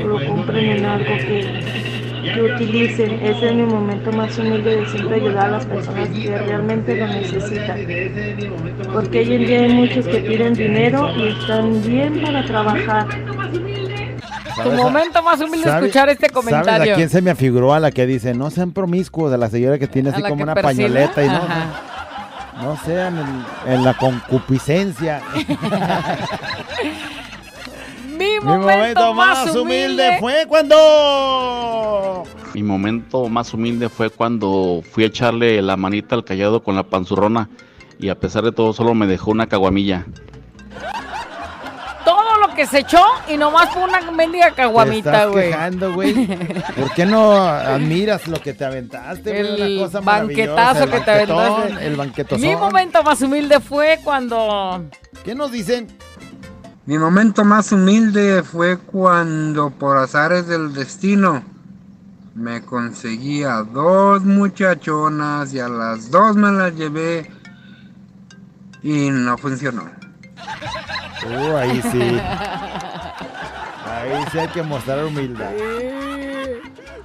lo 0.07 0.27
compren 0.27 0.79
en 0.79 0.85
algo 0.85 1.17
que, 1.17 1.45
que 2.35 2.43
utilicen. 2.43 3.13
Ese 3.23 3.49
es 3.49 3.55
mi 3.55 3.63
momento 3.63 4.13
más 4.13 4.39
humilde 4.39 4.77
de 4.77 4.87
siempre 4.87 5.17
ayudar 5.17 5.47
a 5.47 5.51
las 5.53 5.67
personas 5.67 6.09
que 6.09 6.39
realmente 6.39 6.97
lo 6.97 7.07
necesitan. 7.07 7.79
Porque 8.93 9.19
hoy 9.21 9.33
en 9.35 9.47
día 9.47 9.61
hay 9.63 9.73
muchos 9.73 10.07
que 10.07 10.19
piden 10.19 10.55
dinero 10.55 11.11
y 11.17 11.29
están 11.29 11.83
bien 11.83 12.21
para 12.23 12.45
trabajar. 12.45 13.07
Tu 14.63 14.63
¿Sabes 14.63 14.79
a- 14.79 14.83
momento 14.83 15.23
más 15.23 15.41
humilde 15.41 15.65
¿Sabes- 15.69 15.85
escuchar 15.87 16.09
este 16.11 16.27
¿Sabes 16.29 16.33
comentario. 16.35 16.93
a 16.93 16.97
quién 16.97 17.09
se 17.11 17.21
me 17.23 17.31
afiguró? 17.31 17.73
A 17.75 17.81
la 17.81 17.91
que 17.91 18.07
dice, 18.07 18.35
no 18.35 18.51
sean 18.51 18.73
promiscuos, 18.73 19.33
a 19.33 19.37
la 19.37 19.49
señora 19.51 19.79
que 19.79 19.87
tiene 19.89 20.11
A 20.11 20.13
así 20.13 20.23
como 20.23 20.43
una 20.43 20.55
persina. 20.55 20.85
pañoleta 20.89 21.25
y 21.25 21.29
no, 21.29 21.41
no 22.63 22.77
sean 22.85 23.19
en, 23.67 23.73
en 23.75 23.85
la 23.85 23.95
concupiscencia. 23.95 25.23
Mi 28.17 28.39
Mi 28.39 28.41
momento 28.41 29.13
más 29.15 29.55
humilde 29.57 30.19
fue 30.21 30.45
cuando. 30.47 32.23
Mi 32.55 32.63
momento 32.63 33.29
más 33.29 33.53
humilde 33.53 33.89
fue 33.89 34.09
cuando 34.11 34.83
fui 34.89 35.03
a 35.05 35.09
echarle 35.09 35.61
la 35.63 35.77
manita 35.77 36.15
al 36.15 36.25
callado 36.25 36.63
con 36.63 36.77
la 36.77 36.85
panzurrona 36.85 37.49
y 37.99 38.09
a 38.11 38.15
pesar 38.21 38.45
de 38.45 38.53
todo 38.53 38.73
solo 38.73 38.95
me 38.95 39.09
dejó 39.09 39.33
una 39.33 39.49
caguamilla. 39.49 40.07
Que 42.55 42.67
se 42.67 42.81
echó 42.81 43.03
y 43.29 43.37
nomás 43.37 43.73
fue 43.73 43.83
una 43.83 44.11
mendiga 44.13 44.55
caguamita, 44.55 45.27
güey. 45.27 45.51
quejando, 45.51 45.93
güey. 45.93 46.15
¿Por 46.77 46.93
qué 46.95 47.05
no 47.05 47.33
admiras 47.33 48.29
lo 48.29 48.41
que 48.41 48.55
te 48.55 48.65
aventaste? 48.65 49.31
güey? 49.31 49.63
El 49.63 49.79
Una 49.79 49.85
cosa 49.87 50.01
banquetazo 50.01 50.87
que 50.89 51.01
te 51.01 51.11
aventaste. 51.11 51.87
El 51.87 51.97
banquetozón. 51.97 52.41
Mi 52.41 52.55
momento 52.55 53.03
más 53.03 53.21
humilde 53.23 53.61
fue 53.61 53.99
cuando. 54.05 54.85
¿Qué 55.25 55.35
nos 55.35 55.51
dicen? 55.51 55.89
Mi 56.87 56.99
momento 56.99 57.45
más 57.45 57.73
humilde 57.73 58.43
fue 58.43 58.79
cuando 58.79 59.71
por 59.71 59.97
azares 59.97 60.47
del 60.47 60.73
destino 60.75 61.43
me 62.35 62.63
conseguí 62.63 63.43
a 63.43 63.63
dos 63.63 64.23
muchachonas 64.23 65.55
y 65.55 65.61
a 65.61 65.69
las 65.69 66.11
dos 66.11 66.37
me 66.37 66.53
las 66.53 66.75
llevé 66.75 67.31
y 68.83 69.09
no 69.11 69.39
funcionó. 69.39 69.91
Uh, 71.27 71.57
ahí 71.57 71.83
sí. 71.91 72.21
Ahí 73.87 74.25
sí 74.33 74.39
hay 74.39 74.49
que 74.49 74.63
mostrar 74.63 75.05
humildad. 75.05 75.51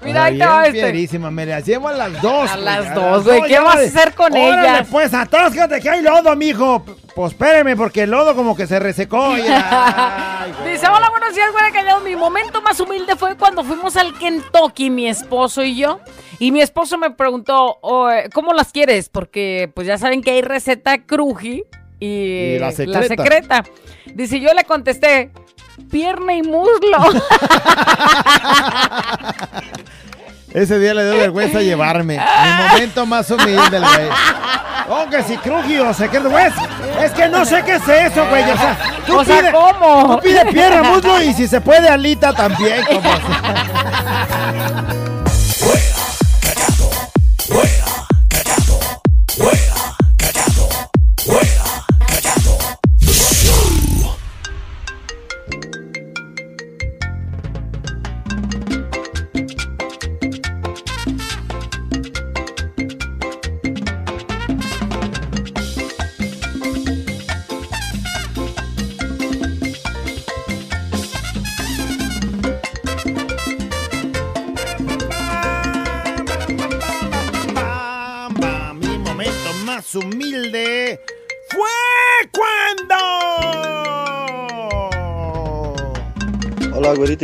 Mira, 0.02 0.26
ahí 0.26 0.38
va 0.38 0.66
este. 0.66 0.80
Fierísima, 0.82 1.30
me 1.30 1.46
las 1.46 1.66
llevo 1.66 1.90
a 1.90 1.94
las 1.94 2.22
dos. 2.22 2.50
A 2.50 2.54
güey, 2.54 2.66
las 2.66 2.96
dos, 2.96 3.24
güey. 3.26 3.42
¿Qué 3.44 3.60
vas 3.60 3.78
a 3.78 3.82
hacer 3.82 4.14
con 4.16 4.36
ellas? 4.36 4.88
pues 4.90 5.14
atáscate 5.14 5.80
que 5.82 5.90
hay 5.90 6.02
lodo, 6.02 6.36
mijo. 6.36 6.84
Pues 7.16 7.34
espéreme, 7.34 7.76
porque 7.76 8.04
el 8.04 8.12
lodo 8.12 8.34
como 8.36 8.56
que 8.56 8.66
se 8.66 8.80
resecó. 8.80 9.22
Ay. 9.34 10.54
Dice, 10.72 10.88
hola, 10.88 11.10
buenos 11.10 11.36
días, 11.36 11.52
güey, 11.52 11.72
callado. 11.72 12.00
Mi 12.02 12.16
momento 12.16 12.62
más 12.62 12.80
humilde 12.80 13.16
fue 13.18 13.36
cuando 13.36 13.64
fuimos 13.64 13.98
al 13.98 14.18
Kentucky, 14.18 14.90
mi 14.90 15.08
esposo 15.08 15.64
y 15.64 15.76
yo. 15.76 16.00
Y 16.40 16.52
mi 16.52 16.62
esposo 16.62 16.98
me 16.98 17.12
preguntó, 17.12 17.78
"Oh, 17.82 18.10
eh, 18.10 18.30
¿cómo 18.34 18.54
las 18.54 18.72
quieres? 18.72 19.10
Porque 19.10 19.70
pues 19.76 19.86
ya 19.86 19.98
saben 19.98 20.22
que 20.22 20.32
hay 20.32 20.42
receta 20.42 21.04
cruji 21.06 21.64
y, 22.00 22.08
Y 22.08 22.60
la 22.60 22.68
la 22.68 22.72
secreta. 22.72 23.08
secreta. 23.08 23.64
Dice, 24.14 24.40
yo 24.40 24.54
le 24.54 24.64
contesté, 24.64 25.32
pierna 25.90 26.34
y 26.34 26.42
muslo. 26.42 27.00
Ese 30.54 30.80
día 30.80 30.94
le 30.96 31.06
dio 31.06 31.16
vergüenza 31.20 31.62
llevarme. 31.62 32.18
Mi 32.18 32.68
momento 32.74 33.06
más 33.06 33.30
humilde, 33.30 33.78
el 33.78 33.84
güey. 33.84 34.08
Oh, 34.90 35.06
que 35.08 35.22
si 35.22 35.38
crujio, 35.38 35.94
sé 35.94 36.10
que 36.10 36.18
es. 36.18 36.54
Es 37.04 37.12
que 37.12 37.30
no 37.30 37.46
sé 37.46 37.62
qué 37.64 37.76
es 37.76 37.88
eso, 37.88 38.26
güey. 38.28 38.42
O 38.50 38.58
sea, 38.58 38.78
tú 39.06 39.20
O 39.20 39.24
sea, 39.24 39.40
pide, 39.40 39.52
¿cómo? 39.52 40.16
Tú 40.16 40.22
pide 40.24 40.46
pierna, 40.48 40.82
muslo 40.82 41.22
y 41.22 41.34
si 41.34 41.48
se 41.48 41.62
puede 41.62 41.88
alita 41.88 42.34
también. 42.34 42.84
Como 42.86 43.10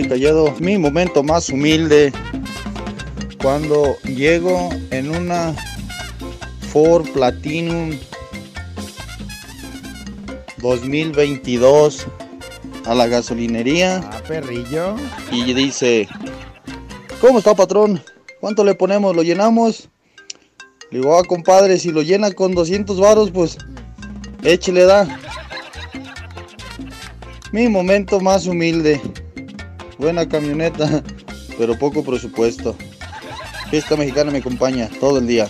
Callado. 0.08 0.54
Mi 0.60 0.78
momento 0.78 1.24
más 1.24 1.50
humilde 1.50 2.14
cuando 3.42 3.96
llego 4.04 4.70
en 4.92 5.10
una 5.16 5.54
Ford 6.72 7.08
Platinum 7.10 7.92
2022 10.58 12.08
a 12.86 12.94
la 12.96 13.08
gasolinería 13.08 13.98
Ah, 14.12 14.22
perrillo. 14.28 14.96
y 15.32 15.54
dice, 15.54 16.08
¿cómo 17.20 17.40
está 17.40 17.56
patrón? 17.56 18.02
¿Cuánto 18.40 18.64
le 18.64 18.76
ponemos? 18.76 19.16
¿Lo 19.16 19.24
llenamos? 19.24 19.90
Le 20.92 21.00
digo, 21.00 21.18
ah, 21.18 21.24
compadre, 21.28 21.80
si 21.80 21.92
lo 21.92 22.02
llena 22.04 22.32
con 22.32 22.54
200 22.54 23.00
varos, 23.00 23.32
pues 23.32 23.58
échele 24.44 24.84
da. 24.86 25.20
Mi 27.52 27.68
momento 27.70 28.20
más 28.20 28.46
humilde. 28.46 29.02
Buena 29.98 30.28
camioneta, 30.28 31.02
pero 31.58 31.78
poco 31.78 32.04
presupuesto. 32.04 32.76
Fiesta 33.70 33.96
mexicana 33.96 34.32
me 34.32 34.40
acompaña 34.40 34.90
todo 35.00 35.18
el 35.20 35.28
día. 35.28 35.48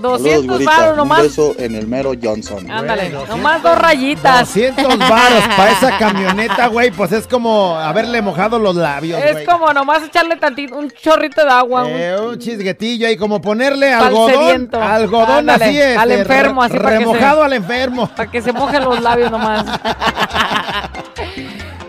200 0.00 0.46
güerita. 0.46 0.70
varos 0.70 0.90
Un 0.92 0.96
nomás. 0.96 1.22
beso 1.22 1.54
en 1.58 1.74
el 1.74 1.86
mero 1.86 2.12
Johnson. 2.20 2.70
Ándale, 2.70 3.10
nomás 3.28 3.62
dos 3.62 3.76
rayitas. 3.78 4.48
200 4.54 4.98
varos 4.98 5.44
para 5.54 5.70
esa 5.72 5.98
camioneta, 5.98 6.68
güey. 6.68 6.90
Pues 6.90 7.12
es 7.12 7.26
como 7.26 7.76
haberle 7.76 8.22
mojado 8.22 8.58
los 8.58 8.74
labios, 8.74 9.22
Es 9.22 9.46
como 9.46 9.70
nomás 9.74 10.02
echarle 10.02 10.36
tantito, 10.36 10.76
un 10.78 10.90
chorrito 10.90 11.44
de 11.44 11.50
agua. 11.50 11.84
un- 11.84 11.90
Eh, 11.90 12.16
un 12.18 12.38
chisguetillo 12.38 13.06
ahí, 13.06 13.18
como 13.18 13.42
ponerle 13.42 13.92
algodón. 13.92 14.30
sediento. 14.32 14.82
Algodón 14.82 15.30
Ándale, 15.40 15.64
así 15.66 15.78
es. 15.78 15.98
al 15.98 16.10
enfermo, 16.12 16.62
así 16.62 16.74
para 16.78 16.88
que 16.88 16.98
Remojado 16.98 17.38
se- 17.40 17.44
al 17.44 17.52
enfermo. 17.52 18.08
Para 18.16 18.30
que 18.30 18.40
se 18.40 18.52
mojen 18.54 18.84
los 18.84 18.98
labios 19.02 19.30
nomás. 19.30 19.66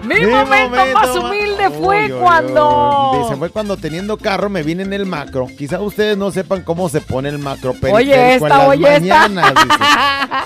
Mi, 0.03 0.25
momento, 0.25 0.75
más 0.93 1.15
humilde 1.15 1.69
fue 1.69 2.05
Uy, 2.05 2.11
uy, 2.13 2.19
cuando. 2.19 3.11
uy. 3.11 3.23
Dice, 3.23 3.35
fue 3.37 3.49
cuando 3.49 3.77
teniendo 3.77 4.17
carro 4.17 4.49
me 4.49 4.63
vine 4.63 4.83
en 4.83 4.93
el 4.93 5.05
macro. 5.05 5.47
Quizá 5.57 5.79
ustedes 5.81 6.17
no 6.17 6.31
sepan 6.31 6.61
cómo 6.63 6.89
se 6.89 7.01
pone 7.01 7.29
el 7.29 7.39
macro 7.39 7.73
Oye, 7.91 8.35
esta, 8.35 8.45
en 8.45 8.49
las 8.49 8.67
oye, 8.67 8.95
esta. 8.97 9.27
mañanas. 9.29 9.53
dice. 9.55 9.83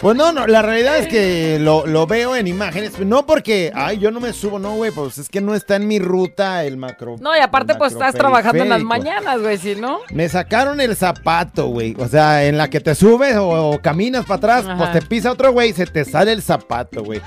Pues 0.02 0.16
no, 0.16 0.32
no, 0.32 0.46
la 0.46 0.62
realidad 0.62 0.98
es 0.98 1.08
que 1.08 1.58
lo, 1.60 1.88
lo 1.88 2.06
veo 2.06 2.36
en 2.36 2.46
imágenes. 2.46 3.00
No 3.00 3.26
porque, 3.26 3.72
ay, 3.74 3.98
yo 3.98 4.12
no 4.12 4.20
me 4.20 4.32
subo, 4.32 4.60
no, 4.60 4.76
güey, 4.76 4.92
pues 4.92 5.18
es 5.18 5.28
que 5.28 5.42
no 5.42 5.56
está 5.56 5.76
en 5.78 5.88
mi 5.88 5.98
ruta 5.98 6.66
el 6.66 6.78
macro. 6.78 7.16
No, 7.20 7.36
y 7.36 7.40
aparte, 7.40 7.74
pues 7.76 7.94
estás 7.94 8.14
trabajando 8.14 8.62
en 8.64 8.70
las 8.70 8.84
mañanas, 8.84 9.40
güey, 9.42 9.58
si 9.58 9.76
no. 9.76 10.00
Me 10.12 10.30
sacaron 10.30 10.82
el 10.82 10.96
zapato, 10.96 11.68
güey. 11.70 11.96
O 11.98 12.08
sea, 12.08 12.46
en 12.46 12.58
la 12.58 12.70
que 12.70 12.80
te 12.80 12.94
subes 12.94 13.38
o, 13.38 13.72
o 13.72 13.80
caminas 13.82 14.26
para 14.26 14.36
atrás, 14.38 14.66
Ajá. 14.66 14.78
pues 14.78 14.92
te 14.92 15.02
pisa 15.02 15.32
otro 15.32 15.52
güey 15.52 15.70
y 15.72 15.74
se 15.74 15.88
te 15.88 16.06
sale 16.06 16.32
el 16.32 16.44
zapato, 16.44 17.04
güey. 17.04 17.22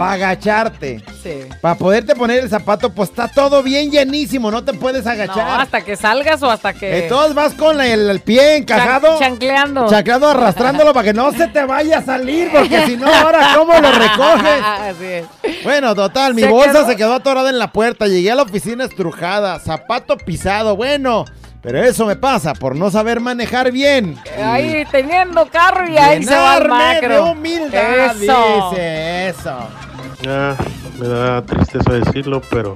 Para 0.00 0.12
agacharte. 0.12 1.04
Sí. 1.22 1.40
Para 1.60 1.74
poderte 1.74 2.14
poner 2.14 2.38
el 2.38 2.48
zapato, 2.48 2.88
pues 2.90 3.10
está 3.10 3.28
todo 3.28 3.62
bien 3.62 3.90
llenísimo, 3.90 4.50
no 4.50 4.64
te 4.64 4.72
puedes 4.72 5.04
No, 5.04 5.10
agachar. 5.10 5.60
hasta 5.60 5.82
que 5.82 5.94
salgas 5.94 6.42
o 6.42 6.50
hasta 6.50 6.72
que. 6.72 7.02
Entonces 7.02 7.34
vas 7.34 7.52
con 7.52 7.78
el, 7.82 8.08
el 8.08 8.20
pie 8.20 8.56
encajado. 8.56 9.18
Chan- 9.18 9.32
chancleando. 9.32 9.86
Chancleando, 9.90 10.28
arrastrándolo 10.30 10.94
para 10.94 11.04
que 11.04 11.12
no 11.12 11.30
se 11.32 11.48
te 11.48 11.66
vaya 11.66 11.98
a 11.98 12.02
salir, 12.02 12.50
porque 12.50 12.86
si 12.86 12.96
no, 12.96 13.12
ahora, 13.14 13.50
¿cómo 13.54 13.74
lo 13.74 13.92
recoges? 13.92 14.62
Así 14.64 15.04
es. 15.04 15.24
Bueno, 15.64 15.94
total, 15.94 16.32
mi 16.32 16.42
Se 16.44 16.48
bolsa 16.48 16.72
quedó- 16.72 16.86
se 16.86 16.96
quedó 16.96 17.14
atorada 17.16 17.50
en 17.50 17.58
la 17.58 17.70
puerta. 17.70 18.06
Llegué 18.06 18.30
a 18.30 18.36
la 18.36 18.44
oficina 18.44 18.84
estrujada, 18.86 19.58
zapato 19.58 20.16
pisado. 20.16 20.76
Bueno, 20.76 21.26
pero 21.60 21.84
eso 21.84 22.06
me 22.06 22.16
pasa 22.16 22.54
por 22.54 22.74
no 22.74 22.90
saber 22.90 23.20
manejar 23.20 23.70
bien. 23.70 24.16
Ahí 24.42 24.82
teniendo 24.90 25.44
carro 25.50 25.86
y 25.86 25.98
ahí 25.98 26.22
se 26.22 26.34
va 26.34 26.56
el 26.56 26.68
macro. 26.68 27.08
de 27.26 27.30
humildad, 27.32 28.16
Eso. 28.16 28.70
dice 28.70 29.28
eso. 29.28 29.58
Ah, 30.26 30.54
me 30.98 31.08
da 31.08 31.42
tristeza 31.42 31.92
decirlo, 31.92 32.42
pero. 32.50 32.74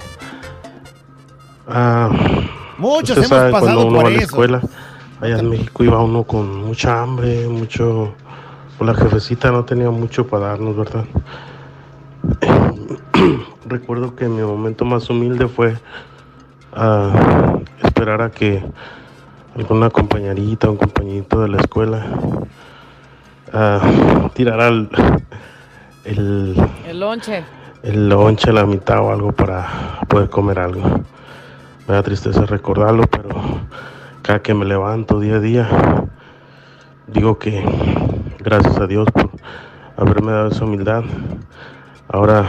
Ah, 1.67 2.11
Muchos 2.79 3.17
hemos 3.17 3.29
sabe, 3.29 3.53
pasado 3.53 3.67
cuando 3.75 3.87
uno 3.89 3.97
por 3.97 4.05
va 4.05 4.09
a 4.09 4.11
la 4.11 4.17
eso. 4.17 4.27
escuela, 4.27 4.61
allá 5.21 5.39
en 5.39 5.51
México 5.51 5.85
iba 5.85 6.03
uno 6.03 6.25
con 6.25 6.65
mucha 6.65 7.03
hambre, 7.03 7.47
mucho. 7.49 8.15
Pues 8.79 8.89
la 8.89 8.95
jefecita 8.95 9.53
no 9.53 9.65
tenía 9.65 9.91
mucho 9.91 10.27
para 10.27 10.49
darnos, 10.49 10.77
¿verdad? 10.77 11.05
Recuerdo 13.67 14.17
que 14.17 14.27
mi 14.29 14.43
momento 14.43 14.85
más 14.85 15.09
humilde 15.11 15.47
fue 15.47 15.77
ah, 16.73 17.59
esperar 17.83 18.23
a 18.23 18.31
que 18.31 18.65
alguna 19.57 19.91
compañerita 19.91 20.69
o 20.69 20.73
un 20.73 20.77
compañerito 20.79 21.41
de 21.41 21.49
la 21.49 21.59
escuela 21.59 22.05
ah, 23.53 24.29
tirara 24.35 24.69
el, 24.69 24.89
el, 26.05 26.55
El 26.87 27.01
lonche. 27.01 27.45
el 27.83 28.09
lonche 28.09 28.53
la 28.53 28.67
mitad 28.67 29.01
o 29.01 29.11
algo 29.13 29.33
para 29.33 30.01
poder 30.09 30.29
comer 30.29 30.59
algo. 30.59 30.83
Me 31.87 31.95
da 31.95 32.03
tristeza 32.03 32.47
recordarlo, 32.47 33.07
pero 33.07 33.29
cada 34.23 34.41
que 34.41 34.55
me 34.55 34.65
levanto 34.65 35.21
día 35.21 35.37
a 35.37 35.41
día, 35.41 35.69
digo 37.09 37.39
que 37.39 37.63
gracias 38.39 38.79
a 38.79 38.87
Dios 38.87 39.09
por 39.13 39.31
haberme 39.97 40.33
dado 40.33 40.49
esa 40.49 40.65
humildad. 40.65 41.05
Ahora, 42.09 42.47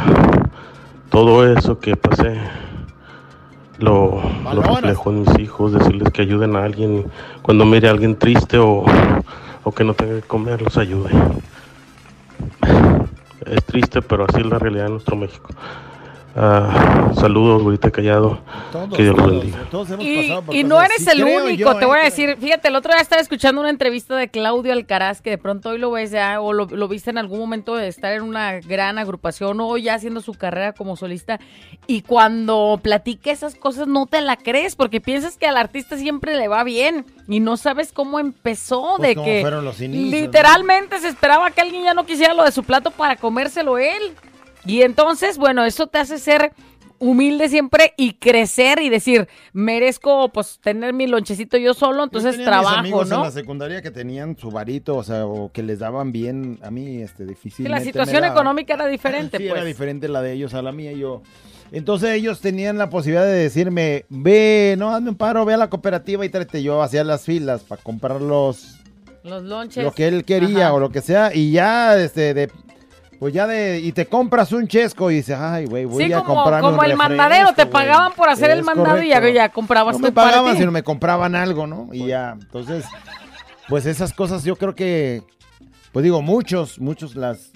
todo 1.10 1.46
eso 1.52 1.80
que 1.80 1.96
pasé, 1.96 2.38
lo, 3.78 4.22
lo 4.54 4.62
reflejo 4.62 5.12
en 5.12 5.22
mis 5.22 5.40
hijos, 5.40 5.74
decirles 5.74 6.12
que 6.12 6.22
ayuden 6.22 6.56
a 6.56 6.64
alguien 6.64 7.06
cuando 7.42 7.66
mire 7.66 7.88
a 7.88 7.92
alguien 7.92 8.16
triste 8.16 8.58
o, 8.58 8.86
o 9.64 9.72
que 9.72 9.84
no 9.84 9.94
tenga 9.94 10.16
que 10.16 10.28
comer, 10.28 10.62
los 10.62 10.78
ayude. 10.78 11.10
Es 13.46 13.64
triste, 13.66 14.02
pero 14.02 14.26
así 14.28 14.42
es 14.42 14.48
la 14.48 14.60
realidad 14.60 14.88
en 14.88 14.94
nuestro 14.94 15.16
México. 15.16 15.50
Ah, 16.38 17.12
saludos, 17.16 17.64
güerita 17.64 17.90
callado. 17.92 18.40
que 18.94 19.04
Dios 19.04 19.16
los 19.16 19.26
bendiga. 19.26 19.60
Todos 19.72 19.90
hemos 19.92 20.04
Y, 20.04 20.34
y 20.52 20.64
no 20.66 20.82
eres 20.82 21.08
el 21.08 21.24
único, 21.24 21.50
yo, 21.72 21.76
te 21.78 21.86
¿eh? 21.86 21.88
voy 21.88 22.00
a 22.00 22.04
decir. 22.04 22.36
Fíjate, 22.38 22.68
el 22.68 22.76
otro 22.76 22.92
día 22.92 23.02
estaba 23.02 23.22
escuchando 23.22 23.62
una 23.62 23.70
entrevista 23.70 24.18
de 24.18 24.28
Claudio 24.28 24.74
Alcaraz, 24.74 25.22
que 25.22 25.30
de 25.30 25.38
pronto 25.38 25.70
hoy 25.70 25.78
lo 25.78 25.92
ves 25.92 26.12
ya, 26.12 26.42
o 26.42 26.52
lo, 26.52 26.66
lo 26.66 26.90
viste 26.90 27.10
en 27.10 27.20
algún 27.20 27.40
momento 27.40 27.76
de 27.76 27.88
estar 27.88 28.12
en 28.12 28.24
una 28.24 28.60
gran 28.60 28.98
agrupación 28.98 29.62
o 29.62 29.78
ya 29.78 29.94
haciendo 29.94 30.20
su 30.20 30.34
carrera 30.34 30.74
como 30.74 30.98
solista. 30.98 31.40
Y 31.88 32.02
cuando 32.02 32.82
platica 32.84 33.32
esas 33.32 33.56
cosas 33.56 33.88
no 33.88 34.06
te 34.06 34.20
la 34.20 34.36
crees, 34.36 34.76
porque 34.76 35.00
piensas 35.00 35.38
que 35.38 35.48
al 35.48 35.56
artista 35.56 35.98
siempre 35.98 36.36
le 36.36 36.50
va 36.50 36.66
bien 36.66 37.06
y 37.30 37.40
no 37.40 37.56
sabes 37.56 37.94
cómo 37.94 38.20
empezó, 38.20 38.96
Pues 38.98 39.10
de 39.10 39.16
cómo 39.16 39.26
que 39.26 39.40
fueron 39.40 39.64
los 39.64 39.80
inicios, 39.80 40.12
¿no? 40.12 40.18
literalmente 40.18 41.00
se 41.00 41.08
esperaba 41.08 41.50
que 41.52 41.62
alguien 41.62 41.84
ya 41.86 41.94
no 41.94 42.06
quisiera 42.06 42.34
lo 42.34 42.44
de 42.44 42.52
su 42.52 42.64
plato 42.66 42.92
para 42.92 43.16
comérselo 43.16 43.78
él. 43.78 44.16
Y 44.66 44.82
entonces, 44.82 45.38
bueno, 45.38 45.64
eso 45.66 45.88
te 45.88 45.98
hace 46.00 46.18
ser 46.20 46.52
humilde 46.98 47.50
siempre 47.50 47.94
y 47.98 48.14
crecer 48.14 48.82
y 48.82 48.90
decir, 48.90 49.28
merezco 49.52 50.30
pues 50.30 50.60
tener 50.64 50.94
mi 50.94 51.08
lonchecito 51.08 51.58
yo 51.58 51.74
solo, 51.74 52.04
entonces 52.06 52.38
Yo 52.38 52.44
tenía 52.44 52.52
mis 52.52 52.62
trabajo, 52.64 52.80
amigos 52.80 53.12
en 53.12 53.18
¿no? 53.18 53.24
la 53.26 53.32
secundaria 53.32 53.82
que 53.82 53.92
tenían 53.92 54.38
su 54.38 54.50
varito, 54.50 54.96
o 54.96 55.04
sea, 55.04 55.26
o 55.26 55.52
que 55.52 55.62
les 55.62 55.80
daban 55.80 56.12
bien, 56.14 56.58
a 56.64 56.72
mí, 56.72 57.02
este, 57.02 57.26
difícil. 57.26 57.66
Que 57.66 57.70
la 57.70 57.82
situación 57.82 58.24
económica 58.24 58.74
era 58.76 58.88
diferente, 58.88 59.38
Sí, 59.38 59.44
pues. 59.44 59.58
era 59.58 59.66
diferente 59.66 60.08
la 60.08 60.22
de 60.22 60.32
ellos 60.34 60.54
a 60.54 60.62
la 60.62 60.72
mía. 60.72 60.94
y 60.94 61.00
Yo. 61.00 61.22
Entonces 61.72 62.12
ellos 62.12 62.40
tenían 62.40 62.78
la 62.78 62.90
posibilidad 62.90 63.26
de 63.26 63.34
decirme, 63.34 64.06
ve, 64.10 64.76
no, 64.78 64.96
hazme 64.96 65.10
un 65.10 65.16
paro, 65.16 65.44
ve 65.46 65.54
a 65.56 65.58
la 65.58 65.70
cooperativa 65.70 66.26
y 66.26 66.30
tráete. 66.30 66.64
Yo 66.64 66.82
hacía 66.82 67.04
las 67.04 67.24
filas 67.24 67.64
para 67.64 67.82
comprar 67.82 68.22
los, 68.22 68.78
Los 69.24 69.44
lonches. 69.44 69.84
lo 69.84 69.92
que 69.92 70.08
él 70.08 70.24
quería 70.24 70.68
Ajá. 70.68 70.74
o 70.76 70.80
lo 70.80 70.92
que 70.92 71.02
sea. 71.02 71.32
Y 71.36 71.52
ya, 71.52 71.98
este, 71.98 72.34
de, 72.34 72.50
pues 73.20 73.34
ya 73.34 73.48
de, 73.48 73.80
y 73.80 73.92
te 73.92 74.06
compras 74.06 74.52
un 74.52 74.68
chesco 74.68 75.10
y 75.12 75.16
dices, 75.16 75.38
ay, 75.40 75.66
güey, 75.66 75.86
voy 75.86 76.06
Sí, 76.06 76.14
a 76.14 76.22
como, 76.22 76.36
comprarme 76.36 76.68
como 76.70 76.80
un 76.80 76.86
el 76.86 76.96
mandadero, 76.98 77.50
te 77.54 77.64
refresco, 77.64 77.72
güey". 77.72 77.86
pagaban 77.88 78.12
por 78.14 78.30
hacer 78.30 78.52
el 78.52 78.60
Es 78.60 78.66
mandado 78.66 79.02
y 79.02 79.08
ya, 79.10 79.16
correcto. 79.16 79.36
ya 79.36 79.50
comprabas 79.50 79.94
No 79.96 80.00
me 80.00 80.12
pagaban, 80.12 80.54
ti. 80.54 80.60
sino 80.60 80.72
me 80.72 80.84
compraban 80.84 81.36
algo, 81.36 81.66
¿no? 81.68 81.90
Y 81.92 82.08
ya, 82.08 82.38
entonces, 82.40 82.86
pues 83.68 83.86
esas 83.86 84.14
cosas 84.14 84.44
yo 84.44 84.56
creo 84.56 84.76
que, 84.76 85.24
pues 85.92 86.04
digo, 86.04 86.22
muchos, 86.22 86.80
muchos 86.80 87.16
las, 87.16 87.52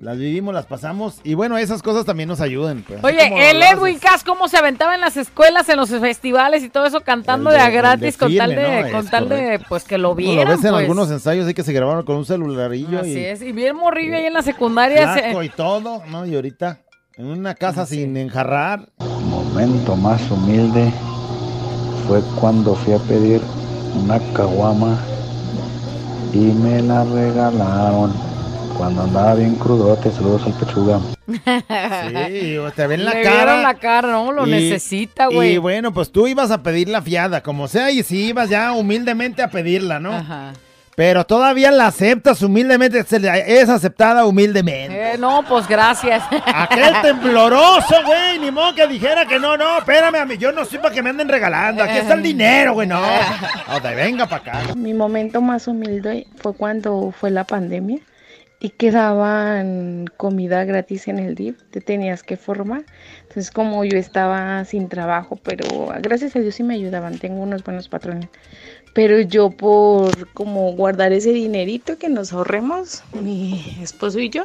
las 0.00 0.16
vivimos, 0.16 0.54
las 0.54 0.66
pasamos. 0.66 1.20
Y 1.24 1.34
bueno, 1.34 1.58
esas 1.58 1.82
cosas 1.82 2.04
también 2.04 2.28
nos 2.28 2.40
ayudan. 2.40 2.84
pues. 2.86 3.02
Oye, 3.02 3.50
el 3.50 3.60
Edwin 3.62 3.98
Cass, 3.98 4.22
¿cómo 4.22 4.46
se 4.48 4.56
aventaba 4.56 4.94
en 4.94 5.00
las 5.00 5.16
escuelas, 5.16 5.68
en 5.68 5.76
los 5.76 5.90
festivales 5.90 6.62
y 6.62 6.68
todo 6.68 6.86
eso, 6.86 7.00
cantando 7.00 7.50
El 7.50 7.56
de, 7.56 7.62
de- 7.62 7.66
a 7.66 7.70
gratis 7.70 8.16
con 8.16 8.36
tal 8.36 8.50
de, 8.54 8.82
¿no? 8.84 8.90
con 8.92 9.04
Es 9.04 9.10
tal 9.10 9.28
de, 9.28 9.36
correcto. 9.36 9.66
pues 9.68 9.84
que 9.84 9.98
lo 9.98 10.14
vieran, 10.14 10.44
lo 10.44 10.56
ves 10.56 10.64
en 10.64 10.70
pues. 10.70 10.82
algunos 10.82 11.10
ensayos 11.10 11.46
ahí 11.46 11.54
que 11.54 11.64
se 11.64 11.72
grabaron 11.72 12.04
con 12.04 12.16
un 12.16 12.24
celularillo 12.24 13.00
Así 13.00 13.10
y 13.18 13.24
es, 13.24 13.42
y 13.42 13.50
bien 13.52 13.74
morrillo 13.76 14.16
ahí 14.16 14.26
en 14.26 14.34
la 14.34 14.42
secundaria. 14.42 15.14
se- 15.14 15.44
y 15.44 15.48
todo, 15.48 16.02
¿no? 16.06 16.24
Y 16.26 16.34
ahorita 16.36 16.78
en 17.16 17.26
una 17.26 17.54
casa 17.56 17.84
sin 17.84 18.16
enjarrar. 18.16 18.88
momento 19.24 19.96
más 19.96 20.30
humilde 20.30 20.92
fue 22.06 22.20
cuando 22.40 22.74
fui 22.76 22.94
a 22.94 22.98
pedir 22.98 23.40
una 24.00 24.20
caguama 24.32 24.96
y 26.32 26.38
me 26.38 26.80
la 26.82 27.02
regalaron 27.04 28.12
cuando 28.78 29.02
andaba 29.02 29.34
bien 29.34 29.56
crudote. 29.56 30.10
Saludos 30.12 30.42
al 30.46 30.52
pechuga. 30.54 31.00
Sí, 31.26 32.56
te 32.74 32.86
ven 32.86 33.04
la 33.04 33.12
Le 33.12 33.22
cara. 33.22 33.60
la 33.62 33.74
cara, 33.74 34.08
no, 34.08 34.32
lo 34.32 34.46
Y- 34.46 34.50
necesita, 34.52 35.26
güey. 35.26 35.54
Y 35.54 35.58
bueno, 35.58 35.92
pues 35.92 36.10
tú 36.12 36.26
ibas 36.26 36.50
a 36.50 36.62
pedir 36.62 36.88
la 36.88 37.02
fiada, 37.02 37.42
como 37.42 37.68
sea, 37.68 37.90
y 37.90 38.02
si 38.02 38.28
ibas 38.28 38.48
ya 38.48 38.72
humildemente 38.72 39.42
a 39.42 39.48
pedirla, 39.50 39.98
¿no? 40.00 40.12
Ajá. 40.14 40.52
Pero 40.96 41.24
todavía 41.24 41.70
la 41.70 41.86
aceptas 41.86 42.42
humildemente, 42.42 42.98
es 43.46 43.68
aceptada 43.68 44.24
humildemente. 44.26 45.12
Eh, 45.14 45.18
no, 45.18 45.44
pues 45.48 45.68
gracias. 45.68 46.24
Aquel 46.46 46.92
tembloroso, 47.02 47.94
güey, 48.04 48.40
ni 48.40 48.50
modo 48.50 48.74
que 48.74 48.86
dijera 48.88 49.24
que 49.26 49.38
no, 49.38 49.56
no, 49.56 49.78
espérame, 49.78 50.16
a 50.16 50.24
mí, 50.24 50.36
yo 50.38 50.50
no 50.50 50.64
soy 50.64 50.78
para 50.80 50.92
que 50.92 51.00
me 51.02 51.10
anden 51.10 51.28
regalando, 51.28 51.84
aquí 51.84 51.98
está 51.98 52.14
el 52.14 52.22
dinero, 52.22 52.72
güey, 52.74 52.88
no. 52.88 53.00
No, 53.68 53.80
te 53.82 53.94
venga 53.94 54.26
para 54.26 54.42
acá. 54.62 54.74
Mi 54.74 54.92
momento 54.92 55.40
más 55.40 55.68
humilde 55.68 56.26
fue 56.36 56.52
cuando 56.54 57.12
fue 57.16 57.30
la 57.30 57.44
pandemia 57.44 58.00
y 58.60 58.70
que 58.70 58.90
daban 58.90 60.06
comida 60.16 60.64
gratis 60.64 61.06
en 61.08 61.18
el 61.18 61.34
DIF, 61.34 61.62
te 61.70 61.80
tenías 61.80 62.22
que 62.22 62.36
formar. 62.36 62.84
Entonces 63.22 63.50
como 63.50 63.84
yo 63.84 63.96
estaba 63.96 64.64
sin 64.64 64.88
trabajo, 64.88 65.38
pero 65.42 65.88
gracias 66.00 66.34
a 66.34 66.40
Dios 66.40 66.56
sí 66.56 66.64
me 66.64 66.74
ayudaban, 66.74 67.18
tengo 67.18 67.40
unos 67.42 67.62
buenos 67.62 67.88
patrones. 67.88 68.28
Pero 68.94 69.20
yo 69.20 69.50
por 69.50 70.32
como 70.32 70.72
guardar 70.72 71.12
ese 71.12 71.32
dinerito 71.32 71.98
que 71.98 72.08
nos 72.08 72.32
ahorremos, 72.32 73.04
mi 73.12 73.78
esposo 73.80 74.18
y 74.18 74.30
yo, 74.30 74.44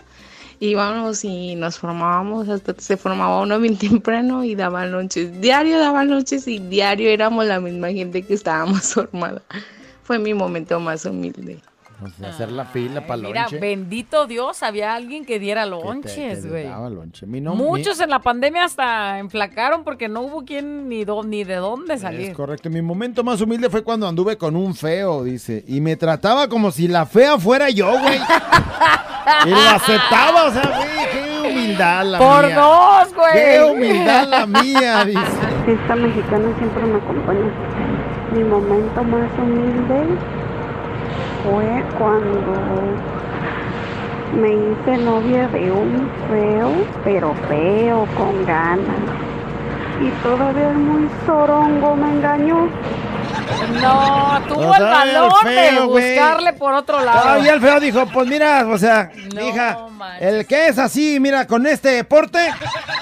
íbamos 0.60 1.26
y 1.26 1.56
nos 1.56 1.80
formábamos, 1.80 2.50
hasta 2.50 2.76
se 2.78 2.98
formaba 2.98 3.42
uno 3.42 3.60
bien 3.60 3.78
temprano 3.80 4.44
y 4.44 4.54
daban 4.54 4.92
lonches. 4.92 5.42
Diario 5.42 5.80
daban 5.80 6.10
lonches 6.10 6.48
y 6.48 6.60
diario 6.60 7.10
éramos 7.10 7.48
la 7.48 7.60
misma 7.60 7.90
gente 7.90 8.22
que 8.22 8.36
estábamos 8.36 8.82
formada. 8.94 9.42
Fue 10.04 10.20
mi 10.20 10.34
momento 10.34 10.80
más 10.80 11.06
humilde. 11.06 11.60
O 12.02 12.08
sea, 12.10 12.30
hacer 12.30 12.52
la 12.52 12.66
fila 12.66 13.06
para 13.08 13.22
Mira, 13.22 13.42
lonche. 13.44 13.60
bendito 13.60 14.28
Dios, 14.28 14.62
había 14.64 14.94
alguien 14.94 15.26
que 15.26 15.40
diera 15.40 15.66
lonches, 15.66 16.46
güey. 16.50 16.68
Mi 17.28 17.40
no- 17.40 17.56
Muchos 17.56 18.00
en 18.02 18.10
la 18.10 18.20
pandemia 18.20 18.66
hasta 18.66 19.20
enflacaron 19.20 19.84
porque 19.84 20.10
no 20.10 20.22
hubo 20.22 20.44
quien 20.44 20.90
ni, 20.90 21.06
do- 21.06 21.24
ni 21.24 21.44
de 21.44 21.56
dónde 21.56 21.98
salir. 21.98 22.32
Es 22.32 22.36
correcto. 22.36 22.70
Mi 22.70 22.82
momento 22.82 23.24
más 23.24 23.40
humilde 23.42 23.70
fue 23.70 23.84
cuando 23.84 24.08
anduve 24.08 24.38
con 24.38 24.56
un 24.56 24.76
feo, 24.76 25.24
dice. 25.24 25.64
Y 25.68 25.80
me 25.82 25.96
trataba 25.96 26.48
como 26.50 26.72
si 26.72 26.88
la 26.88 27.06
fea 27.06 27.38
fuera 27.38 27.70
yo, 27.70 27.88
güey. 28.00 28.20
y 29.46 29.50
lo 29.50 29.58
aceptaba, 29.70 30.46
o 30.46 30.52
sea, 30.52 30.78
güey, 30.78 30.90
qué 31.12 31.50
humildad 31.50 32.06
la 32.06 32.18
Por 32.20 32.46
mía. 32.48 32.56
dos, 32.58 33.14
güey. 33.16 33.34
Qué 33.34 33.62
humildad 33.72 34.28
la 34.28 34.46
mía, 34.46 35.06
dice. 35.06 35.22
Esta 35.68 35.96
mexicana 35.96 36.48
siempre 36.58 36.84
me 36.86 36.98
acompaña. 36.98 37.52
Mi 38.34 38.44
momento 38.44 39.04
más 39.04 39.30
humilde 39.40 40.18
fue 41.44 41.84
cuando 41.98 42.98
me 44.34 44.50
hice 44.50 44.98
novia 45.04 45.48
de 45.50 45.72
un 45.72 46.10
feo, 46.30 46.72
pero 47.04 47.36
feo, 47.48 48.08
con 48.18 48.46
ganas. 48.46 48.98
Y 50.02 50.10
todavía 50.24 50.70
el 50.72 50.78
muy 50.78 51.10
sorongo 51.26 51.96
me 51.96 52.10
engañó. 52.10 52.68
No, 53.82 54.42
tuvo 54.48 54.62
No, 54.64 54.74
el 54.74 54.80
todavía 54.80 55.04
el 55.12 55.16
valor 55.16 55.46
de 55.46 55.80
buscarle 55.86 56.54
por 56.54 56.74
otro 56.74 57.00
lado. 57.02 57.22
Todavía 57.22 57.54
el 57.54 57.62
feo 57.62 57.80
dijo, 57.80 58.06
pues 58.08 58.28
mira, 58.28 58.66
o 58.68 58.78
sea, 58.78 59.12
hija, 59.42 59.78
el 60.20 60.46
que 60.48 60.68
es 60.68 60.80
así, 60.80 61.20
mira, 61.20 61.46
con 61.46 61.66
este 61.68 61.90
deporte, 61.90 62.40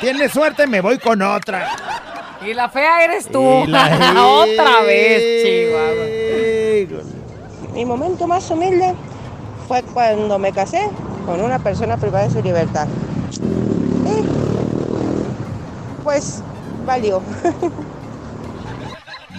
tiene 0.01 0.27
suerte, 0.29 0.67
me 0.67 0.81
voy 0.81 0.97
con 0.99 1.21
otra. 1.21 1.69
Y 2.45 2.53
la 2.53 2.69
fea 2.69 3.03
eres 3.05 3.27
tú. 3.29 3.63
Y 3.63 3.67
la- 3.67 4.13
Otra 4.25 4.81
vez, 4.85 5.43
Chihuahua. 5.45 7.20
Mi 7.73 7.85
momento 7.85 8.27
más 8.27 8.49
humilde 8.51 8.93
fue 9.67 9.81
cuando 9.83 10.37
me 10.37 10.51
casé 10.51 10.89
con 11.25 11.39
una 11.41 11.59
persona 11.59 11.97
privada 11.97 12.25
de 12.27 12.31
su 12.33 12.41
libertad. 12.41 12.87
Y 14.05 14.23
pues 16.03 16.41
valió. 16.85 17.21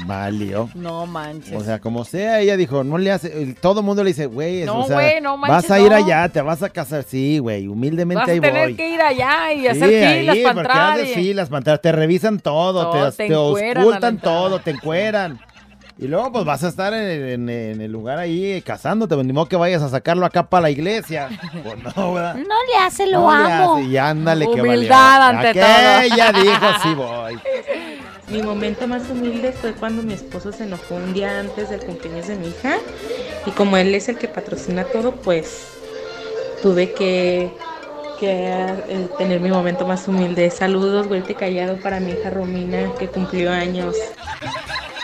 Valió. 0.05 0.69
No 0.75 1.07
manches. 1.07 1.55
O 1.55 1.63
sea, 1.65 1.79
como 1.79 2.05
sea, 2.05 2.41
ella 2.41 2.57
dijo, 2.57 2.83
no 2.83 2.99
le 2.99 3.13
hace, 3.13 3.55
todo 3.61 3.81
el 3.81 3.87
mundo 3.87 4.03
le 4.03 4.11
dice, 4.11 4.27
güey, 4.27 4.65
No, 4.65 4.81
o 4.81 4.85
sea, 4.87 4.97
güey, 4.97 5.21
no 5.21 5.39
vas 5.39 5.49
manches, 5.49 5.71
a 5.71 5.79
ir 5.79 5.91
no. 5.91 5.97
allá, 5.97 6.29
te 6.29 6.41
vas 6.43 6.61
a 6.63 6.71
casar, 6.71 7.05
sí, 7.05 7.39
güey, 7.39 7.69
humildemente 7.69 8.19
Vas 8.21 8.29
a 8.29 8.33
ahí 8.33 8.41
tener 8.41 8.69
voy. 8.69 8.75
que 8.75 8.89
ir 8.89 9.01
allá 9.01 9.53
y 9.53 9.61
Sí, 9.61 9.69
hacer 9.69 9.89
filas 10.19 10.37
para 10.39 10.55
porque 10.55 10.61
entrar. 10.69 10.93
haces 10.93 11.11
y- 11.11 11.15
filas 11.15 11.49
para 11.49 11.59
entrar, 11.59 11.79
te 11.79 11.93
revisan 11.93 12.41
todo, 12.41 12.91
Todo, 12.91 13.13
te, 13.13 13.29
te 13.29 13.35
a 13.35 13.41
ocultan 13.41 14.19
todo, 14.19 14.59
te 14.59 14.73
encueran. 14.73 15.39
Y 15.99 16.09
luego 16.09 16.33
pues 16.33 16.45
vas 16.45 16.65
a 16.65 16.69
estar 16.69 16.93
en, 16.95 17.29
en- 17.29 17.49
en 17.49 17.81
el 17.81 17.93
lugar 17.93 18.19
ahí 18.19 18.61
casándote, 18.63 19.15
pues, 19.15 19.27
ni 19.27 19.33
modo 19.33 19.47
que 19.47 19.57
vayas 19.57 19.83
a 19.83 19.89
sacarlo 19.89 20.27
acá 20.27 20.49
para 20.49 20.63
la 20.63 20.71
iglesia. 20.71 21.29
Pues 21.63 21.77
no, 21.97 22.15
¿verdad? 22.15 22.35
No 22.37 22.43
le 22.45 22.85
hace, 22.85 23.07
lo 23.07 23.21
No 23.21 23.47
le 23.47 23.53
amo. 23.53 23.75
hace, 23.77 23.85
y 23.85 23.97
ándale 23.99 24.47
que 24.47 24.61
valió. 24.61 24.73
Humildad 24.75 25.23
ante 25.29 25.53
todo. 25.55 25.65
Aquella 25.99 26.33
dijo, 26.43 26.67
sí 26.83 26.95
voy. 26.95 27.39
Mi 28.29 28.43
momento 28.43 28.89
más 28.89 29.09
humilde 29.11 29.53
fue 29.53 29.75
cuando 29.75 30.03
mi 30.03 30.15
esposo 30.15 30.51
se 30.53 30.65
enojó 30.65 30.95
un 30.95 31.13
día 31.13 31.39
antes 31.39 31.69
del 31.71 31.81
cumpleaños 31.81 32.29
de 32.29 32.37
mi 32.37 32.49
hija 32.49 32.77
y 33.45 33.51
como 33.51 33.77
él 33.77 33.95
es 33.95 34.09
el 34.09 34.17
que 34.17 34.27
patrocina 34.29 34.85
todo, 34.85 35.13
pues 35.17 35.67
tuve 36.63 36.93
que, 36.95 37.53
que 38.19 38.31
eh, 38.49 39.09
tener 39.19 39.41
mi 39.41 39.51
momento 39.51 39.87
más 39.87 40.09
humilde. 40.09 40.51
Saludos, 40.51 41.09
güelte 41.09 41.35
callado 41.35 41.77
para 41.77 42.01
mi 42.01 42.13
hija 42.13 42.31
Romina 42.31 42.91
que 42.99 43.09
cumplió 43.09 43.53
años. 43.53 43.95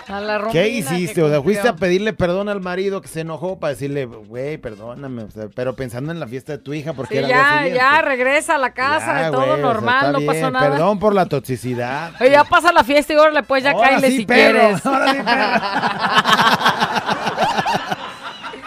A 0.08 0.20
la 0.20 0.38
Romina 0.38 0.52
¿Qué 0.52 0.68
hiciste? 0.70 1.22
O 1.22 1.28
sea, 1.28 1.42
fuiste 1.42 1.68
a 1.68 1.76
pedirle 1.76 2.12
perdón 2.14 2.48
al 2.48 2.60
marido 2.60 3.00
que 3.02 3.08
se 3.08 3.20
enojó 3.20 3.58
para 3.58 3.74
decirle, 3.74 4.06
güey, 4.06 4.56
perdóname. 4.56 5.24
o 5.24 5.30
sea, 5.30 5.48
pero 5.54 5.76
pensando 5.76 6.10
en 6.12 6.18
la 6.20 6.26
fiesta 6.26 6.52
de 6.52 6.58
tu 6.58 6.72
hija, 6.72 6.94
porque 6.94 7.14
Sí, 7.14 7.18
era 7.18 7.26
el 7.26 7.32
día 7.34 7.36
ya, 7.42 7.52
siguiente. 7.58 7.78
ya, 7.78 8.02
regresa 8.02 8.54
a 8.54 8.58
la 8.58 8.72
casa, 8.72 9.20
Ya, 9.22 9.30
todo 9.30 9.40
güey, 9.40 9.50
o 9.52 9.54
sea, 9.56 9.64
normal, 9.64 10.12
no 10.12 10.18
bien, 10.18 10.32
pasó 10.32 10.50
nada. 10.50 10.70
Perdón 10.70 10.98
por 10.98 11.14
la 11.14 11.26
toxicidad. 11.26 12.12
Oye, 12.20 12.30
ya 12.30 12.44
pasa 12.44 12.72
la 12.72 12.84
fiesta 12.84 13.12
y 13.12 13.16
órale, 13.16 13.42
pues 13.42 13.62
ya 13.64 13.72
Ahora 13.72 14.00
sí, 14.00 14.16
si 14.18 14.26
perro, 14.26 14.58
quieres. 14.60 14.86
ahora 14.86 15.12
sí, 15.12 15.18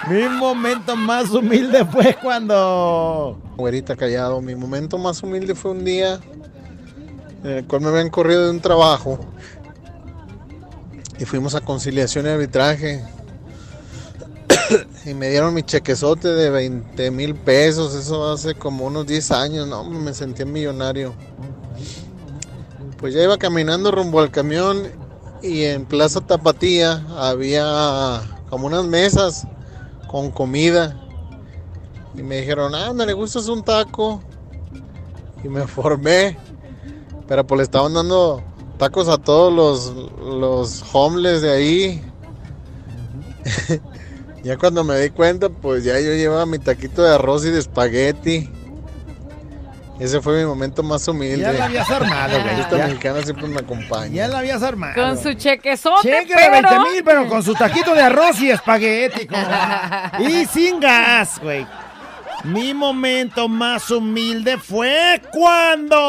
Mi 0.11 0.27
momento 0.27 0.95
más 0.95 1.29
humilde 1.29 1.85
fue 1.85 2.15
cuando... 2.21 3.39
Güerita 3.55 3.95
callado, 3.95 4.41
mi 4.41 4.55
momento 4.55 4.97
más 4.97 5.21
humilde 5.23 5.53
fue 5.55 5.71
un 5.71 5.85
día 5.85 6.19
en 7.43 7.49
el 7.51 7.65
cual 7.65 7.81
me 7.81 7.89
habían 7.89 8.09
corrido 8.09 8.45
de 8.45 8.51
un 8.51 8.59
trabajo 8.59 9.19
y 11.21 11.25
fuimos 11.25 11.53
a 11.53 11.61
conciliación 11.61 12.25
y 12.25 12.29
arbitraje 12.29 13.05
y 15.05 15.13
me 15.13 15.29
dieron 15.29 15.53
mi 15.53 15.61
chequezote 15.61 16.27
de 16.29 16.49
20 16.49 17.11
mil 17.11 17.35
pesos, 17.35 17.93
eso 17.93 18.31
hace 18.31 18.55
como 18.55 18.85
unos 18.85 19.05
10 19.05 19.29
años, 19.29 19.67
no, 19.67 19.83
me 19.83 20.15
sentía 20.15 20.47
millonario. 20.47 21.13
Pues 22.97 23.13
ya 23.13 23.21
iba 23.21 23.37
caminando 23.37 23.91
rumbo 23.91 24.19
al 24.19 24.31
camión 24.31 24.91
y 25.43 25.63
en 25.65 25.85
Plaza 25.85 26.21
Tapatía 26.21 27.05
había 27.15 28.21
como 28.49 28.65
unas 28.65 28.85
mesas 28.85 29.45
con 30.07 30.31
comida. 30.31 30.99
Y 32.15 32.23
me 32.23 32.37
dijeron, 32.37 32.73
ah, 32.73 32.93
¿no 32.95 33.05
le 33.05 33.13
gustas 33.13 33.47
un 33.47 33.63
taco? 33.63 34.23
Y 35.43 35.49
me 35.49 35.67
formé. 35.67 36.35
Pero 37.27 37.45
pues 37.45 37.57
le 37.59 37.63
estaban 37.63 37.93
dando 37.93 38.43
tacos 38.81 39.07
a 39.09 39.19
todos 39.19 39.53
los, 39.53 39.93
los 40.25 40.83
homeless 40.91 41.43
de 41.43 41.51
ahí. 41.51 42.01
ya 44.43 44.57
cuando 44.57 44.83
me 44.83 44.97
di 44.97 45.11
cuenta, 45.11 45.49
pues 45.49 45.83
ya 45.83 45.99
yo 45.99 46.13
llevaba 46.15 46.47
mi 46.47 46.57
taquito 46.57 47.03
de 47.03 47.13
arroz 47.13 47.45
y 47.45 47.51
de 47.51 47.59
espagueti. 47.59 48.49
Ese 49.99 50.19
fue 50.19 50.39
mi 50.39 50.45
momento 50.47 50.81
más 50.81 51.07
humilde. 51.07 51.37
Ya 51.43 51.51
la 51.53 51.65
habías 51.65 51.87
armado, 51.91 52.41
güey. 52.41 52.59
Esta 52.61 52.77
Ya. 52.77 52.87
mexicana 52.87 53.21
siempre 53.21 53.47
me 53.47 53.59
acompaña. 53.59 54.15
Ya 54.15 54.27
la 54.29 54.39
habías 54.39 54.63
armado. 54.63 54.95
Con 54.95 55.15
su 55.21 55.35
chequezote, 55.35 56.01
Cheque 56.09 56.33
de 56.33 56.49
pero... 56.49 56.69
20 56.69 56.89
mil, 56.91 57.03
pero 57.03 57.27
con 57.29 57.43
su 57.43 57.53
taquito 57.53 57.93
de 57.93 58.01
arroz 58.01 58.41
y 58.41 58.49
espagueti. 58.49 59.27
como- 59.27 59.45
y 60.27 60.43
sin 60.47 60.79
gas, 60.79 61.39
güey. 61.39 61.67
Mi 62.45 62.73
momento 62.73 63.47
más 63.47 63.91
humilde 63.91 64.57
fue 64.57 65.21
cuando... 65.31 65.99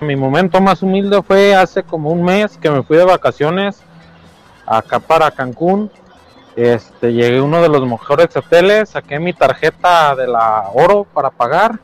Mi 0.00 0.14
momento 0.14 0.60
más 0.60 0.82
humilde 0.82 1.22
fue 1.22 1.54
hace 1.54 1.82
como 1.82 2.10
un 2.10 2.22
mes 2.22 2.58
que 2.58 2.70
me 2.70 2.82
fui 2.82 2.96
de 2.96 3.04
vacaciones 3.04 3.82
acá 4.66 5.00
para 5.00 5.30
Cancún. 5.30 5.90
Este, 6.54 7.12
llegué 7.12 7.38
a 7.38 7.42
uno 7.42 7.60
de 7.60 7.68
los 7.68 7.86
mejores 7.86 8.34
hoteles, 8.34 8.90
saqué 8.90 9.18
mi 9.18 9.32
tarjeta 9.32 10.14
de 10.14 10.26
la 10.26 10.70
oro 10.72 11.04
para 11.04 11.30
pagar 11.30 11.78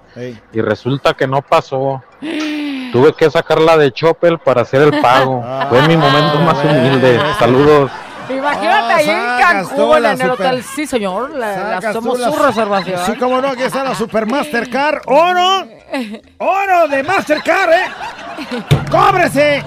y 0.52 0.60
resulta 0.60 1.14
que 1.14 1.26
no 1.26 1.42
pasó. 1.42 2.02
Tuve 2.20 3.14
que 3.14 3.30
sacarla 3.30 3.76
de 3.76 3.92
Choppel 3.92 4.38
para 4.38 4.62
hacer 4.62 4.82
el 4.82 5.00
pago. 5.00 5.42
Fue 5.70 5.86
mi 5.88 5.96
momento 5.96 6.38
más 6.40 6.62
humilde. 6.64 7.20
Saludos. 7.38 7.90
Imagínate 8.28 8.92
Ah, 8.92 8.96
ahí 8.96 9.08
en 9.10 9.40
Cancún, 9.66 10.04
en 10.06 10.20
el 10.20 10.30
hotel. 10.30 10.62
Sí, 10.62 10.86
señor, 10.86 11.30
la, 11.30 11.80
la 11.80 11.92
somos 11.92 12.18
la- 12.18 12.30
su 12.30 12.38
reservación. 12.42 13.00
Sí, 13.06 13.16
como 13.16 13.40
no, 13.40 13.48
aquí 13.48 13.62
está 13.62 13.84
la 13.84 13.94
Super 13.94 14.26
Mastercard. 14.30 15.02
¡Oro! 15.06 15.66
¡Oro 16.38 16.88
de 16.88 17.02
Mastercard, 17.02 17.70
eh! 17.72 17.84
¡Cóbrese! 18.90 19.58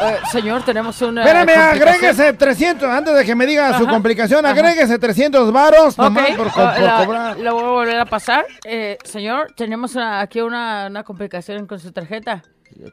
Eh, 0.00 0.16
señor, 0.30 0.62
tenemos 0.62 1.00
una. 1.02 1.22
Espérame, 1.24 1.58
agréguese 1.60 2.32
300, 2.32 2.88
antes 2.88 3.14
de 3.16 3.24
que 3.24 3.34
me 3.34 3.46
diga 3.46 3.76
su 3.76 3.82
Ajá, 3.82 3.92
complicación, 3.92 4.46
ajá. 4.46 4.54
agréguese 4.54 4.96
300 4.96 5.50
varos 5.52 5.98
Ok, 5.98 6.04
nomás 6.04 6.30
por, 6.36 6.52
co- 6.52 6.60
ah, 6.62 6.74
por 6.76 6.84
la- 6.84 7.04
cobrar. 7.04 7.38
Lo 7.40 7.54
voy 7.54 7.64
a 7.64 7.66
volver 7.68 8.00
a 8.00 8.04
pasar. 8.06 8.46
Eh, 8.64 8.96
señor, 9.02 9.52
tenemos 9.56 9.96
una- 9.96 10.20
aquí 10.20 10.40
una, 10.40 10.86
una 10.86 11.02
complicación 11.02 11.66
con 11.66 11.80
su 11.80 11.90
tarjeta. 11.90 12.42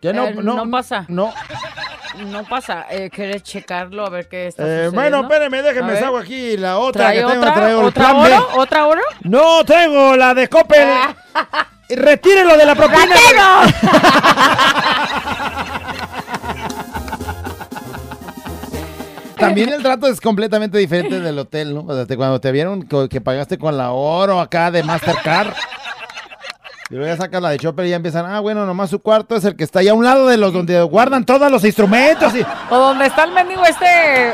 Que 0.01 0.13
no- 0.13 0.27
Eh, 0.27 0.33
no- 0.35 0.69
pasa. 0.71 1.05
No. 1.07 1.33
No 2.27 2.43
pasa. 2.45 2.85
Eh, 2.89 3.09
¿Quieres 3.13 3.43
checarlo 3.43 4.05
a 4.05 4.09
ver 4.09 4.27
qué 4.29 4.47
está 4.47 4.63
Eh, 4.65 4.87
bueno, 4.89 5.27
déjeme 5.27 5.61
ver. 5.91 5.99
saco 5.99 6.17
aquí 6.17 6.55
la 6.57 6.77
otra 6.77 7.05
¿Trae 7.07 7.15
que 7.15 7.19
tengo. 7.25 7.39
otra? 7.41 7.53
traigo 7.53 7.81
el 7.81 7.85
¿Otra 7.87 8.03
plan 8.11 8.23
B. 8.23 8.33
oro? 8.33 8.47
¿Otra 8.57 8.85
oro? 8.87 9.01
No, 9.23 9.65
traigo 9.65 10.15
la 10.15 10.33
de 10.33 10.47
Coppel. 10.47 10.87
Y 11.89 11.95
Retírelo 11.95 12.55
de 12.57 12.65
la 12.65 12.73
propina. 12.73 13.15
También 19.37 19.69
el 19.73 19.83
trato 19.83 20.07
es 20.07 20.21
completamente 20.21 20.77
diferente 20.77 21.19
del 21.19 21.37
hotel, 21.37 21.73
¿no? 21.73 21.81
O 21.85 21.93
sea, 21.93 22.05
te- 22.05 22.15
cuando 22.15 22.39
te 22.39 22.51
vieron 22.53 22.83
que 23.09 23.19
pagaste 23.19 23.57
con 23.57 23.75
la 23.77 23.91
oro 23.91 24.39
acá 24.39 24.71
de 24.71 24.81
Mastercard. 24.83 25.49
Y 26.89 26.95
luego 26.95 27.07
ya 27.11 27.17
sacas 27.17 27.41
la 27.41 27.49
de 27.49 27.57
Chopper 27.57 27.85
y 27.87 27.89
ya 27.89 27.95
empiezan, 27.95 28.27
ah, 28.27 28.39
bueno, 28.41 28.63
nomás 28.67 28.91
su 28.91 28.99
cuarto 28.99 29.35
es 29.35 29.43
el 29.43 29.55
que 29.55 29.63
está 29.63 29.79
ahí 29.79 29.87
a 29.87 29.95
un 29.95 30.03
lado 30.05 30.27
de 30.27 30.37
los 30.37 30.53
donde 30.53 30.79
guardan 30.83 31.25
todos 31.25 31.49
los 31.51 31.63
instrumentos 31.65 32.35
y 32.35 32.45
O 32.69 32.77
donde 32.77 33.07
está 33.07 33.23
el 33.23 33.31
mendigo 33.31 33.63
este. 33.65 34.33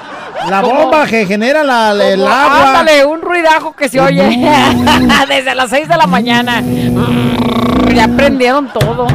la 0.50 0.62
como- 0.62 0.82
bomba 0.84 1.06
que 1.06 1.26
genera 1.26 1.64
la, 1.64 1.92
el 1.94 2.20
como- 2.20 2.30
agua. 2.34 2.80
Ándale, 2.80 3.06
un 3.06 3.22
ruidajo 3.22 3.74
que 3.74 3.88
se 3.88 4.02
oye 4.02 4.22
desde 5.30 5.56
las 5.56 5.70
6 5.70 5.88
de 5.88 5.98
la 5.98 6.08
mañana. 6.08 6.62
Ya 7.94 8.08
prendieron 8.08 8.70
todo. 8.72 9.06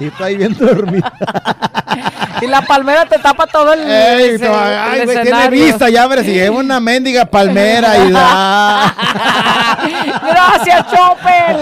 Y 0.00 0.06
está 0.06 0.24
ahí 0.26 0.36
bien 0.36 0.56
dormida. 0.58 1.12
Y 2.42 2.46
la 2.48 2.60
palmera 2.60 3.06
te 3.06 3.18
tapa 3.18 3.46
todo 3.46 3.72
el, 3.72 3.80
Ey, 3.90 4.34
ese- 4.34 4.46
ay, 4.46 4.98
el 5.00 5.04
güey, 5.06 5.22
tiene 5.22 5.48
vista, 5.48 5.88
ya 5.88 6.06
ves, 6.06 6.26
si 6.26 6.38
es 6.38 6.50
una 6.50 6.80
mendiga 6.80 7.24
palmera 7.24 7.96
y 8.04 8.10
da. 8.10 8.94
Gracias, 10.22 10.84
Chopper. 10.90 11.56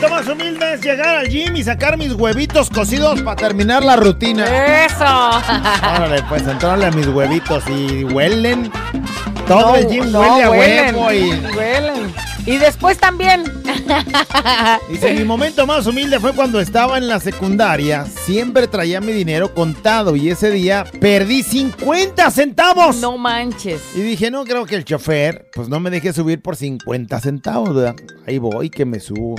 Más 0.00 0.10
más 0.10 0.28
humilde 0.28 0.74
es 0.74 0.80
llegar 0.80 1.16
al 1.16 1.28
gym 1.28 1.56
y 1.56 1.64
sacar 1.64 1.98
mis 1.98 2.12
huevitos 2.12 2.70
cocidos 2.70 3.20
para 3.22 3.34
terminar 3.34 3.82
la 3.82 3.96
rutina. 3.96 4.84
¡Eso! 4.84 5.04
Órale, 5.04 6.22
pues 6.28 6.46
entrarle 6.46 6.86
a 6.86 6.90
mis 6.92 7.08
huevitos 7.08 7.64
y 7.68 8.04
huelen. 8.04 8.70
Todo 9.48 9.70
No, 9.70 9.74
el 9.74 9.88
gym 9.88 10.12
no, 10.12 10.20
huele 10.20 10.44
a 10.44 10.50
huelen, 10.50 10.94
huevo 10.94 11.12
y. 11.12 11.56
Huelen. 11.56 12.14
Y 12.46 12.56
después 12.58 12.96
también. 12.98 13.42
Dice, 14.88 15.14
mi 15.14 15.24
momento 15.24 15.66
más 15.66 15.84
humilde 15.86 16.20
fue 16.20 16.32
cuando 16.32 16.60
estaba 16.60 16.96
en 16.96 17.08
la 17.08 17.18
secundaria. 17.18 18.06
Siempre 18.06 18.68
traía 18.68 19.00
mi 19.00 19.12
dinero 19.12 19.52
contado 19.52 20.14
y 20.14 20.30
ese 20.30 20.50
día 20.52 20.84
perdí 21.00 21.42
50 21.42 22.30
centavos. 22.30 22.96
No 22.98 23.18
manches. 23.18 23.82
Y 23.96 24.00
dije, 24.02 24.30
no 24.30 24.44
creo 24.44 24.64
que 24.64 24.76
el 24.76 24.84
chofer, 24.84 25.50
pues 25.52 25.68
no 25.68 25.80
me 25.80 25.90
deje 25.90 26.12
subir 26.12 26.40
por 26.40 26.54
50 26.54 27.20
centavos, 27.20 27.74
¿verdad? 27.74 27.96
Ahí 28.26 28.38
voy 28.38 28.70
que 28.70 28.84
me 28.84 29.00
subo. 29.00 29.34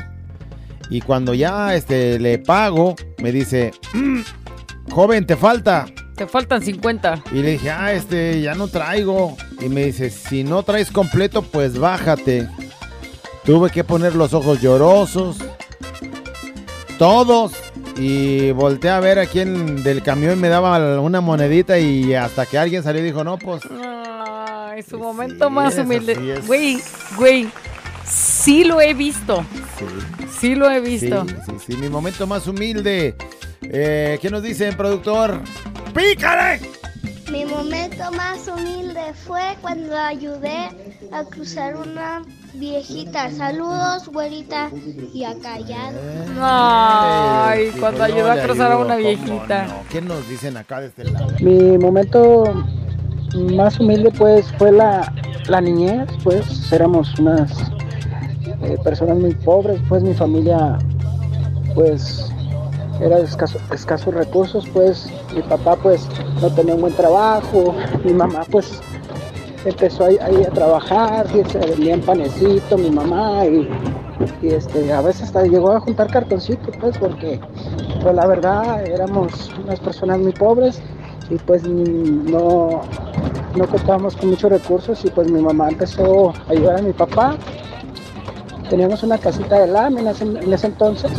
Y 0.90 1.02
cuando 1.02 1.34
ya 1.34 1.76
este, 1.76 2.20
le 2.20 2.40
pago, 2.40 2.96
me 3.20 3.32
dice, 3.32 3.72
"Mm, 3.94 4.22
joven, 4.92 5.26
te 5.26 5.36
falta. 5.36 5.86
Te 6.16 6.28
faltan 6.28 6.62
50. 6.62 7.24
Y 7.32 7.36
le 7.42 7.52
dije, 7.52 7.70
ah, 7.72 7.94
este, 7.94 8.42
ya 8.42 8.54
no 8.54 8.68
traigo. 8.68 9.38
Y 9.62 9.70
me 9.70 9.86
dice, 9.86 10.10
si 10.10 10.44
no 10.44 10.64
traes 10.64 10.92
completo, 10.92 11.44
pues 11.44 11.80
bájate. 11.80 12.50
Tuve 13.46 13.70
que 13.70 13.86
poner 13.86 14.16
los 14.16 14.34
ojos 14.34 14.60
llorosos. 14.62 15.38
Todos. 16.98 17.54
Y 17.98 18.52
volteé 18.52 18.90
a 18.92 19.00
ver 19.00 19.20
a 19.20 19.26
quién 19.28 19.82
del 19.84 20.04
camión 20.04 20.40
me 20.42 20.50
daba 20.50 21.00
una 21.00 21.22
monedita 21.22 21.80
y 21.80 22.14
hasta 22.14 22.46
que 22.46 22.58
alguien 22.58 22.84
salió 22.84 23.02
y 23.02 23.06
dijo, 23.06 23.24
no, 23.24 23.38
pues... 23.38 23.62
Ay, 23.82 24.84
su 24.84 25.00
momento 25.00 25.50
más 25.50 25.76
es, 25.76 25.86
humilde. 25.86 26.42
Güey, 26.46 26.80
güey. 27.16 27.48
Sí 28.10 28.64
lo 28.64 28.82
he 28.82 28.94
visto. 28.94 29.44
Sí 30.40 30.56
lo 30.56 30.70
he 30.70 30.80
visto. 30.80 31.26
Sí, 31.26 31.36
sí, 31.46 31.54
sí, 31.74 31.78
mi 31.78 31.90
momento 31.90 32.26
más 32.28 32.48
humilde. 32.48 33.16
Eh, 33.62 34.18
¿Qué 34.22 34.30
nos 34.30 34.42
dicen, 34.42 34.76
productor? 34.76 35.42
¡Pícale! 35.94 36.60
Mi 37.32 37.46
momento 37.46 38.12
más 38.14 38.48
humilde 38.48 39.14
fue 39.28 39.56
cuando 39.62 39.96
ayudé 39.96 40.70
a 41.12 41.24
cruzar 41.26 41.76
una 41.76 42.24
viejita. 42.56 43.30
Saludos, 43.30 44.08
güerita, 44.08 44.72
y 45.14 45.24
a 45.26 45.36
callado. 45.38 46.00
Ay, 46.42 47.72
Sí, 47.74 47.80
cuando 47.80 48.04
ayudó 48.04 48.28
no 48.28 48.32
a 48.32 48.38
cruzar 48.44 48.72
a 48.72 48.78
una 48.78 48.96
¿cómo 48.96 49.08
viejita. 49.08 49.66
no? 49.68 49.74
¿Qué 49.92 50.02
nos 50.02 50.28
dicen 50.28 50.58
acá 50.58 50.80
de 50.82 50.88
este 50.88 51.04
lado? 51.04 51.28
Mi 51.40 51.78
momento 51.78 52.66
más 53.54 53.80
humilde 53.80 54.10
pues 54.18 54.48
fue 54.58 54.72
la, 54.72 55.14
la 55.48 55.62
niñez, 55.62 56.08
pues 56.24 56.72
éramos 56.72 57.14
unas 57.20 57.52
eh, 58.64 58.78
personas 58.84 59.18
muy 59.18 59.34
pobres, 59.34 59.80
pues 59.88 60.04
mi 60.04 60.14
familia 60.14 60.78
pues 61.76 62.32
era 63.02 63.18
de 63.18 63.24
escaso- 63.24 63.60
escasos 63.74 64.14
recursos, 64.14 64.68
pues 64.74 65.10
mi 65.34 65.42
papá 65.42 65.76
pues 65.82 66.08
no 66.42 66.50
tenía 66.50 66.76
un 66.76 66.82
buen 66.82 66.94
trabajo, 66.94 67.74
mi 68.04 68.14
mamá 68.14 68.42
pues 68.52 68.82
empezó 69.66 70.06
ahí, 70.06 70.18
a 70.20 70.50
trabajar, 70.50 71.28
y 71.34 71.44
se 71.50 71.98
panecito 72.06 72.78
mi 72.78 72.90
mamá 72.90 73.46
y, 73.46 73.70
y, 74.42 74.48
este 74.48 74.92
a 74.92 75.02
veces 75.02 75.24
hasta 75.24 75.44
llegó 75.44 75.72
a 75.72 75.80
juntar 75.80 76.08
cartoncitos 76.08 76.76
pues 76.80 76.98
porque 76.98 77.40
pues 78.02 78.16
la 78.16 78.26
verdad 78.26 78.86
éramos 78.86 79.52
unas 79.64 79.80
personas 79.80 80.20
muy 80.20 80.32
pobres 80.32 80.82
y 81.30 81.36
pues 81.36 81.64
no, 81.64 82.82
no 83.56 83.68
contábamos 83.68 84.16
con 84.16 84.30
muchos 84.32 84.52
recursos 84.52 85.04
y 85.06 85.10
pues 85.10 85.30
mi 85.32 85.42
mamá 85.42 85.70
empezó 85.70 86.30
a 86.32 86.52
ayudar 86.52 86.78
a 86.78 86.82
mi 86.82 86.94
papá. 86.94 87.38
Teníamos 88.70 89.04
una 89.04 89.18
casita 89.18 89.60
de 89.60 89.68
láminas 89.68 90.22
en, 90.22 90.54
ese 90.54 90.68
entonces 90.68 91.12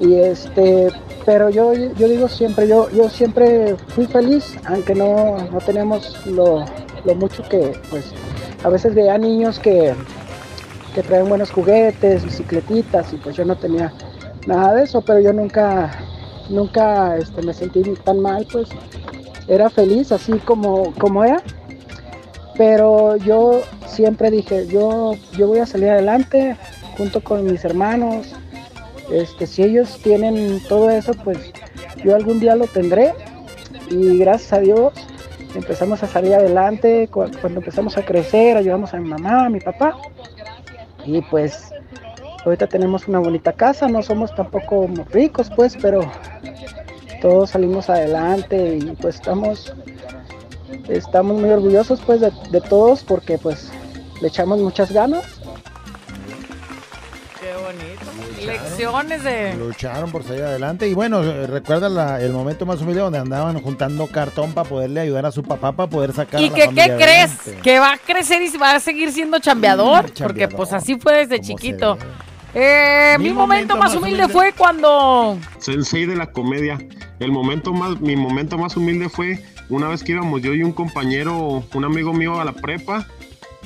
y 0.00 0.14
este, 0.14 0.88
pero 1.26 1.50
yo, 1.50 1.72
yo 1.74 2.08
digo 2.08 2.28
siempre, 2.28 2.68
yo, 2.68 2.88
yo 2.90 3.10
siempre 3.10 3.76
fui 3.88 4.06
feliz, 4.06 4.56
aunque 4.64 4.94
no, 4.94 5.36
no 5.50 5.58
teníamos 5.58 6.24
lo, 6.26 6.64
lo 7.04 7.14
mucho 7.16 7.42
que 7.48 7.72
pues 7.90 8.12
a 8.64 8.68
veces 8.68 8.94
veía 8.94 9.18
niños 9.18 9.58
que, 9.58 9.94
que 10.94 11.02
traen 11.02 11.28
buenos 11.28 11.50
juguetes, 11.50 12.24
bicicletitas 12.24 13.12
y 13.12 13.16
pues 13.16 13.36
yo 13.36 13.44
no 13.44 13.56
tenía 13.56 13.92
nada 14.46 14.74
de 14.74 14.84
eso, 14.84 15.00
pero 15.00 15.20
yo 15.20 15.32
nunca, 15.32 15.90
nunca 16.48 17.16
este, 17.16 17.42
me 17.42 17.52
sentí 17.52 17.82
tan 18.04 18.20
mal, 18.20 18.46
pues 18.50 18.68
era 19.48 19.70
feliz 19.70 20.12
así 20.12 20.32
como, 20.40 20.92
como 20.94 21.24
era. 21.24 21.42
Pero 22.58 23.16
yo 23.16 23.62
siempre 23.86 24.30
dije, 24.30 24.66
yo, 24.66 25.12
yo 25.36 25.46
voy 25.46 25.60
a 25.60 25.66
salir 25.66 25.88
adelante 25.90 26.56
junto 26.98 27.22
con 27.22 27.44
mis 27.44 27.64
hermanos. 27.64 28.34
Este, 29.10 29.46
si 29.46 29.62
ellos 29.62 29.98
tienen 30.02 30.60
todo 30.68 30.90
eso, 30.90 31.14
pues 31.24 31.38
yo 32.04 32.14
algún 32.14 32.40
día 32.40 32.56
lo 32.56 32.66
tendré. 32.66 33.14
Y 33.90 34.18
gracias 34.18 34.52
a 34.52 34.58
Dios 34.58 34.92
empezamos 35.54 36.02
a 36.02 36.08
salir 36.08 36.34
adelante. 36.34 37.08
Cu- 37.08 37.30
Cuando 37.40 37.60
empezamos 37.60 37.96
a 37.96 38.04
crecer, 38.04 38.56
ayudamos 38.56 38.92
a 38.92 38.98
mi 38.98 39.08
mamá, 39.08 39.46
a 39.46 39.48
mi 39.48 39.60
papá. 39.60 39.96
Y 41.06 41.22
pues 41.22 41.70
ahorita 42.44 42.66
tenemos 42.66 43.06
una 43.06 43.20
bonita 43.20 43.52
casa, 43.52 43.88
no 43.88 44.02
somos 44.02 44.34
tampoco 44.34 44.88
ricos, 45.12 45.48
pues, 45.54 45.76
pero 45.80 46.00
todos 47.22 47.50
salimos 47.50 47.88
adelante 47.88 48.78
y 48.82 48.84
pues 49.00 49.14
estamos 49.16 49.72
estamos 50.88 51.40
muy 51.40 51.50
orgullosos 51.50 52.00
pues 52.06 52.20
de, 52.20 52.32
de 52.50 52.60
todos 52.60 53.02
porque 53.04 53.38
pues 53.38 53.70
le 54.20 54.28
echamos 54.28 54.58
muchas 54.60 54.90
ganas 54.92 55.24
Qué 57.40 57.52
bonito. 57.54 58.44
Lecciones 58.44 59.22
de. 59.22 59.54
Lucharon 59.56 60.10
por 60.10 60.24
salir 60.24 60.42
adelante. 60.42 60.88
Y 60.88 60.94
bueno, 60.94 61.22
eh, 61.22 61.46
recuerda 61.46 61.88
la- 61.88 62.20
el 62.20 62.32
momento 62.32 62.66
más 62.66 62.80
humilde 62.80 63.00
donde 63.00 63.18
andaban 63.18 63.60
juntando 63.62 64.06
cartón 64.08 64.52
para 64.52 64.68
poderle 64.68 65.00
ayudar 65.00 65.24
a 65.26 65.30
su 65.32 65.42
papá 65.44 65.72
para 65.72 65.88
poder 65.88 66.12
sacar 66.12 66.40
¿Y 66.40 66.46
a 66.46 66.50
la 66.50 66.54
que, 66.56 66.64
familia 66.64 66.84
qué 66.86 66.94
crees? 67.04 67.30
adelante. 67.40 67.62
Que 67.62 67.78
va 67.78 67.92
a 67.92 67.98
crecer 67.98 68.42
y 68.42 68.56
va 68.56 68.74
a 68.74 68.80
seguir 68.80 69.12
siendo 69.12 69.38
chambeador. 69.38 70.02
Porque 70.02 70.14
chambeador. 70.14 70.56
pues 70.56 70.72
así 70.72 70.98
fue 70.98 71.18
desde 71.18 71.40
chiquito. 71.40 71.96
Eh, 72.54 73.14
mi, 73.18 73.24
Mi 73.24 73.30
momento, 73.30 73.74
momento 73.74 73.76
más 73.76 73.90
más 73.90 73.96
humilde, 74.02 74.24
humilde. 74.24 74.32
fue 74.32 74.52
cuando. 74.52 75.38
Sensei 75.58 76.06
de 76.06 76.16
la 76.16 76.26
comedia. 76.32 76.78
El 77.20 77.30
momento 77.30 77.72
más, 77.72 78.00
mi 78.00 78.16
momento 78.16 78.58
más 78.58 78.76
humilde 78.76 79.08
fue 79.08 79.44
una 79.68 79.88
vez 79.88 80.02
que 80.02 80.12
íbamos 80.12 80.42
yo 80.42 80.54
y 80.54 80.62
un 80.62 80.72
compañero, 80.72 81.64
un 81.74 81.84
amigo 81.84 82.12
mío 82.12 82.40
a 82.40 82.44
la 82.44 82.52
prepa 82.52 83.06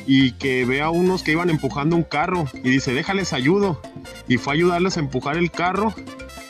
y 0.07 0.33
que 0.33 0.65
ve 0.65 0.83
a 0.83 0.91
unos 0.91 1.23
que 1.23 1.33
iban 1.33 1.51
empujando 1.51 1.97
un 1.97 2.03
carro 2.03 2.45
y 2.55 2.71
dice, 2.71 2.93
déjales 2.93 3.33
ayudo. 3.33 3.81
Y 4.29 4.37
fue 4.37 4.53
a 4.53 4.57
ayudarles 4.57 4.97
a 4.97 5.01
empujar 5.01 5.37
el 5.37 5.51
carro 5.51 5.95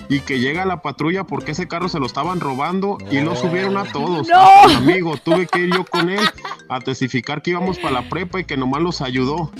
y 0.08 0.20
que 0.20 0.40
llega 0.40 0.64
la 0.64 0.82
patrulla 0.82 1.24
porque 1.24 1.52
ese 1.52 1.68
carro 1.68 1.88
se 1.88 1.98
lo 1.98 2.06
estaban 2.06 2.40
robando 2.40 2.98
y 3.10 3.20
lo 3.20 3.36
subieron 3.36 3.76
a 3.76 3.84
todos. 3.84 4.28
¡No! 4.30 4.76
Amigo, 4.76 5.16
tuve 5.16 5.46
que 5.46 5.60
ir 5.60 5.74
yo 5.74 5.84
con 5.84 6.10
él 6.10 6.20
a 6.68 6.80
testificar 6.80 7.42
que 7.42 7.50
íbamos 7.50 7.78
para 7.78 8.00
la 8.00 8.08
prepa 8.08 8.40
y 8.40 8.44
que 8.44 8.56
nomás 8.56 8.82
los 8.82 9.00
ayudó. 9.00 9.50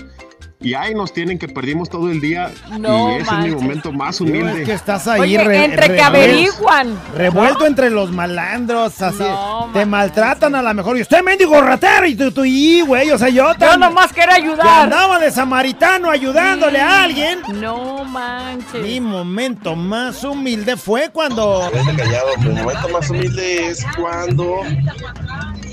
Y 0.63 0.75
ahí 0.75 0.95
nos 0.95 1.13
tienen 1.13 1.39
que 1.39 1.49
perdimos 1.49 1.89
todo 1.91 2.11
el 2.11 2.21
día 2.21 2.51
No 2.79 3.13
y 3.19 3.23
ese 3.23 3.31
es 3.35 3.39
mi 3.47 3.51
momento 3.55 3.93
más 3.93 4.21
humilde. 4.21 4.61
es 4.63 4.67
que 4.69 4.73
estás 4.75 5.09
ahí 5.09 5.21
Oye, 5.21 5.43
re- 5.45 5.65
entre 5.65 5.87
que 5.89 5.93
revuelto- 5.95 6.05
averiguan. 6.07 7.01
Revuelto 7.17 7.67
entre 7.67 7.91
los 7.91 8.11
malandros, 8.13 9.01
así. 9.03 9.25
te 9.73 9.85
maltratan 9.87 10.55
a 10.55 10.63
lo 10.63 10.75
mejor. 10.75 10.97
Y 10.99 11.03
usted, 11.03 11.23
mendigo 11.23 11.61
ratero, 11.61 12.07
y 12.07 12.15
tú, 12.15 12.31
tú, 12.33 12.45
y 12.45 12.81
güey, 12.83 13.11
o 13.11 13.19
sea, 13.19 13.29
yo. 13.29 13.53
Yo 13.59 13.77
nomás 13.77 14.13
quería 14.13 14.35
ayudar. 14.37 14.63
que 14.63 14.69
andaba 14.69 15.19
de 15.19 15.31
samaritano 15.31 16.11
ayudándole 16.11 16.81
a 16.81 17.03
alguien. 17.05 17.41
No 17.55 18.05
manches. 18.05 18.83
Mi 18.83 19.01
momento 19.01 19.75
más 19.75 20.23
humilde 20.25 20.77
fue 20.77 21.11
cuando. 21.13 21.71
Callado, 21.97 22.37
mi 22.39 22.51
momento 22.51 22.89
más 22.89 23.11
humilde 23.11 23.69
es 23.69 23.85
cuando 23.99 24.61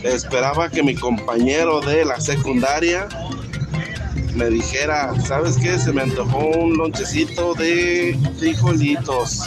esperaba 0.04 0.70
que 0.70 0.82
mi 0.84 0.96
compañero 0.96 1.82
de 1.82 2.06
la 2.06 2.20
secundaria 2.20 3.08
me 4.36 4.50
dijera, 4.50 5.14
¿sabes 5.26 5.58
qué? 5.58 5.78
Se 5.80 5.92
me 5.92 6.02
antojó 6.04 6.38
un 6.48 6.78
lonchecito 6.78 7.54
de 7.56 8.18
frijolitos. 8.38 9.42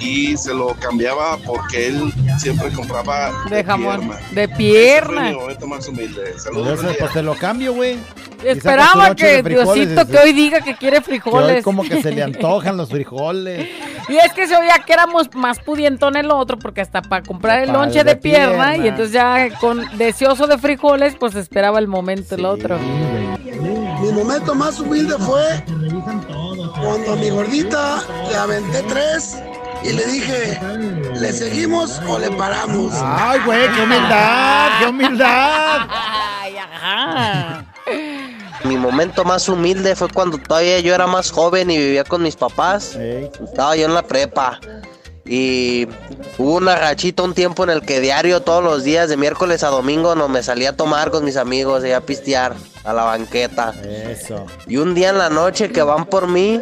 Y 0.00 0.36
se 0.36 0.52
lo 0.52 0.74
cambiaba 0.74 1.38
porque 1.46 1.86
él 1.86 2.12
siempre 2.38 2.70
compraba 2.72 3.32
De 3.48 3.64
jamón. 3.64 4.00
pierna. 4.00 4.16
De 4.32 4.42
Ese 4.44 4.48
fue 4.48 4.56
pierna. 4.58 5.22
mi 5.30 5.34
momento 5.36 5.66
más 5.66 5.88
humilde. 5.88 6.22
Pues, 6.32 6.42
Saludos. 6.42 6.80
día. 6.82 6.94
pues 6.98 7.12
te 7.12 7.22
lo 7.22 7.34
cambio, 7.36 7.72
güey. 7.72 7.96
Esperaba 8.44 9.14
que 9.14 9.42
Diosito 9.42 10.06
que 10.06 10.18
hoy 10.18 10.32
diga 10.32 10.60
que 10.60 10.76
quiere 10.76 11.00
que 11.02 11.12
hoy 11.12 11.20
frijoles. 11.20 11.64
como 11.64 11.82
que 11.82 12.02
se 12.02 12.12
le 12.12 12.22
antojan 12.22 12.76
los 12.76 12.88
frijoles. 12.90 13.68
Y 14.06 14.16
es 14.18 14.34
que 14.34 14.46
se 14.46 14.54
oía 14.54 14.74
que 14.84 14.92
éramos 14.92 15.34
más 15.34 15.60
pudientón 15.60 16.16
el 16.16 16.30
otro, 16.30 16.58
porque 16.58 16.82
hasta 16.82 17.00
para 17.00 17.22
comprar 17.22 17.60
el 17.62 17.72
lonche 17.72 18.04
de 18.04 18.14
de 18.14 18.16
pierna, 18.16 18.72
pierna. 18.72 18.84
y 18.84 18.88
entonces 18.88 19.12
ya 19.12 19.48
con 19.58 19.82
deseoso 19.96 20.46
de 20.46 20.58
frijoles, 20.58 21.16
pues 21.18 21.34
esperaba 21.36 21.78
el 21.78 21.88
momento 21.88 22.34
el 22.34 22.44
otro. 22.44 22.78
Mi 22.78 24.12
momento 24.12 24.54
más 24.54 24.78
humilde 24.78 25.16
fue 25.18 25.64
cuando 26.82 27.12
a 27.14 27.16
mi 27.16 27.30
gordita 27.30 28.02
le 28.28 28.36
aventé 28.36 28.82
tres 28.82 29.38
y 29.82 29.92
le 29.92 30.04
dije, 30.06 30.60
¿le 31.20 31.32
seguimos 31.32 32.00
o 32.06 32.18
le 32.18 32.30
paramos? 32.32 32.92
Ay, 32.96 33.40
güey, 33.46 33.68
qué 33.74 33.82
humildad, 33.82 34.68
qué 34.80 34.86
humildad. 34.86 35.80
Ay, 35.88 36.56
ajá. 36.58 37.64
Mi 38.64 38.76
momento 38.76 39.24
más 39.24 39.48
humilde 39.48 39.94
fue 39.94 40.08
cuando 40.08 40.38
todavía 40.38 40.80
yo 40.80 40.94
era 40.94 41.06
más 41.06 41.30
joven 41.30 41.70
y 41.70 41.78
vivía 41.78 42.04
con 42.04 42.22
mis 42.22 42.36
papás. 42.36 42.96
Estaba 42.96 43.76
yo 43.76 43.84
en 43.84 43.94
la 43.94 44.02
prepa. 44.02 44.58
Y 45.26 45.86
hubo 46.36 46.56
una 46.56 46.74
rachita 46.76 47.22
un 47.22 47.34
tiempo 47.34 47.64
en 47.64 47.70
el 47.70 47.82
que 47.82 48.00
diario, 48.00 48.42
todos 48.42 48.62
los 48.62 48.84
días, 48.84 49.08
de 49.08 49.16
miércoles 49.16 49.62
a 49.62 49.68
domingo, 49.68 50.14
no 50.14 50.28
me 50.28 50.42
salía 50.42 50.70
a 50.70 50.76
tomar 50.76 51.10
con 51.10 51.24
mis 51.24 51.36
amigos 51.36 51.84
y 51.84 51.92
a 51.92 52.00
pistear 52.02 52.54
a 52.84 52.92
la 52.92 53.04
banqueta. 53.04 53.74
Eso. 53.82 54.46
Y 54.66 54.76
un 54.76 54.94
día 54.94 55.10
en 55.10 55.18
la 55.18 55.30
noche 55.30 55.70
que 55.70 55.82
van 55.82 56.06
por 56.06 56.28
mí 56.28 56.60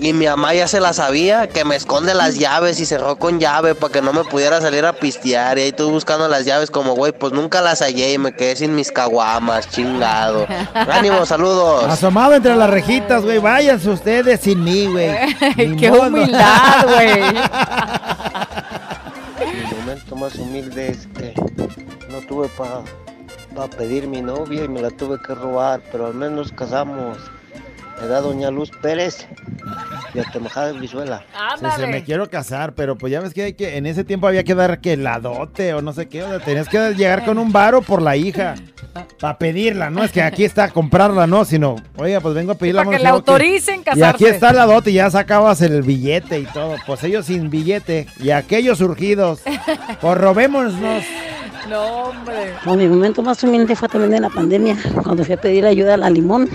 y 0.00 0.14
mi 0.14 0.26
mamá 0.26 0.54
ya 0.54 0.66
se 0.66 0.80
la 0.80 0.94
sabía, 0.94 1.46
que 1.48 1.62
me 1.66 1.76
esconde 1.76 2.14
las 2.14 2.38
llaves 2.38 2.80
y 2.80 2.86
cerró 2.86 3.16
con 3.16 3.38
llave 3.38 3.74
para 3.74 3.92
que 3.92 4.00
no 4.00 4.14
me 4.14 4.24
pudiera 4.24 4.58
salir 4.60 4.86
a 4.86 4.94
pistear. 4.94 5.58
Y 5.58 5.62
ahí 5.62 5.68
estuve 5.68 5.92
buscando 5.92 6.26
las 6.26 6.46
llaves 6.46 6.70
como, 6.70 6.94
güey, 6.94 7.12
pues 7.12 7.34
nunca 7.34 7.60
las 7.60 7.80
hallé 7.80 8.14
y 8.14 8.18
me 8.18 8.32
quedé 8.32 8.56
sin 8.56 8.74
mis 8.74 8.90
caguamas, 8.90 9.68
chingado. 9.68 10.46
Ánimo, 10.74 11.26
saludos. 11.26 11.84
Asomado 11.84 12.32
entre 12.34 12.56
las 12.56 12.70
rejitas, 12.70 13.22
güey. 13.24 13.38
Váyanse 13.38 13.90
ustedes 13.90 14.40
sin 14.40 14.64
mí, 14.64 14.86
güey. 14.86 15.10
Qué 15.76 15.90
modo. 15.90 16.06
humildad, 16.06 16.84
güey. 16.84 17.22
Mi 19.52 19.76
momento 19.80 20.16
más 20.16 20.34
humilde 20.36 20.88
es 20.88 21.06
que 21.08 21.34
no 22.08 22.20
tuve 22.26 22.48
para 22.56 22.82
pedir 23.76 24.06
mi 24.06 24.22
novia 24.22 24.64
y 24.64 24.68
me 24.68 24.80
la 24.80 24.90
tuve 24.90 25.18
que 25.20 25.34
robar, 25.34 25.82
pero 25.92 26.06
al 26.06 26.14
menos 26.14 26.36
nos 26.36 26.52
casamos. 26.52 27.18
Me 28.00 28.06
da 28.06 28.20
doña 28.20 28.50
Luz 28.50 28.70
Pérez 28.82 29.26
y 30.14 30.18
de 30.18 30.80
Vizuela. 30.80 31.24
Sí, 31.58 31.66
sí, 31.76 31.86
me 31.86 32.02
quiero 32.02 32.28
casar, 32.28 32.74
pero 32.74 32.96
pues 32.96 33.12
ya 33.12 33.20
ves 33.20 33.34
que, 33.34 33.42
hay 33.42 33.52
que 33.52 33.76
en 33.76 33.86
ese 33.86 34.04
tiempo 34.04 34.26
había 34.26 34.42
que 34.42 34.54
dar 34.54 34.80
que 34.80 34.96
la 34.96 35.20
dote 35.20 35.74
o 35.74 35.82
no 35.82 35.92
sé 35.92 36.08
qué, 36.08 36.22
o 36.22 36.28
sea, 36.28 36.40
tenías 36.40 36.68
que 36.68 36.94
llegar 36.94 37.24
con 37.24 37.38
un 37.38 37.52
varo 37.52 37.82
por 37.82 38.02
la 38.02 38.16
hija 38.16 38.54
para 39.20 39.38
pedirla, 39.38 39.90
no 39.90 40.02
es 40.02 40.10
que 40.10 40.22
aquí 40.22 40.44
está 40.44 40.68
comprarla, 40.70 41.26
no, 41.26 41.44
sino, 41.44 41.76
oiga, 41.96 42.20
pues 42.20 42.34
vengo 42.34 42.52
a 42.52 42.54
pedirla. 42.54 42.84
Para 42.84 42.96
que 42.96 43.02
le 43.02 43.08
no, 43.08 43.16
autoricen 43.16 43.80
Y 43.80 43.84
casarse. 43.84 44.04
aquí 44.06 44.24
está 44.26 44.52
la 44.52 44.66
dote 44.66 44.90
y 44.90 44.94
ya 44.94 45.10
sacabas 45.10 45.60
el 45.62 45.82
billete 45.82 46.40
y 46.40 46.44
todo, 46.44 46.76
pues 46.86 47.04
ellos 47.04 47.26
sin 47.26 47.50
billete 47.50 48.06
y 48.18 48.30
aquellos 48.30 48.78
surgidos, 48.78 49.42
pues 50.00 50.18
robémonos. 50.18 50.74
No, 51.68 52.04
hombre. 52.04 52.54
Bueno, 52.64 52.82
mi 52.82 52.88
momento 52.88 53.22
más 53.22 53.44
humilde 53.44 53.76
fue 53.76 53.88
también 53.88 54.14
en 54.14 54.22
la 54.22 54.30
pandemia, 54.30 54.76
cuando 55.04 55.24
fui 55.24 55.34
a 55.34 55.40
pedir 55.40 55.66
ayuda 55.66 55.94
a 55.94 55.98
la 55.98 56.10
limón 56.10 56.48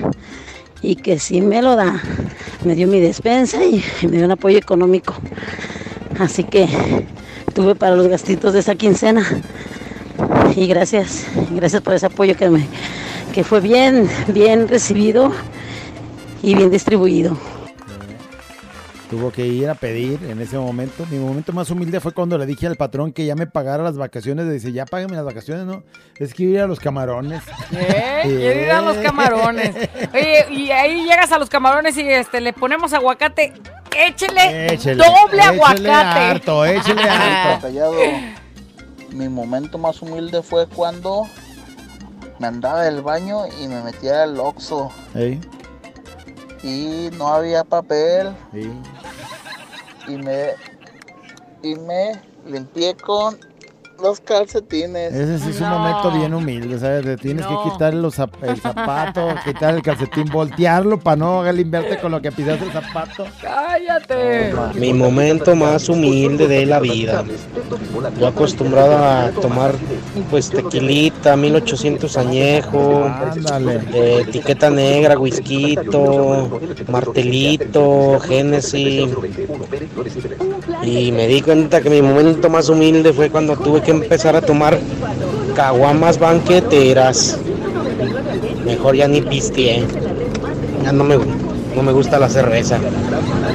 y 0.86 0.96
que 0.96 1.20
sí 1.20 1.42
me 1.42 1.62
lo 1.62 1.76
da. 1.76 2.02
Me 2.64 2.76
dio 2.76 2.88
mi 2.88 3.00
despensa 3.00 3.64
y 3.64 3.84
me 4.04 4.18
dio 4.18 4.26
un 4.26 4.32
apoyo 4.32 4.58
económico. 4.58 5.14
Así 6.20 6.44
que 6.44 6.68
tuve 7.54 7.76
para 7.76 7.96
los 7.96 8.08
gastitos 8.08 8.54
de 8.54 8.60
esa 8.60 8.76
quincena. 8.76 9.26
Y 10.56 10.68
gracias, 10.68 11.26
gracias 11.52 11.82
por 11.82 11.94
ese 11.94 12.06
apoyo 12.06 12.36
que, 12.36 12.50
me, 12.50 12.68
que 13.34 13.44
fue 13.44 13.60
bien, 13.60 14.08
bien 14.28 14.68
recibido 14.68 15.32
y 16.42 16.56
bien 16.56 16.70
distribuido. 16.70 17.38
Tuvo 19.10 19.32
que 19.32 19.46
ir 19.46 19.70
a 19.70 19.76
pedir 19.76 20.20
en 20.24 20.42
ese 20.42 20.58
momento. 20.58 21.06
Mi 21.12 21.20
momento 21.20 21.54
más 21.54 21.70
humilde 21.70 22.00
fue 22.00 22.12
cuando 22.12 22.38
le 22.40 22.46
dije 22.48 22.66
al 22.66 22.76
patrón 22.76 23.14
que 23.14 23.26
ya 23.26 23.36
me 23.36 23.46
pagara 23.46 23.84
las 23.84 23.98
vacaciones. 23.98 24.52
Dice, 24.52 24.72
ya 24.72 24.86
págame 24.86 25.16
las 25.16 25.26
vacaciones, 25.26 25.66
¿no? 25.66 25.84
Es 26.18 26.34
que 26.34 26.44
ir 26.44 26.60
a 26.60 26.66
los 26.68 26.80
camarones. 26.80 27.44
¿Eh? 27.72 28.20
Quiero 28.24 28.62
ir 28.62 28.72
a 28.72 28.82
los 28.82 28.98
camarones. 28.98 29.76
Oye, 30.14 30.46
y 30.50 30.72
ahí 30.72 31.04
llegas 31.04 31.32
a 31.32 31.38
los 31.38 31.50
camarones 31.50 31.96
y 31.98 32.02
este 32.02 32.42
le 32.42 32.52
ponemos 32.54 32.94
aguacate. 32.94 33.54
Échele, 33.96 34.74
Échele, 34.74 34.96
doble 34.98 35.38
échele 35.38 35.42
aguacate. 35.44 35.90
harto, 35.90 36.66
échele 36.66 37.02
harto. 37.10 37.68
Mi 39.12 39.30
momento 39.30 39.78
más 39.78 40.02
humilde 40.02 40.42
fue 40.42 40.68
cuando 40.68 41.28
me 42.40 42.48
andaba 42.48 42.82
del 42.84 43.02
baño 43.02 43.44
y 43.62 43.68
me 43.70 43.82
metía 43.82 44.24
al 44.24 44.38
Oxxo 44.40 44.92
Ey, 45.14 45.40
y 46.66 47.12
no 47.18 47.28
había 47.28 47.64
papel 47.64 48.36
sí. 48.52 48.74
y 50.08 50.18
me 50.18 50.56
y 51.62 51.76
me 51.76 52.20
limpié 52.44 52.96
con 52.96 53.40
los 54.02 54.20
calcetines. 54.20 55.14
Ese 55.14 55.40
sí 55.40 55.50
es 55.52 55.62
un 55.62 55.70
momento 55.70 56.12
bien 56.12 56.34
humilde, 56.34 56.78
¿sabes? 56.80 57.04
Te 57.06 57.18
tienes 57.18 57.46
que 57.46 57.54
quitar 57.64 57.94
los 57.94 58.18
zap- 58.20 58.42
el 58.42 58.60
zapato, 58.60 59.28
quitar 59.46 59.76
el 59.76 59.82
calcetín, 59.82 60.26
voltearlo 60.32 61.00
para 61.00 61.16
no 61.18 61.52
limpiarte 61.52 61.98
con 62.00 62.12
lo 62.12 62.22
que 62.22 62.32
pisaste 62.32 62.66
el 62.66 62.72
zapato. 62.72 63.26
Cállate. 63.42 64.54
Mi 64.76 64.94
momento 64.94 65.56
más 65.56 65.88
humilde 65.90 66.48
de 66.48 66.66
la 66.66 66.80
vida. 66.80 67.24
Yo 68.20 68.28
acostumbrado 68.28 68.98
a 68.98 69.30
tomar 69.42 69.74
pues 70.30 70.50
tequilita, 70.50 71.36
1800 71.36 72.18
añejo, 72.18 73.10
eh, 73.94 74.24
etiqueta 74.28 74.70
negra, 74.70 75.18
whisky, 75.18 75.78
martelito, 76.88 78.20
Genesis. 78.20 79.10
Y 80.84 81.12
me 81.12 81.28
di 81.28 81.42
cuenta 81.42 81.82
que 81.82 81.90
mi 81.90 82.02
momento 82.02 82.50
más 82.50 82.70
humilde 82.70 83.14
fue 83.14 83.30
cuando 83.30 83.56
tuve 83.56 83.82
que 83.86 83.92
empezar 83.92 84.36
a 84.36 84.42
tomar 84.42 84.78
caguamas 85.56 86.20
banqueteras. 86.20 87.40
Mejor 88.66 88.96
ya 88.96 89.08
ni 89.08 89.22
pisteé. 89.22 89.86
Ya 90.84 90.92
no 90.92 91.04
me, 91.04 91.18
no 91.76 91.84
me 91.84 91.92
gusta 91.92 92.20
la 92.20 92.28
cerveza. 92.28 92.80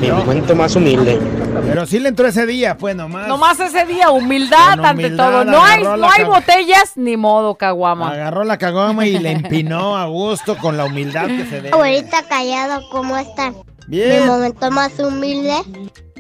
Mi 0.01 0.11
momento 0.11 0.55
más 0.55 0.77
humilde. 0.77 1.19
Pero 1.67 1.85
sí 1.85 1.99
le 1.99 2.09
entró 2.09 2.29
ese 2.29 2.47
día, 2.47 2.77
pues 2.77 2.95
nomás. 2.95 3.29
Nomás 3.29 3.59
ese 3.61 3.85
día, 3.85 4.11
humildad 4.11 4.77
Con 4.77 4.87
ante 4.87 5.07
humildad 5.07 5.31
todo. 5.31 5.45
No 5.45 5.63
hay, 5.63 5.83
no 5.83 6.11
hay 6.11 6.25
botellas, 6.25 6.93
ni 6.97 7.17
modo, 7.17 7.57
caguama. 7.57 8.13
Agarró 8.13 8.45
la 8.45 8.57
cagoma 8.57 9.07
y 9.07 9.19
le 9.19 9.33
empinó 9.33 9.97
a 9.97 10.07
gusto 10.07 10.57
con 10.57 10.77
la 10.77 10.85
humildad 10.85 11.27
que 11.27 11.45
se 11.45 11.57
debe. 11.57 11.71
Abuelita 11.73 12.23
callado, 12.29 12.89
¿cómo 12.91 13.17
están? 13.17 13.57
Bien. 13.89 14.21
Mi 14.21 14.27
momento 14.27 14.71
más 14.71 14.99
humilde 15.01 15.57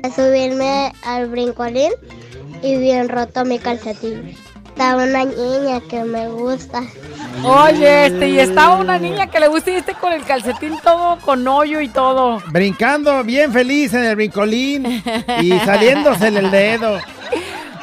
es 0.02 0.14
subirme 0.14 0.92
al 1.04 1.28
brincolín 1.28 1.92
y 2.62 2.76
bien 2.76 3.08
roto 3.08 3.44
mi 3.44 3.58
calcetín. 3.58 4.34
Está 4.68 4.96
una 4.96 5.24
niña 5.24 5.80
que 5.88 6.04
me 6.04 6.28
gusta. 6.28 6.82
Oye, 7.44 8.06
este, 8.06 8.28
y 8.28 8.38
estaba 8.38 8.76
una 8.78 8.98
niña 8.98 9.26
que 9.26 9.38
le 9.40 9.48
gusta 9.48 9.70
y 9.70 9.74
este 9.74 9.92
con 9.94 10.12
el 10.12 10.22
calcetín 10.24 10.74
todo 10.82 11.18
con 11.18 11.46
hoyo 11.46 11.80
y 11.80 11.88
todo. 11.88 12.40
Brincando 12.50 13.22
bien 13.24 13.52
feliz 13.52 13.92
en 13.94 14.04
el 14.04 14.16
brincolín 14.16 15.02
y 15.42 15.50
saliéndose 15.60 16.28
el 16.28 16.50
dedo. 16.50 16.98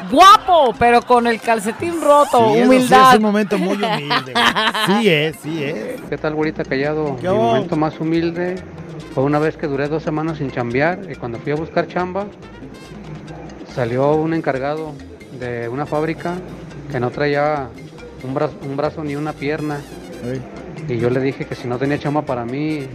Guapo, 0.09 0.73
pero 0.79 1.01
con 1.01 1.27
el 1.27 1.39
calcetín 1.41 2.01
roto, 2.01 2.37
Sí, 2.39 2.43
eso 2.45 2.53
sí 2.55 2.61
humildad. 2.63 3.09
es 3.11 3.17
un 3.17 3.23
momento 3.23 3.57
muy 3.57 3.75
humilde. 3.75 4.33
güey. 4.33 4.45
Sí 5.01 5.09
es, 5.09 5.35
sí 5.43 5.63
es. 5.63 6.01
¿Qué 6.09 6.17
tal, 6.17 6.33
güerita 6.33 6.63
callado? 6.63 7.17
Mi 7.21 7.27
momento 7.27 7.75
más 7.75 7.99
humilde 7.99 8.55
fue 9.13 9.23
una 9.23 9.37
vez 9.39 9.57
que 9.57 9.67
duré 9.67 9.87
dos 9.89 10.03
semanas 10.03 10.37
sin 10.37 10.49
chambear 10.49 10.99
y 11.11 11.15
cuando 11.15 11.37
fui 11.39 11.51
a 11.51 11.55
buscar 11.55 11.87
chamba 11.87 12.25
salió 13.77 14.15
un 14.15 14.33
encargado 14.33 14.93
de 15.39 15.69
una 15.69 15.85
fábrica 15.85 16.33
que 16.91 16.99
no 16.99 17.11
traía 17.11 17.67
un 18.23 18.33
brazo, 18.33 18.55
un 18.63 18.75
brazo 18.75 19.03
ni 19.03 19.15
una 19.15 19.33
pierna. 19.33 19.79
Y 20.87 20.97
yo 20.97 21.11
le 21.11 21.19
dije 21.19 21.45
que 21.45 21.53
si 21.53 21.67
no 21.67 21.77
tenía 21.77 21.99
chamba 21.99 22.23
para 22.23 22.43
mí, 22.43 22.87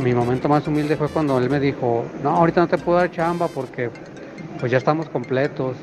mi 0.00 0.14
momento 0.14 0.48
más 0.48 0.64
humilde 0.68 0.96
fue 0.96 1.08
cuando 1.08 1.38
él 1.38 1.50
me 1.50 1.58
dijo, 1.58 2.04
no, 2.22 2.36
ahorita 2.36 2.60
no 2.60 2.68
te 2.68 2.78
puedo 2.78 2.98
dar 2.98 3.10
chamba 3.10 3.48
porque 3.48 3.90
pues 4.60 4.70
ya 4.70 4.78
estamos 4.78 5.08
completos. 5.08 5.76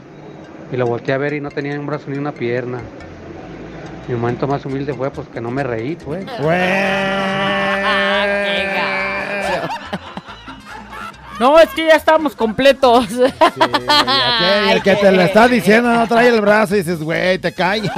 Y 0.71 0.77
lo 0.77 0.87
volteé 0.87 1.13
a 1.13 1.17
ver 1.17 1.33
y 1.33 1.41
no 1.41 1.51
tenía 1.51 1.77
un 1.77 1.85
brazo 1.85 2.09
ni 2.09 2.17
una 2.17 2.31
pierna. 2.31 2.79
Mi 4.07 4.15
momento 4.15 4.47
más 4.47 4.65
humilde 4.65 4.93
fue 4.93 5.11
pues 5.11 5.27
que 5.27 5.41
no 5.41 5.51
me 5.51 5.63
reí, 5.63 5.97
pues. 5.97 6.25
No, 11.39 11.59
es 11.59 11.69
que 11.69 11.85
ya 11.87 11.95
estamos 11.95 12.35
completos. 12.35 13.07
Y 13.11 14.71
el 14.71 14.81
que 14.81 14.95
te 14.95 15.11
lo 15.11 15.21
está 15.21 15.47
diciendo 15.47 15.93
no 15.93 16.07
trae 16.07 16.29
el 16.29 16.41
brazo 16.41 16.75
y 16.75 16.79
dices, 16.79 17.01
güey, 17.01 17.37
te 17.39 17.51
cae. 17.53 17.81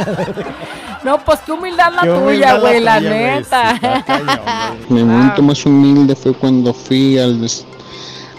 No, 1.04 1.24
pues 1.24 1.40
qué 1.46 1.52
humildad 1.52 1.94
la 1.94 2.02
Qué 2.02 2.08
tuya, 2.10 2.54
la 2.54 2.60
güey, 2.60 2.80
la 2.82 2.98
tuya, 2.98 3.10
güey, 3.10 3.36
neta. 3.36 4.76
Mi 4.90 5.04
momento 5.04 5.42
más 5.42 5.66
humilde 5.66 6.16
fue 6.16 6.34
cuando 6.34 6.74
fui 6.74 7.18
a 7.18 7.28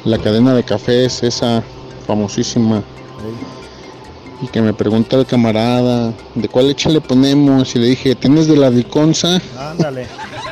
la 0.05 0.19
cadena 0.19 0.53
de 0.53 0.65
cafés, 0.65 1.23
esa 1.23 1.63
famosísima. 2.07 2.83
Y 4.43 4.49
que 4.49 4.61
me 4.61 4.75
pregunta 4.75 5.17
el 5.17 5.25
camarada, 5.25 6.13
¿de 6.35 6.49
cuál 6.49 6.69
leche 6.69 6.91
le 6.91 7.01
ponemos? 7.01 7.75
Y 7.75 7.79
le 7.79 7.87
dije, 7.87 8.15
¿tienes 8.15 8.47
de 8.49 8.57
la 8.57 8.71
Diconsa? 8.71 9.41
Ándale. 9.59 10.07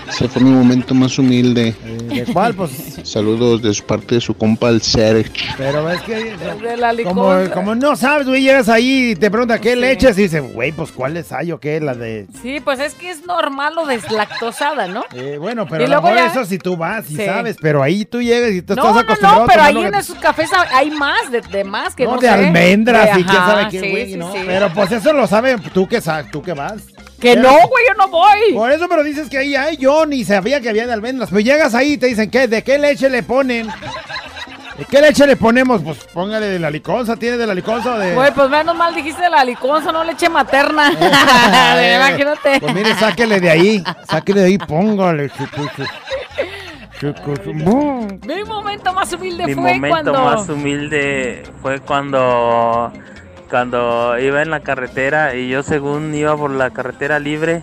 Ese 0.08 0.28
fue 0.28 0.42
mi 0.42 0.50
momento 0.50 0.94
más 0.94 1.18
humilde. 1.18 1.74
¿De 2.08 2.24
cuál? 2.32 2.54
Pues, 2.54 2.95
Saludos 3.06 3.62
de 3.62 3.72
su 3.72 3.84
parte 3.84 4.16
de 4.16 4.20
su 4.20 4.34
compa 4.36 4.68
el 4.68 4.82
Serge. 4.82 5.30
pero 5.56 5.88
es 5.90 6.00
que... 6.02 6.34
De 6.36 6.76
la 6.76 6.92
Como, 7.04 7.32
como 7.54 7.74
no 7.76 7.94
sabes, 7.94 8.26
güey, 8.26 8.42
llegas 8.42 8.68
ahí 8.68 9.12
y 9.12 9.16
te 9.16 9.30
pregunta 9.30 9.60
qué 9.60 9.76
leches 9.76 10.18
y 10.18 10.22
dices, 10.22 10.42
güey, 10.52 10.72
pues 10.72 10.90
cuáles 10.90 11.30
hay 11.30 11.52
o 11.52 11.60
qué, 11.60 11.80
la 11.80 11.94
de... 11.94 12.26
Sí, 12.42 12.58
pues 12.60 12.80
es 12.80 12.94
que 12.94 13.10
es 13.10 13.24
normal 13.24 13.76
lo 13.76 13.86
deslactosada, 13.86 14.88
¿no? 14.88 15.04
Eh, 15.14 15.36
bueno, 15.40 15.66
pero 15.68 15.82
Y 15.82 15.86
a 15.86 15.88
lo 15.88 15.94
luego 16.00 16.08
mejor 16.14 16.18
ya- 16.26 16.32
eso 16.32 16.44
si 16.44 16.58
tú 16.58 16.76
vas 16.76 17.08
y 17.08 17.16
Sí. 17.16 17.24
sabes, 17.24 17.56
pero 17.62 17.80
ahí 17.82 18.04
tú 18.04 18.20
llegas 18.20 18.50
y 18.50 18.62
tú 18.62 18.74
No, 18.74 18.82
estás 18.82 18.94
no, 18.94 19.00
acostumbrado 19.00 19.36
no, 19.38 19.44
a 19.44 19.46
pero 19.46 19.62
ahí 19.62 19.74
lo 19.74 19.86
en 19.86 19.94
esos 19.94 20.18
cafés 20.18 20.50
hay 20.72 20.90
más, 20.90 21.30
de, 21.30 21.40
de 21.42 21.62
más 21.62 21.94
que 21.94 22.04
no, 22.04 22.16
no, 22.16 22.20
de 22.20 22.26
sé. 22.26 22.32
almendras 22.34 23.14
De- 23.14 23.20
y 23.20 23.24
quién 23.24 23.36
sabe 23.36 23.68
qué, 23.70 23.80
sí, 23.80 23.90
güey, 23.90 24.06
sí, 24.12 24.16
¿no? 24.18 24.32
sí. 24.32 24.38
Pero 24.44 24.72
pues 24.74 24.90
eso 24.90 25.12
lo 25.12 25.26
sabes 25.28 25.60
tú 25.72 25.86
que 25.86 26.00
sabes, 26.00 26.28
tú 26.32 26.42
que 26.42 26.52
vas. 26.54 26.82
Que 27.20 27.36
no, 27.36 27.50
güey, 27.50 27.84
yo 27.88 27.94
no 27.96 28.08
voy. 28.08 28.52
Por 28.54 28.70
eso, 28.70 28.88
pero 28.88 29.02
dices 29.02 29.28
que 29.28 29.38
ahí 29.38 29.56
hay, 29.56 29.76
yo 29.76 30.04
ni 30.06 30.24
sabía 30.24 30.60
que 30.60 30.68
había 30.68 30.86
de 30.86 30.92
almendras. 30.92 31.30
Pero 31.30 31.40
llegas 31.40 31.74
ahí 31.74 31.92
y 31.92 31.98
te 31.98 32.06
dicen, 32.06 32.30
¿qué? 32.30 32.46
¿De 32.46 32.62
qué 32.62 32.78
leche 32.78 33.08
le 33.08 33.22
ponen? 33.22 33.68
¿De 34.78 34.84
qué 34.84 35.00
leche 35.00 35.26
le 35.26 35.36
ponemos? 35.36 35.80
Pues 35.82 36.04
póngale 36.12 36.46
de 36.46 36.58
la 36.58 36.70
liconza, 36.70 37.16
¿tiene 37.16 37.38
de 37.38 37.46
la 37.46 37.54
liconza 37.54 37.94
o 37.94 37.98
de...? 37.98 38.14
Güey, 38.14 38.34
pues 38.34 38.50
menos 38.50 38.76
mal 38.76 38.94
dijiste 38.94 39.22
de 39.22 39.30
la 39.30 39.42
liconza, 39.42 39.90
no 39.90 40.04
leche 40.04 40.28
materna. 40.28 40.92
Imagínate. 41.96 42.60
Pues 42.60 42.74
mire, 42.74 42.94
sáquele 42.96 43.40
de 43.40 43.50
ahí, 43.50 43.84
sáquele 44.06 44.40
de 44.40 44.46
ahí, 44.46 44.58
póngale. 44.58 45.30
Mi 48.26 48.44
momento 48.44 48.92
más 48.92 49.12
humilde 49.12 49.46
Mi 49.46 49.54
fue 49.54 49.62
momento 49.62 49.88
cuando... 49.88 50.12
más 50.12 50.48
humilde 50.48 51.42
fue 51.60 51.80
cuando 51.80 52.92
cuando 53.50 54.18
iba 54.18 54.42
en 54.42 54.50
la 54.50 54.60
carretera 54.60 55.34
y 55.34 55.48
yo 55.48 55.62
según 55.62 56.14
iba 56.14 56.36
por 56.36 56.50
la 56.50 56.70
carretera 56.70 57.18
libre 57.18 57.62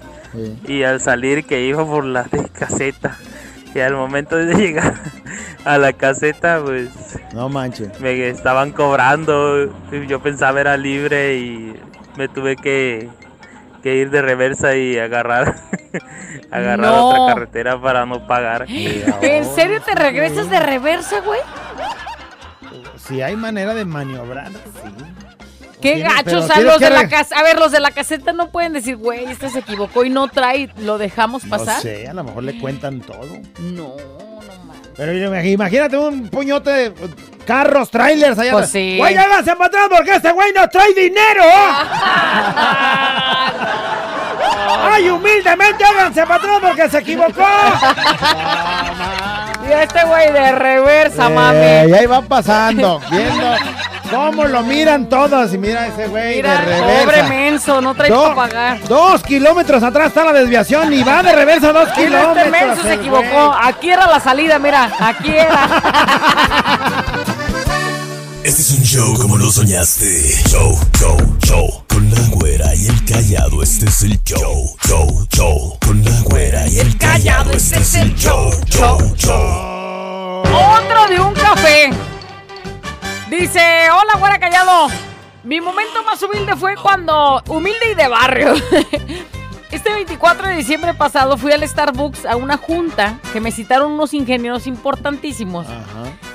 y 0.68 0.84
al 0.84 1.00
salir 1.02 1.46
que 1.46 1.62
iba 1.66 1.86
por 1.86 2.06
la 2.06 2.24
de 2.24 2.48
caseta 2.50 3.18
y 3.76 3.80
al 3.80 3.94
momento 3.96 4.36
de 4.38 4.54
llegar 4.56 4.94
a 5.66 5.78
la 5.78 5.94
caseta 5.94 6.62
pues 6.64 6.90
No 7.34 7.50
manches. 7.50 8.00
me 8.00 8.30
estaban 8.30 8.72
cobrando 8.72 9.70
yo 10.08 10.20
pensaba 10.22 10.62
era 10.62 10.78
libre 10.78 11.36
y 11.36 11.76
me 12.18 12.28
tuve 12.28 12.56
que, 12.56 13.10
que 13.82 13.96
ir 13.96 14.10
de 14.10 14.22
reversa 14.22 14.76
y 14.76 14.98
agarrar 14.98 15.56
agarrar 16.52 16.80
No. 16.92 17.08
otra 17.10 17.34
carretera 17.34 17.82
para 17.82 18.06
no 18.06 18.26
pagar 18.26 18.66
¿En 18.70 19.46
serio 19.46 19.82
te 19.82 19.96
regresas 19.96 20.50
de 20.50 20.60
reversa, 20.60 21.20
güey? 21.22 21.40
Si 22.98 23.22
hay 23.22 23.36
manera 23.36 23.74
de 23.74 23.84
maniobrar, 23.86 24.50
sí. 24.50 25.33
Qué 25.84 26.00
gachos, 26.00 26.24
pero 26.26 26.46
tienes 26.48 26.64
los 26.66 26.80
de 26.80 26.90
la 26.90 27.08
casa. 27.10 27.36
A 27.38 27.44
ver, 27.44 27.60
los 27.60 27.72
de 27.72 27.80
la 27.80 27.92
caseta 27.92 28.34
no 28.34 28.50
pueden 28.50 28.74
decir, 28.74 28.96
güey, 28.98 29.26
este 29.26 29.50
se 29.50 29.60
equivocó 29.60 30.04
y 30.06 30.10
no 30.10 30.28
trae, 30.30 30.70
lo 30.78 30.98
dejamos 30.98 31.44
pasar. 31.46 31.76
No 31.76 31.82
sé, 31.82 32.08
a 32.08 32.14
lo 32.14 32.24
mejor 32.24 32.44
le 32.44 32.58
cuentan 32.60 33.02
todo. 33.02 33.28
No, 33.60 33.94
Pero 34.98 35.12
imag- 35.14 35.46
imagínate 35.52 35.98
un 35.98 36.30
puñote 36.30 36.70
de 36.72 36.94
carros, 37.46 37.90
trailers 37.92 38.40
allá 38.40 38.54
Pues 38.54 38.70
sí. 38.70 38.96
Güey, 38.98 39.16
háganse 39.18 39.54
para 39.56 39.66
atrás 39.66 39.88
porque 39.90 40.16
este 40.16 40.32
güey 40.32 40.52
no 40.54 40.68
trae 40.70 40.94
dinero. 40.94 41.44
¡Ay, 44.92 45.10
humildemente 45.10 45.84
háganse 45.84 46.22
para 46.26 46.36
atrás 46.36 46.60
porque 46.62 46.90
se 46.90 46.98
equivocó! 47.00 47.46
Y 49.66 49.72
este 49.72 50.04
güey 50.04 50.30
de 50.34 50.52
reversa, 50.52 51.28
Eh, 51.28 51.34
mami. 51.34 51.90
y 51.90 51.94
ahí 51.98 52.06
va 52.06 52.22
pasando, 52.22 53.00
viendo 53.10 53.56
cómo 54.14 54.46
lo 54.46 54.64
miran 54.64 55.10
todos. 55.10 55.54
Y 55.54 55.58
mira 55.58 55.88
ese 55.88 56.08
güey 56.08 56.36
Mira, 56.38 56.60
de 56.62 56.66
reversa. 56.66 57.04
pobre 57.06 57.24
menso, 57.24 57.82
no 57.82 57.94
trae 57.96 58.10
Do- 58.10 58.24
para 58.24 58.36
pagar. 58.36 58.88
Dos 58.88 59.24
kilómetros 59.24 59.84
atrás 59.84 60.08
está 60.08 60.24
la 60.26 60.34
desviación 60.34 60.94
y 60.94 61.04
va 61.04 61.24
de 61.24 61.34
reversa 61.34 61.72
dos 61.74 61.90
Mira, 61.98 62.10
kilómetros. 62.10 62.46
este 62.46 62.52
menso 62.66 62.84
se 62.84 62.94
equivocó. 62.94 63.24
güey. 63.48 63.60
Aquí 63.64 63.90
era 63.90 64.08
la 64.08 64.20
salida, 64.20 64.60
mira, 64.60 64.92
aquí 65.00 65.32
era. 65.32 65.68
Este 68.44 68.62
es 68.62 68.72
un 68.72 68.84
show 68.84 69.14
como 69.20 69.38
lo 69.38 69.50
soñaste. 69.50 70.06
Show, 70.50 70.78
show, 71.00 71.18
show. 71.46 71.84
Con 71.88 72.10
la 72.14 72.20
güera 72.32 72.76
y 72.76 72.88
el 72.88 73.06
callado, 73.06 73.64
este 73.64 73.86
es 73.86 74.02
el 74.04 74.22
show. 74.24 74.76
Show, 74.86 75.28
show. 75.32 75.78
Con 75.86 76.04
la 76.04 76.12
güera 76.24 76.68
y 76.68 76.80
el 76.80 76.98
callado, 76.98 77.52
este 77.52 77.80
es 77.80 77.96
el 77.96 78.14
show. 78.16 78.52
Show, 78.68 79.14
show. 79.16 80.44
Otro 80.44 81.08
de 81.10 81.20
un 81.22 81.34
café. 81.34 81.90
Dice, 83.40 83.60
hola, 83.90 84.20
güera 84.20 84.40
callado. 84.40 84.90
Mi 85.44 85.60
momento 85.60 86.04
más 86.04 86.22
humilde 86.22 86.56
fue 86.56 86.76
cuando, 86.76 87.42
humilde 87.48 87.92
y 87.92 87.96
de 87.96 88.08
barrio. 88.08 88.54
Este 89.72 89.92
24 89.92 90.50
de 90.50 90.56
diciembre 90.56 90.94
pasado 90.94 91.36
fui 91.36 91.52
al 91.52 91.68
Starbucks 91.68 92.28
a 92.28 92.36
una 92.36 92.58
junta 92.58 93.18
que 93.34 93.42
me 93.42 93.52
citaron 93.52 93.94
unos 93.94 94.14
ingenieros 94.14 94.68
importantísimos. 94.68 95.66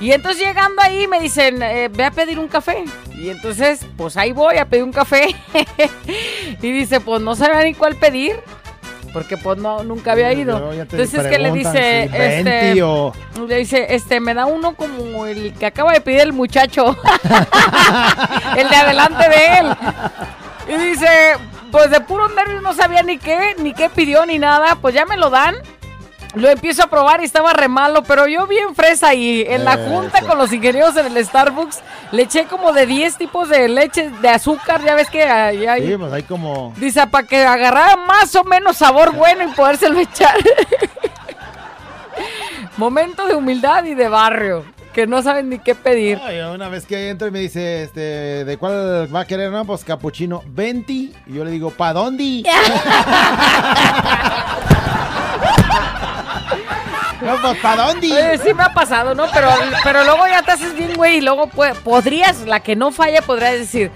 Y 0.01 0.11
entonces 0.11 0.45
llegando 0.45 0.83
ahí 0.83 1.07
me 1.07 1.21
dicen, 1.21 1.63
eh, 1.63 1.89
ve 1.89 2.05
a 2.05 2.11
pedir 2.11 2.41
un 2.41 2.49
café. 2.49 2.85
Y 3.15 3.29
entonces, 3.31 3.87
pues 3.97 4.17
ahí 4.17 4.33
voy 4.33 4.57
a 4.57 4.65
pedir 4.65 4.83
un 4.83 4.93
café. 4.93 5.37
y 6.61 6.73
dice, 6.73 6.99
pues 6.99 7.23
no 7.23 7.37
sabía 7.37 7.63
ni 7.63 7.75
cuál 7.75 7.95
pedir. 7.95 8.41
Porque 9.13 9.37
pues 9.37 9.59
no, 9.59 9.83
nunca 9.85 10.13
había 10.13 10.33
ido. 10.33 10.73
Entonces 10.73 11.27
que 11.27 11.39
le 11.39 11.53
dice, 11.53 12.05
este, 12.05 12.75
le 12.75 13.57
dice, 13.57 13.95
este, 13.95 14.21
me 14.21 14.35
da 14.35 14.47
uno 14.47 14.75
como 14.75 15.27
el 15.27 15.55
que 15.55 15.67
acaba 15.67 15.93
de 15.93 16.01
pedir 16.01 16.21
el 16.21 16.33
muchacho. 16.33 16.97
el 18.57 18.69
de 18.69 18.77
adelante 18.77 19.29
de 19.29 19.59
él. 19.59 19.77
Y 20.69 20.91
dice, 20.91 21.09
pues 21.71 21.91
de 21.91 22.01
puro 22.01 22.29
nervios 22.29 22.63
no 22.63 22.75
sabía 22.75 23.03
ni 23.03 23.19
qué, 23.19 23.57
ni 23.59 23.73
qué 23.75 23.89
pidió, 23.89 24.27
ni 24.27 24.39
nada. 24.39 24.77
Pues 24.77 24.95
ya 24.95 25.07
me 25.07 25.17
lo 25.17 25.31
dan. 25.31 25.57
Lo 26.35 26.51
empiezo 26.51 26.83
a 26.83 26.89
probar 26.89 27.23
y 27.23 27.25
estaba 27.25 27.55
re 27.55 27.69
malo, 27.69 28.03
pero 28.03 28.27
yo 28.27 28.47
bien 28.47 28.75
fresa 28.75 29.15
y 29.15 29.43
en 29.43 29.65
la 29.65 29.79
junta 29.79 30.21
con 30.23 30.37
los 30.37 30.53
ingenieros 30.53 30.95
en 30.97 31.17
el 31.17 31.25
Starbucks 31.25 31.81
le 32.13 32.23
eché 32.23 32.45
como 32.45 32.73
de 32.73 32.87
10 32.87 33.17
tipos 33.17 33.49
de 33.49 33.69
leche, 33.69 34.11
de 34.21 34.29
azúcar, 34.29 34.85
ya 34.85 34.95
ves 34.95 35.09
que 35.09 35.25
ahí 35.25 35.67
hay... 35.67 35.87
Sí, 35.87 35.97
pues 35.97 36.13
hay 36.13 36.23
como. 36.25 36.75
Dice, 36.77 37.07
para 37.07 37.27
que 37.27 37.45
agarrara 37.45 37.97
más 37.97 38.35
o 38.37 38.45
menos 38.45 38.77
sabor 38.77 39.15
bueno 39.15 39.45
y 39.45 39.55
podérselo 39.55 39.99
echar. 39.99 40.37
Momento 42.77 43.27
de 43.27 43.35
humildad 43.35 43.85
y 43.85 43.95
de 43.95 44.09
barrio, 44.09 44.65
que 44.93 45.07
no 45.07 45.23
saben 45.23 45.49
ni 45.49 45.59
qué 45.59 45.75
pedir. 45.75 46.21
Ay, 46.23 46.41
una 46.41 46.69
vez 46.69 46.85
que 46.85 47.09
entro 47.09 47.27
y 47.27 47.31
me 47.31 47.41
dice, 47.41 47.85
este, 47.85 48.45
¿de 48.45 48.57
cuál 48.59 49.13
va 49.13 49.21
a 49.21 49.25
querer? 49.25 49.51
No, 49.51 49.65
pues 49.65 49.83
capuchino, 49.83 50.43
20. 50.47 50.93
Y 50.93 51.15
yo 51.27 51.45
le 51.45 51.51
digo, 51.51 51.71
¿pa' 51.71 51.93
dónde? 51.93 52.45
no, 57.37 57.43
pues, 57.43 57.59
¿pa' 57.59 57.77
dónde? 57.77 58.07
Oye, 58.13 58.39
sí 58.39 58.55
me 58.55 58.63
ha 58.65 58.73
pasado, 58.75 59.15
¿no? 59.15 59.27
Pero, 59.33 59.49
pero 59.85 60.05
luego 60.05 60.27
ya 60.27 60.43
te 60.43 60.53
haces 60.53 60.75
bien, 60.75 60.95
güey, 60.95 61.17
y 61.19 61.21
luego 61.21 61.49
pu- 61.49 61.75
podrías, 61.83 62.41
la 62.43 62.61
que 62.61 62.75
no 62.77 62.91
falla, 62.93 63.23
podrías 63.23 63.53
decir, 63.55 63.91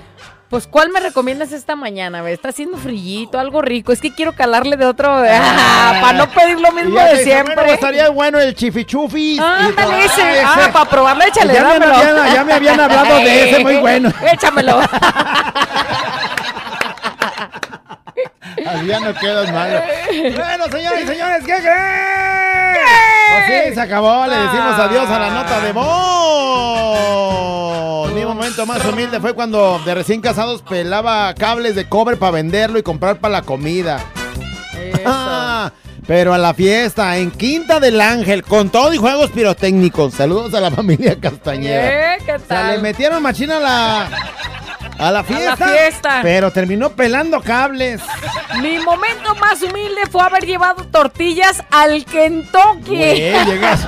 pues, 0.49 0.67
¿cuál 0.67 0.91
me 0.91 1.01
recomiendas 1.01 1.51
esta 1.53 1.77
mañana? 1.77 2.21
güey? 2.21 2.35
Está 2.35 2.51
haciendo 2.51 2.77
frillito, 2.77 3.39
algo 3.41 3.63
rico. 3.63 3.91
Es 3.91 4.01
que 4.03 4.15
quiero 4.15 4.35
calarle 4.35 4.77
de 4.77 4.85
otro, 4.85 5.09
para 5.09 6.13
no 6.13 6.29
pedir 6.31 6.61
lo 6.61 6.71
mismo 6.73 7.01
de 7.01 7.11
dice, 7.13 7.25
siempre. 7.25 7.55
Bueno, 7.55 7.73
estaría 7.73 8.11
bueno 8.11 8.39
el 8.39 8.55
chifichufis. 8.55 9.41
Ah, 9.41 9.67
ándale, 9.69 10.05
ese. 10.05 10.21
"Ay, 10.23 10.45
Ah, 10.45 10.69
para 10.71 10.85
probarlo, 10.91 11.25
échale, 11.25 11.55
ya, 11.55 11.63
me 11.63 11.69
dámelo. 11.79 11.95
habían, 11.95 12.35
ya 12.35 12.45
me 12.45 12.53
habían 12.53 12.81
hablado 12.81 13.17
de 13.17 13.51
ese, 13.51 13.63
muy 13.63 13.77
bueno. 13.81 14.13
Échamelo. 14.31 14.81
Así 18.67 18.87
ya 18.87 19.01
no 19.01 19.15
quedas 19.15 19.51
mal. 19.53 19.83
Bueno, 20.37 20.65
señores 20.71 21.05
y 21.05 21.07
señores, 21.07 21.39
¿qué 21.47 21.55
creen? 21.55 22.52
Pues 22.75 23.69
sí, 23.69 23.75
se 23.75 23.81
acabó. 23.81 24.27
Le 24.27 24.37
decimos 24.37 24.79
adiós 24.79 25.09
a 25.09 25.19
la 25.19 25.31
nota 25.31 25.61
de 25.61 25.73
voz. 27.03 28.13
Mi 28.13 28.25
momento 28.25 28.67
más 28.67 28.85
humilde 28.85 29.21
fue 29.21 29.35
cuando 29.35 29.81
de 29.85 29.95
recién 29.95 30.21
casados 30.21 30.63
pelaba 30.63 31.33
cables 31.35 31.75
de 31.75 31.89
cobre 31.89 32.17
para 32.17 32.33
venderlo 32.33 32.79
y 32.79 32.83
comprar 32.83 33.19
para 33.19 33.33
la 33.33 33.43
comida. 33.43 34.01
Ah, 35.05 35.73
pero 36.07 36.35
a 36.35 36.39
la 36.39 36.53
fiesta 36.55 37.17
en 37.17 37.31
Quinta 37.31 37.81
del 37.81 38.01
Ángel 38.01 38.43
con 38.43 38.71
todo 38.71 38.93
y 38.93 38.97
juegos 38.99 39.31
pirotécnicos. 39.31 40.15
Saludos 40.15 40.53
a 40.55 40.61
la 40.61 40.71
familia 40.71 41.19
Castañeda. 41.21 42.15
Eh, 42.15 42.19
¿Qué 42.25 42.33
O 42.35 42.39
sea, 42.41 42.65
le 42.65 42.73
tal? 42.75 42.83
metieron 42.83 43.23
machina 43.23 43.59
a 45.03 45.11
la 45.11 45.21
a 45.21 45.23
la 45.23 45.57
fiesta. 45.57 46.21
Pero 46.23 46.51
terminó 46.51 46.91
pelando 46.91 47.41
cables. 47.41 48.01
Mi 48.61 48.79
momento 48.79 49.35
más 49.37 49.63
humilde 49.63 50.03
fue 50.11 50.23
haber 50.23 50.47
llevado 50.47 50.85
tortillas 50.85 51.63
al 51.71 52.05
Kentucky. 52.05 52.97
Güey, 52.97 53.45
llegas. 53.45 53.87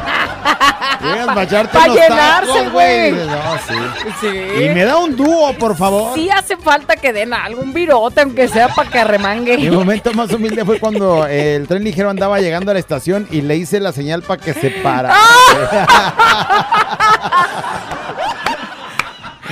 Llegas 1.03 1.37
a 1.37 1.43
echarte 1.43 1.79
Pa' 1.79 1.85
unos 1.85 1.97
llenarse, 1.97 2.69
güey. 2.71 3.13
No, 3.13 3.59
sí. 3.67 3.75
Sí. 4.21 4.65
Y 4.65 4.69
me 4.71 4.85
da 4.85 4.97
un 4.97 5.17
dúo, 5.17 5.53
por 5.55 5.77
favor. 5.77 6.15
Sí 6.15 6.31
hace 6.31 6.57
falta 6.57 6.97
que 6.97 7.13
den 7.13 7.33
algún 7.33 7.73
virote, 7.73 8.23
aunque 8.23 8.49
sea 8.49 8.69
para 8.69 8.91
que 8.91 9.05
remangue. 9.05 9.57
Mi 9.59 9.71
momento 9.71 10.13
más 10.15 10.33
humilde 10.33 10.65
fue 10.65 10.81
cuando 10.81 11.27
el 11.27 11.69
tren 11.69 11.85
ligero 11.85 12.11
andaba 12.11 12.41
llegando 12.41 12.71
a 12.71 12.75
la 12.75 12.81
estación 12.81 13.29
y 13.31 13.43
le 13.43 13.57
hice 13.57 13.81
la 13.81 13.93
señal 13.93 14.23
para 14.23 14.43
que 14.43 14.55
se 14.55 14.71
para. 14.71 15.15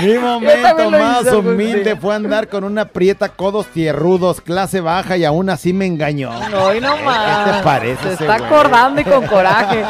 Mi 0.03 0.19
momento 0.19 0.91
más 0.91 1.23
pues, 1.23 1.33
humilde 1.35 1.97
fue 1.97 2.15
andar 2.15 2.49
con 2.49 2.65
una 2.65 2.87
prieta 2.87 3.29
codos 3.31 3.67
tierrudos, 3.69 4.41
clase 4.41 4.81
baja 4.81 5.17
y 5.17 5.25
aún 5.25 5.49
así 5.51 5.73
me 5.73 5.87
engañó. 5.87 6.31
Hoy 6.61 6.81
no 6.81 6.97
más. 6.99 7.47
¿Qué 7.47 7.53
te 7.53 7.63
parece 7.63 8.03
Se 8.17 8.25
está 8.25 8.39
güey? 8.39 8.47
acordando 8.47 9.01
y 9.01 9.05
con 9.05 9.27
coraje. 9.29 9.85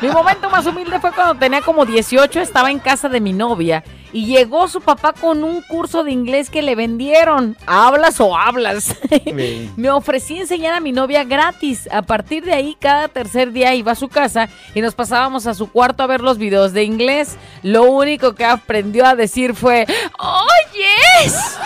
Mi 0.00 0.08
momento 0.08 0.50
más 0.50 0.66
humilde 0.66 1.00
fue 1.00 1.12
cuando 1.12 1.34
tenía 1.36 1.62
como 1.62 1.84
18, 1.86 2.40
estaba 2.40 2.70
en 2.70 2.78
casa 2.78 3.08
de 3.08 3.20
mi 3.20 3.32
novia 3.32 3.82
y 4.14 4.26
llegó 4.26 4.68
su 4.68 4.80
papá 4.80 5.12
con 5.12 5.42
un 5.42 5.60
curso 5.60 6.04
de 6.04 6.12
inglés 6.12 6.48
que 6.48 6.62
le 6.62 6.76
vendieron. 6.76 7.56
¿Hablas 7.66 8.20
o 8.20 8.36
hablas? 8.36 8.94
Me 9.76 9.90
ofrecí 9.90 10.38
enseñar 10.38 10.72
a 10.72 10.78
mi 10.78 10.92
novia 10.92 11.24
gratis. 11.24 11.88
A 11.90 12.00
partir 12.02 12.44
de 12.44 12.52
ahí, 12.52 12.76
cada 12.80 13.08
tercer 13.08 13.50
día 13.50 13.74
iba 13.74 13.90
a 13.90 13.96
su 13.96 14.08
casa 14.08 14.48
y 14.72 14.80
nos 14.80 14.94
pasábamos 14.94 15.48
a 15.48 15.54
su 15.54 15.68
cuarto 15.68 16.04
a 16.04 16.06
ver 16.06 16.20
los 16.20 16.38
videos 16.38 16.72
de 16.72 16.84
inglés. 16.84 17.36
Lo 17.64 17.82
único 17.90 18.36
que 18.36 18.44
aprendió 18.44 19.04
a 19.04 19.16
decir 19.16 19.52
fue, 19.52 19.84
¡Oh, 20.20 20.46
yes! 20.72 21.58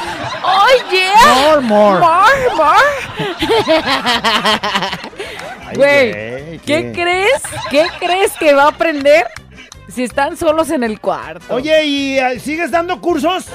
¡Oh, 0.43 0.67
yeah! 0.91 1.61
More, 1.61 1.61
more. 1.61 2.01
More, 2.01 2.49
more. 2.57 2.79
Güey, 5.75 6.11
güey, 6.13 6.59
¿qué 6.61 6.93
¿qué? 6.93 6.93
crees? 6.95 7.43
¿Qué 7.71 7.87
crees 8.01 8.33
que 8.39 8.55
va 8.55 8.65
a 8.65 8.69
aprender 8.69 9.27
si 9.93 10.05
están 10.05 10.37
solos 10.37 10.71
en 10.71 10.83
el 10.85 11.01
cuarto? 11.01 11.55
Oye, 11.55 11.85
¿y 11.85 12.19
eh, 12.19 12.39
sigues 12.41 12.71
dando 12.71 13.01
cursos? 13.01 13.47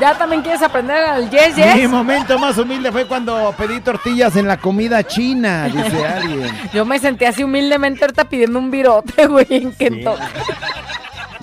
¿Ya 0.00 0.16
también 0.16 0.40
quieres 0.42 0.62
aprender 0.62 0.96
al 1.04 1.28
yes, 1.30 1.54
yes? 1.56 1.76
Mi 1.76 1.86
momento 1.86 2.38
más 2.38 2.56
humilde 2.56 2.90
fue 2.90 3.06
cuando 3.06 3.54
pedí 3.58 3.80
tortillas 3.80 4.34
en 4.36 4.46
la 4.48 4.56
comida 4.56 5.04
china, 5.04 5.66
dice 5.66 6.06
alguien. 6.06 6.48
Yo 6.72 6.84
me 6.86 6.98
sentí 6.98 7.26
así 7.26 7.44
humildemente 7.44 8.04
ahorita 8.04 8.24
pidiendo 8.24 8.58
un 8.58 8.70
virote, 8.70 9.26
güey, 9.28 9.46
en 9.50 9.72
Kentucky. 9.72 10.22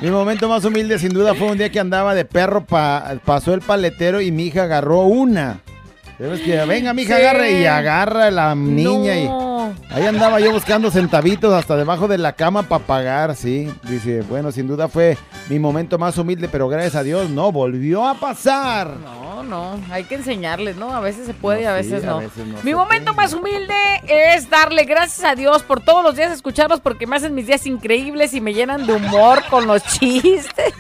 Mi 0.02 0.10
momento 0.12 0.48
más 0.48 0.64
humilde 0.66 1.00
sin 1.00 1.10
duda 1.14 1.34
fue 1.34 1.48
un 1.52 1.58
día 1.58 1.72
que 1.72 1.80
andaba 1.80 2.14
de 2.14 2.26
perro, 2.26 2.64
pa- 2.66 3.16
pasó 3.26 3.54
el 3.54 3.62
paletero 3.62 4.22
y 4.22 4.32
mi 4.32 4.46
hija 4.48 4.64
agarró 4.64 5.02
una. 5.02 5.60
¿Sabes 6.20 6.42
que 6.42 6.58
Venga, 6.66 6.94
mi 6.94 7.04
hija, 7.04 7.16
Sí. 7.18 7.22
agarre 7.22 7.52
y 7.62 7.66
agarra 7.66 8.26
a 8.28 8.32
la 8.32 8.56
niña 8.56 9.14
No. 9.16 9.20
y 9.20 9.47
ahí 9.90 10.06
andaba 10.06 10.40
yo 10.40 10.52
buscando 10.52 10.92
centavitos 10.92 11.54
hasta 11.54 11.76
debajo 11.76 12.08
de 12.08 12.18
la 12.18 12.34
cama 12.34 12.64
para 12.64 12.84
pagar, 12.84 13.36
sí. 13.36 13.72
Dice, 13.84 14.22
bueno, 14.22 14.52
sin 14.52 14.68
duda 14.68 14.88
fue 14.88 15.18
mi 15.50 15.60
momento 15.60 15.98
más 15.98 16.18
humilde, 16.18 16.50
pero 16.50 16.68
gracias 16.70 16.96
a 16.96 17.04
Dios 17.04 17.30
no 17.30 17.52
volvió 17.52 18.08
a 18.08 18.16
pasar. 18.16 18.90
No, 19.04 19.44
no, 19.44 19.80
hay 19.92 20.04
que 20.06 20.16
enseñarles, 20.16 20.76
¿no? 20.78 20.94
A 20.94 21.00
veces 21.00 21.26
se 21.26 21.34
puede 21.34 21.62
y 21.62 21.66
a 21.66 21.70
No, 21.70 21.76
veces 21.76 22.02
sí, 22.02 22.08
a 22.08 22.12
no. 22.12 22.20
veces 22.20 22.46
no 22.48 22.58
Mi 22.64 22.74
momento 22.74 23.14
más 23.14 23.34
humilde 23.34 23.74
es 24.08 24.50
darle 24.50 24.84
gracias 24.86 25.24
a 25.30 25.36
Dios 25.36 25.64
por 25.64 25.80
todos 25.82 26.04
los 26.04 26.16
días 26.16 26.32
escucharlos 26.32 26.80
porque 26.82 27.08
me 27.08 27.16
hacen 27.16 27.34
mis 27.36 27.48
días 27.48 27.66
increíbles 27.68 28.34
y 28.34 28.42
me 28.42 28.54
llenan 28.54 28.86
de 28.88 28.94
humor 28.94 29.44
con 29.50 29.68
los 29.68 29.84
chistes. 29.84 30.74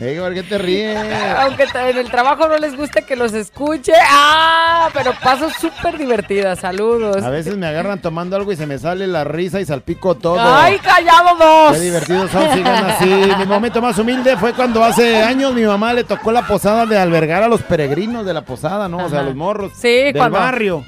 Hey, 0.00 0.16
¿por 0.20 0.32
qué 0.32 0.44
te 0.44 0.58
ríes? 0.58 0.96
Aunque 1.40 1.64
en 1.74 1.98
el 1.98 2.08
trabajo 2.10 2.46
no 2.46 2.56
les 2.58 2.76
guste 2.76 3.02
que 3.02 3.16
los 3.16 3.32
escuche. 3.32 3.92
¡Ah! 4.08 4.88
Pero 4.92 5.12
paso 5.22 5.48
súper 5.50 5.98
divertida. 5.98 6.54
Saludos. 6.54 7.22
A 7.24 7.30
veces 7.30 7.56
me 7.56 7.66
agarran 7.66 8.00
tomando 8.00 8.36
algo 8.36 8.52
y 8.52 8.56
se 8.56 8.66
me 8.66 8.78
sale 8.78 9.08
la 9.08 9.24
risa 9.24 9.60
y 9.60 9.64
salpico 9.64 10.14
todo. 10.14 10.38
¡Ay, 10.40 10.78
callado 10.78 11.36
dos! 11.38 11.72
Qué 11.76 11.80
divertidos 11.80 12.30
son, 12.30 12.54
sigan 12.54 12.84
así. 12.90 13.06
Mi 13.38 13.46
momento 13.46 13.82
más 13.82 13.98
humilde 13.98 14.36
fue 14.36 14.52
cuando 14.52 14.84
hace 14.84 15.16
años 15.20 15.52
mi 15.52 15.62
mamá 15.64 15.92
le 15.92 16.04
tocó 16.04 16.30
la 16.30 16.46
posada 16.46 16.86
de 16.86 16.96
albergar 16.96 17.42
a 17.42 17.48
los 17.48 17.62
peregrinos 17.62 18.24
de 18.24 18.34
la 18.34 18.42
posada, 18.42 18.88
¿no? 18.88 18.98
O 19.04 19.08
sea, 19.08 19.18
Ajá. 19.20 19.26
los 19.28 19.36
morros 19.36 19.72
Sí, 19.74 19.88
del 19.88 20.16
cuando- 20.16 20.38
barrio. 20.38 20.84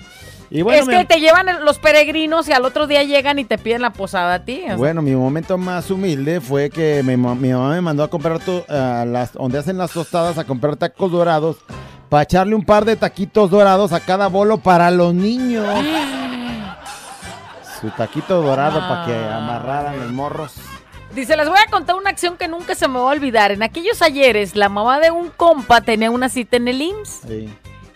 Y 0.51 0.62
bueno, 0.62 0.80
es 0.82 0.88
mi- 0.88 0.96
que 0.96 1.05
te 1.05 1.20
llevan 1.20 1.46
los 1.64 1.78
peregrinos 1.78 2.48
y 2.48 2.53
al 2.53 2.64
otro 2.64 2.86
día 2.88 3.05
llegan 3.05 3.38
y 3.38 3.44
te 3.44 3.57
piden 3.57 3.82
la 3.82 3.90
posada 3.90 4.34
a 4.34 4.44
ti. 4.44 4.64
bueno, 4.76 5.01
mi 5.01 5.12
momento 5.14 5.57
más 5.57 5.90
humilde 5.90 6.40
fue 6.40 6.70
que 6.70 7.03
mi, 7.05 7.16
ma- 7.16 7.34
mi 7.36 7.51
mamá 7.53 7.70
me 7.74 7.80
mandó 7.80 8.03
a 8.03 8.09
comprar 8.11 8.40
to- 8.40 8.64
a 8.68 9.05
las 9.05 9.32
donde 9.34 9.59
hacen 9.59 9.78
las 9.78 9.92
tostadas 9.92 10.38
a 10.38 10.44
comprar 10.44 10.74
tacos 10.76 11.12
dorados 11.12 11.57
para 12.09 12.24
echarle 12.24 12.57
un 12.57 12.64
par 12.64 12.84
de 12.84 12.96
taquitos 12.96 13.48
dorados 13.51 13.92
a 13.92 14.01
cada 14.01 14.26
bolo 14.26 14.59
para 14.59 14.90
los 14.90 15.14
niños. 15.14 15.64
Su 17.80 17.88
taquito 17.90 18.42
dorado 18.42 18.78
para 18.80 19.07
que 19.07 19.14
Ah. 19.14 19.36
amarraran 19.38 19.98
los 20.01 20.12
morros. 20.12 20.55
Dice, 21.14 21.36
les 21.36 21.48
voy 21.48 21.59
a 21.66 21.70
contar 21.70 21.96
una 21.96 22.11
acción 22.11 22.36
que 22.36 22.46
nunca 22.46 22.74
se 22.74 22.86
me 22.88 22.94
va 22.98 23.09
a 23.11 23.12
olvidar. 23.12 23.51
En 23.53 23.62
aquellos 23.62 24.01
ayeres, 24.03 24.55
la 24.55 24.68
mamá 24.68 25.01
de 25.01 25.11
un 25.11 25.28
compa 25.30 25.80
tenía 25.80 26.11
una 26.11 26.28
cita 26.28 26.57
en 26.57 26.68
el 26.68 26.82
IMSS. 26.82 27.22
Sí. 27.26 27.48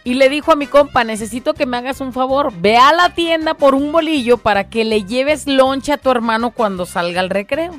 Y 0.04 0.14
le 0.14 0.28
dijo 0.28 0.52
a 0.52 0.56
mi 0.56 0.66
compa, 0.66 1.02
necesito 1.02 1.54
que 1.54 1.64
me 1.64 1.78
hagas 1.78 2.00
un 2.02 2.12
favor. 2.12 2.52
Ve 2.58 2.76
a 2.76 2.92
la 2.92 3.14
tienda 3.14 3.54
por 3.54 3.74
un 3.74 3.90
bolillo 3.90 4.36
para 4.36 4.68
que 4.68 4.84
le 4.84 5.04
lleves 5.04 5.46
lonche 5.46 5.92
a 5.92 5.96
tu 5.96 6.10
hermano 6.10 6.50
cuando 6.50 6.84
salga 6.84 7.20
al 7.20 7.30
recreo. 7.30 7.74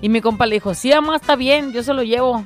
Y 0.00 0.08
mi 0.08 0.20
compa 0.20 0.46
le 0.46 0.56
dijo, 0.56 0.74
sí, 0.74 0.90
mamá, 0.90 1.16
está 1.16 1.36
bien, 1.36 1.72
yo 1.72 1.84
se 1.84 1.94
lo 1.94 2.02
llevo. 2.02 2.44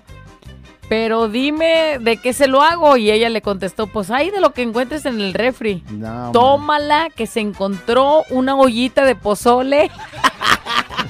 Pero 0.90 1.28
dime 1.28 1.98
de 2.00 2.18
qué 2.18 2.34
se 2.34 2.46
lo 2.46 2.60
hago. 2.60 2.98
Y 2.98 3.10
ella 3.10 3.30
le 3.30 3.40
contestó, 3.40 3.86
pues 3.86 4.10
ahí 4.10 4.30
de 4.30 4.42
lo 4.42 4.52
que 4.52 4.60
encuentres 4.60 5.06
en 5.06 5.18
el 5.18 5.32
refri. 5.32 5.82
No, 5.90 6.30
Tómala, 6.32 7.08
que 7.08 7.26
se 7.26 7.40
encontró 7.40 8.24
una 8.28 8.56
ollita 8.56 9.06
de 9.06 9.14
pozole. 9.14 9.90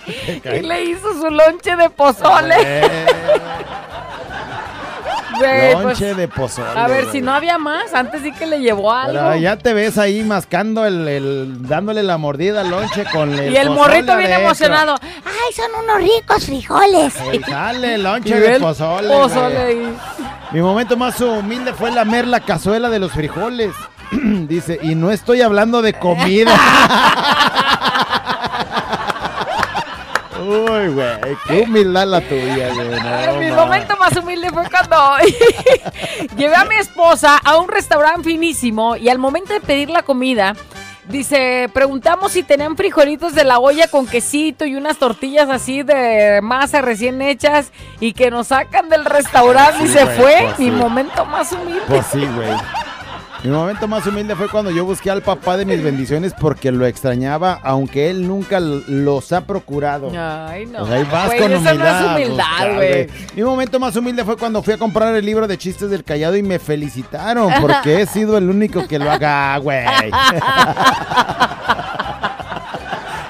y 0.27 0.61
le 0.61 0.85
hizo 0.85 1.13
su 1.15 1.31
lonche 1.31 1.77
de 1.77 1.91
pozole. 1.91 2.57
Güey, 5.39 5.73
pues, 5.73 5.85
Lonche 5.85 6.15
de 6.15 6.29
pozole. 6.29 6.69
a 6.79 6.87
ver, 6.87 7.11
si 7.11 7.21
no 7.21 7.33
había 7.33 7.59
más, 7.59 7.93
antes 7.95 8.23
sí 8.23 8.33
que 8.33 8.47
le 8.47 8.61
llevó 8.61 8.93
algo. 8.93 9.13
Pero 9.13 9.37
ya 9.37 9.57
te 9.57 9.73
ves 9.73 9.99
ahí 9.99 10.23
mascando 10.23 10.85
el, 10.87 11.07
el- 11.09 11.67
dándole 11.69 12.03
la 12.03 12.19
mordida 12.19 12.61
al 12.63 12.71
lonche 12.71 13.05
con 13.13 13.33
el 13.39 13.53
y 13.53 13.57
el 13.57 13.71
morrito 13.71 14.17
bien 14.17 14.33
emocionado. 14.33 14.97
¡Ay, 15.03 15.53
son 15.55 15.85
unos 15.85 15.97
ricos 15.99 16.47
frijoles! 16.47 17.15
Y 17.33 17.99
lonche 17.99 18.39
de 18.39 18.61
pozole. 18.61 19.09
pozole. 19.09 19.79
Mi 20.53 20.61
momento 20.61 20.97
más 20.97 21.21
humilde 21.21 21.73
fue 21.73 21.91
lamer 21.91 22.27
la 22.27 22.41
cazuela 22.41 22.89
de 22.89 22.99
los 22.99 23.13
frijoles. 23.13 23.73
Dice, 24.13 24.79
y 24.83 24.95
no 24.95 25.11
estoy 25.11 25.43
hablando 25.43 25.83
de 25.83 25.95
comida. 25.95 26.53
Uy, 30.47 30.89
güey, 30.89 31.37
qué 31.47 31.63
humildad 31.63 32.07
la 32.07 32.21
tuya, 32.21 32.69
güey. 32.75 32.91
no, 32.91 33.41
Mi 33.41 33.51
momento 33.51 33.97
más 33.97 34.17
humilde 34.17 34.51
fue 34.51 34.65
cuando 34.71 34.97
llevé 36.37 36.55
a 36.57 36.65
mi 36.65 36.77
esposa 36.77 37.39
a 37.45 37.57
un 37.59 37.69
restaurante 37.69 38.25
finísimo 38.29 38.97
y 38.97 39.09
al 39.09 39.19
momento 39.19 39.53
de 39.53 39.61
pedir 39.61 39.91
la 39.91 40.03
comida, 40.03 40.55
dice, 41.09 41.69
preguntamos 41.73 42.33
si 42.33 42.43
tenían 42.43 42.77
frijolitos 42.77 43.35
de 43.35 43.45
la 43.45 43.59
olla 43.59 43.89
con 43.89 44.07
quesito 44.07 44.65
y 44.65 44.75
unas 44.75 44.99
tortillas 44.99 45.49
así 45.51 45.83
de 45.83 46.41
masa 46.43 46.81
recién 46.83 47.21
hechas 47.23 47.73
y 48.01 48.13
que 48.13 48.31
nos 48.31 48.49
sacan 48.49 48.89
del 48.89 49.05
restaurante 49.05 49.85
y 49.85 49.89
se 49.89 50.05
güey, 50.05 50.17
fue. 50.17 50.37
pues 50.47 50.59
Mi 50.59 50.65
sí. 50.67 50.71
momento 50.71 51.25
más 51.27 51.53
humilde. 51.53 51.83
Pues 51.87 52.07
sí, 52.13 52.27
güey. 52.35 52.51
Mi 53.45 53.51
momento 53.51 53.87
más 53.87 54.07
humilde 54.07 54.35
fue 54.35 54.49
cuando 54.49 54.71
yo 54.71 54.87
busqué 54.87 55.11
al 55.11 55.21
papá 55.21 55.59
de 55.59 55.67
mis 55.67 55.83
bendiciones 55.83 56.33
porque 56.41 56.73
lo 56.73 56.87
extrañaba, 56.87 57.61
aunque 57.63 58.09
él 58.09 58.27
nunca 58.27 58.59
los 58.59 59.33
ha 59.35 59.43
procurado. 59.43 60.11
Ay, 60.17 60.65
no. 60.65 60.79
Pues 60.79 60.91
ahí 60.93 61.07
vas 61.13 61.27
Güey, 61.27 61.39
con 61.41 61.53
eso 61.53 61.61
no 61.63 61.69
es 61.71 61.77
humildad. 61.77 62.15
humildad, 62.17 62.75
güey. 62.77 63.07
Mi 63.37 63.43
momento 63.43 63.79
más 63.79 63.95
humilde 63.97 64.25
fue 64.25 64.39
cuando 64.39 64.63
fui 64.63 64.73
a 64.73 64.79
comprar 64.79 65.15
el 65.15 65.27
libro 65.27 65.47
de 65.47 65.59
chistes 65.59 65.91
del 65.91 66.03
callado 66.05 66.37
y 66.37 66.43
me 66.43 66.59
felicitaron 66.59 67.53
porque 67.61 68.01
he 68.01 68.07
sido 68.07 68.39
el 68.39 68.49
único 68.49 68.89
que 68.89 68.99
lo 68.99 69.11
haga, 69.11 69.59
güey. 69.59 69.85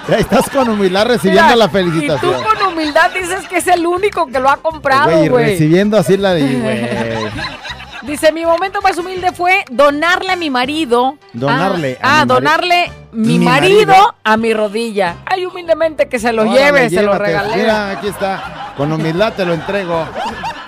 Ya 0.06 0.18
estás 0.18 0.50
con 0.50 0.68
humildad 0.68 1.06
recibiendo 1.06 1.44
Mira, 1.44 1.56
la 1.56 1.64
Y 1.64 1.68
tú 1.68 1.72
felicitación. 1.72 2.34
con 2.42 2.72
humildad 2.74 3.10
dices 3.14 3.48
que 3.48 3.56
es 3.56 3.66
el 3.68 3.86
único 3.86 4.26
que 4.26 4.38
lo 4.38 4.50
ha 4.50 4.58
comprado, 4.58 5.10
güey. 5.30 5.46
recibiendo 5.52 5.96
así 5.96 6.18
la 6.18 6.34
de, 6.34 6.42
güey. 6.56 6.82
Dice, 8.06 8.32
mi 8.32 8.44
momento 8.44 8.80
más 8.82 8.98
humilde 8.98 9.32
fue 9.32 9.64
donarle 9.70 10.32
a 10.32 10.36
mi 10.36 10.50
marido. 10.50 11.16
Donarle 11.32 11.98
Ah, 12.02 12.18
a 12.18 12.20
ah, 12.20 12.24
mi 12.24 12.28
mari- 12.28 12.28
donarle 12.28 12.90
mi, 13.12 13.38
Mi 13.38 13.44
marido, 13.44 13.86
marido. 13.86 14.14
a 14.24 14.36
mi 14.36 14.52
rodilla. 14.54 15.16
Ay, 15.26 15.46
humildemente 15.46 16.08
que 16.08 16.18
se 16.18 16.32
lo 16.32 16.42
Órale, 16.42 16.58
lleve, 16.58 16.90
se 16.90 17.02
lo 17.02 17.16
regalé. 17.18 17.56
Mira, 17.56 17.90
aquí 17.90 18.08
está. 18.08 18.72
Con 18.76 18.92
humildad 18.92 19.32
te 19.34 19.44
lo 19.46 19.54
entrego. 19.54 20.04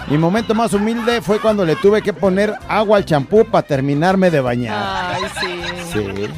Mi 0.08 0.16
momento 0.16 0.54
más 0.54 0.72
humilde 0.72 1.20
fue 1.20 1.40
cuando 1.40 1.64
le 1.64 1.76
tuve 1.76 2.00
que 2.00 2.12
poner 2.12 2.54
agua 2.68 2.96
al 2.98 3.04
champú 3.04 3.44
para 3.44 3.66
terminarme 3.66 4.30
de 4.30 4.40
bañar. 4.40 5.14
Ay, 5.16 5.22
sí. 5.40 5.62
Sí. 5.92 6.28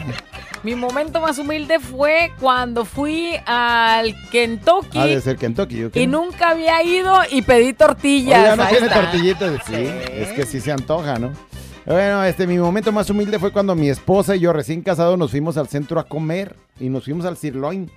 Mi 0.65 0.75
momento 0.75 1.21
más 1.21 1.39
humilde 1.39 1.79
fue 1.79 2.33
cuando 2.41 2.85
fui 2.85 3.35
al 3.47 4.15
Kentucky 4.31 4.99
Ha 4.99 5.07
de 5.07 5.21
ser 5.21 5.37
Kentucky. 5.37 5.77
¿yo 5.77 5.91
qué? 5.93 6.03
y 6.03 6.07
nunca 6.07 6.51
había 6.51 6.83
ido 6.83 7.17
y 7.31 7.43
pedí 7.43 7.73
tortillas. 7.73 8.41
Oiga, 8.41 8.57
no 8.57 8.63
Ahí 8.65 8.71
tiene 8.73 8.87
está. 8.89 9.01
tortillitas. 9.03 9.61
Sí, 9.67 9.75
es 9.75 10.29
que 10.33 10.45
sí 10.45 10.61
se 10.61 10.73
antoja, 10.73 11.19
¿no? 11.19 11.31
Bueno, 11.87 12.23
este, 12.25 12.47
mi 12.47 12.59
momento 12.59 12.93
más 12.93 13.09
humilde 13.09 13.39
fue 13.39 13.51
cuando 13.53 13.75
mi 13.75 13.89
esposa 13.89 14.37
y 14.37 14.41
yo 14.41 14.53
recién 14.53 14.83
casados 14.83 15.17
nos 15.17 15.31
fuimos 15.31 15.57
al 15.57 15.69
centro 15.69 15.99
a 16.01 16.05
comer 16.05 16.55
y 16.81 16.89
nos 16.89 17.05
fuimos 17.05 17.25
al 17.25 17.37
sirloin. 17.37 17.91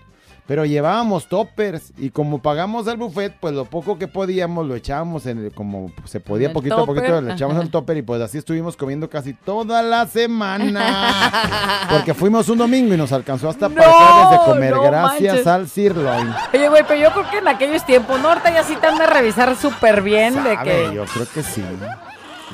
Pero 0.52 0.66
llevábamos 0.66 1.30
toppers 1.30 1.94
y 1.98 2.10
como 2.10 2.42
pagamos 2.42 2.86
el 2.88 2.98
buffet, 2.98 3.34
pues 3.40 3.54
lo 3.54 3.64
poco 3.64 3.98
que 3.98 4.10
podíamos 4.10 4.68
lo 4.68 4.76
echábamos 4.76 5.26
en 5.26 5.46
el, 5.46 5.54
como 5.54 5.94
se 6.04 6.20
podía 6.20 6.48
el 6.48 6.54
poquito 6.54 6.78
a 6.82 6.86
poquito, 6.86 7.22
le 7.22 7.32
echamos 7.32 7.56
al 7.56 7.70
topper 7.70 7.96
y 7.96 8.02
pues 8.02 8.22
así 8.22 8.38
estuvimos 8.40 8.76
comiendo 8.76 9.10
casi 9.10 9.32
toda 9.34 9.82
la 9.82 10.06
semana. 10.08 11.32
Porque 11.90 12.14
fuimos 12.14 12.50
un 12.50 12.58
domingo 12.58 12.94
y 12.94 12.98
nos 12.98 13.14
alcanzó 13.14 13.48
hasta 13.48 13.70
para 13.70 13.88
No, 13.88 13.98
hacerles 13.98 14.32
de 14.32 14.46
comer 14.54 14.74
no 14.76 14.84
gracias 14.84 15.34
manches. 15.36 15.48
al 15.48 15.70
sirloin. 15.70 16.34
Oye, 16.54 16.68
güey, 16.68 16.84
pero 16.86 17.00
yo 17.00 17.14
creo 17.14 17.30
que 17.32 17.38
en 17.38 17.48
aquellos 17.48 17.86
tiempos, 17.86 18.20
¿no? 18.20 18.28
Ahorita 18.28 18.52
ya 18.54 18.64
sí 18.64 18.76
te 18.76 18.88
han 18.88 18.98
de 18.98 19.08
revisar 19.08 19.56
súper 19.56 20.02
bien 20.02 20.34
de 20.44 20.58
que 20.66 20.92
Yo 20.94 21.06
creo 21.06 21.28
que 21.34 21.44
sí. 21.44 21.64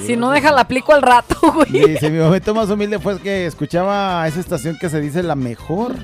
si 0.06 0.16
no 0.16 0.30
deja 0.30 0.52
la 0.52 0.62
aplico 0.62 0.94
al 0.94 1.02
rato, 1.02 1.36
güey. 1.52 1.72
Dice, 1.72 2.12
mi 2.12 2.20
momento 2.20 2.54
más 2.54 2.70
humilde 2.70 3.00
fue 3.00 3.20
que 3.20 3.48
escuchaba 3.48 4.22
a 4.22 4.28
esa 4.28 4.40
estación 4.40 4.78
que 4.80 4.88
se 4.88 5.02
dice 5.02 5.24
la 5.24 5.34
mejor. 5.36 5.96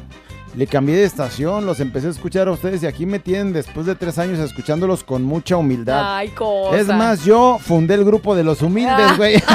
Le 0.56 0.68
cambié 0.68 0.96
de 0.98 1.04
estación, 1.06 1.66
los 1.66 1.80
empecé 1.80 2.08
a 2.08 2.10
escuchar 2.12 2.48
a 2.48 2.52
ustedes 2.52 2.84
y 2.84 2.86
aquí 2.86 3.08
me 3.08 3.18
tienen 3.20 3.54
después 3.54 3.88
de 3.88 3.96
tres 3.96 4.20
años 4.20 4.38
escuchándolos 4.38 5.04
con 5.04 5.24
mucha 5.24 5.58
humildad. 5.58 6.18
Ay, 6.18 6.30
cosa. 6.30 6.78
Es 6.78 6.88
más, 6.88 7.26
yo 7.26 7.58
fundé 7.60 7.96
el 7.96 8.06
grupo 8.06 8.36
de 8.36 8.44
los 8.44 8.62
humildes, 8.62 9.18
güey. 9.18 9.42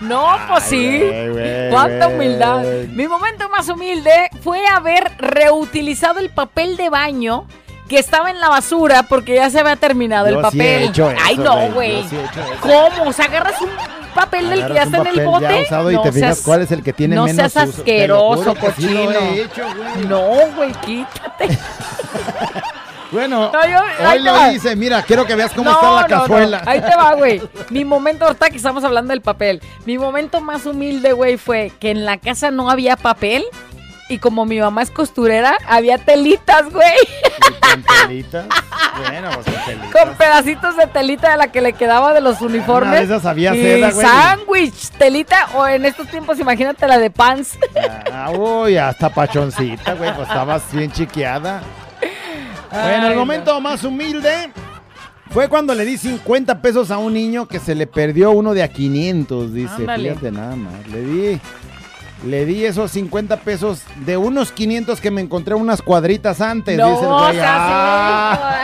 No, 0.00 0.36
pues 0.48 0.64
sí. 0.64 0.98
güey, 0.98 1.70
Cuánta 1.70 2.06
güey. 2.06 2.16
humildad. 2.16 2.64
Mi 2.90 3.06
momento 3.06 3.48
más 3.48 3.68
humilde 3.68 4.10
fue 4.42 4.66
haber 4.66 5.12
reutilizado 5.18 6.18
el 6.18 6.28
papel 6.30 6.76
de 6.76 6.90
baño 6.90 7.46
que 7.92 7.98
estaba 8.00 8.30
en 8.30 8.40
la 8.40 8.48
basura 8.48 9.04
porque 9.04 9.34
ya 9.36 9.48
se 9.50 9.60
había 9.60 9.76
terminado 9.76 10.28
Yo 10.28 10.40
el 10.40 10.46
sí 10.50 10.58
he 10.58 10.62
papel. 10.64 10.82
hecho 10.88 11.10
eso, 11.10 11.20
Ay, 11.24 11.36
no, 11.36 11.70
güey, 11.72 12.02
sí 12.08 12.16
he. 12.16 12.56
¿Cómo? 12.60 13.10
O 13.10 13.12
sea, 13.12 13.26
agarras 13.26 13.60
un 13.60 13.70
papel 14.14 14.50
del 14.50 14.66
que 14.66 14.74
ya 14.74 14.82
está 14.82 14.98
en 14.98 15.06
el 15.06 15.14
ya 15.16 15.24
bote. 15.24 15.66
y 15.90 15.94
no 15.94 16.02
te 16.02 16.12
fijas 16.12 16.36
seas- 16.36 16.40
cuál 16.44 16.62
es 16.62 16.72
el 16.72 16.82
que 16.82 16.92
tiene 16.92 17.14
no 17.16 17.24
menos 17.24 17.52
seas 17.52 17.68
uso. 17.68 17.78
Asqueroso, 17.80 18.54
sí 18.54 18.60
cochino. 18.60 19.10
he 19.10 19.42
hecho, 19.42 19.62
güey. 19.76 20.06
No, 20.08 20.22
güey, 20.56 20.72
quítate. 20.84 21.58
Bueno, 23.10 23.50
No, 23.52 23.68
yo- 23.68 23.78
ahí 24.06 24.18
hoy 24.18 24.24
lo 24.24 24.32
va. 24.32 24.52
hice. 24.52 24.74
Mira, 24.74 25.02
quiero 25.02 25.26
que 25.26 25.34
veas 25.34 25.52
cómo 25.52 25.70
No, 25.70 25.76
está 25.76 25.90
la 25.90 26.02
no. 26.02 26.08
cazuela. 26.22 26.62
Ahí 26.64 26.80
te 26.80 26.96
va, 26.96 27.12
güey. 27.14 27.42
Mi 27.70 27.84
momento, 27.84 28.24
ahorita 28.24 28.48
que 28.48 28.56
estamos 28.56 28.82
hablando 28.84 29.10
del 29.10 29.20
papel, 29.20 29.60
mi 29.84 29.98
momento 29.98 30.40
más 30.40 30.64
humilde, 30.64 31.12
güey, 31.12 31.36
fue 31.36 31.70
que 31.78 31.90
en 31.90 32.06
la 32.06 32.16
casa 32.16 32.50
no 32.50 32.70
había 32.70 32.96
papel 32.96 33.44
y 34.12 34.18
como 34.18 34.44
mi 34.44 34.60
mamá 34.60 34.82
es 34.82 34.90
costurera, 34.90 35.56
había 35.66 35.98
telitas, 35.98 36.70
güey. 36.70 36.94
Con 37.60 37.82
telitas. 37.82 38.46
Bueno, 39.08 39.30
pues 39.34 39.46
con 39.46 39.64
telitas. 39.64 39.90
Con 39.92 40.14
pedacitos 40.16 40.76
de 40.76 40.86
telita 40.86 41.32
de 41.32 41.36
la 41.38 41.50
que 41.50 41.60
le 41.60 41.72
quedaba 41.72 42.12
de 42.12 42.20
los 42.20 42.40
uniformes. 42.40 42.90
Una 42.90 42.98
de 42.98 43.04
esas 43.04 43.24
había 43.24 43.54
y 43.54 43.62
seda, 43.62 43.90
güey. 43.90 44.06
sándwich, 44.06 44.90
telita, 44.98 45.48
o 45.54 45.66
en 45.66 45.84
estos 45.84 46.08
tiempos, 46.08 46.38
imagínate 46.38 46.86
la 46.86 46.98
de 46.98 47.10
pants. 47.10 47.58
Ah, 48.12 48.30
uy, 48.30 48.76
hasta 48.76 49.08
pachoncita, 49.08 49.94
güey. 49.94 50.14
Pues 50.14 50.28
estabas 50.28 50.62
bien 50.72 50.92
chiqueada. 50.92 51.62
Bueno, 52.70 53.08
el 53.08 53.16
momento 53.16 53.60
más 53.60 53.84
humilde 53.84 54.50
fue 55.30 55.48
cuando 55.48 55.74
le 55.74 55.84
di 55.84 55.96
50 55.96 56.60
pesos 56.60 56.90
a 56.90 56.98
un 56.98 57.14
niño 57.14 57.48
que 57.48 57.58
se 57.58 57.74
le 57.74 57.86
perdió 57.86 58.32
uno 58.32 58.52
de 58.52 58.62
a 58.62 58.68
500, 58.68 59.52
dice. 59.52 59.74
Ándale. 59.78 60.10
Fíjate 60.10 60.30
nada 60.30 60.56
más. 60.56 60.86
Le 60.88 61.00
di, 61.02 61.40
le 62.24 62.44
di 62.46 62.64
esos 62.64 62.90
50 62.92 63.38
pesos 63.38 63.80
de 64.04 64.16
unos 64.16 64.52
500 64.52 65.00
que 65.00 65.10
me 65.10 65.20
encontré 65.20 65.54
unas 65.54 65.82
cuadritas 65.82 66.40
antes, 66.40 66.76
No, 66.78 66.90
dice 66.90 67.02
el 67.04 67.08
güey. 67.12 67.32
seas 67.34 68.38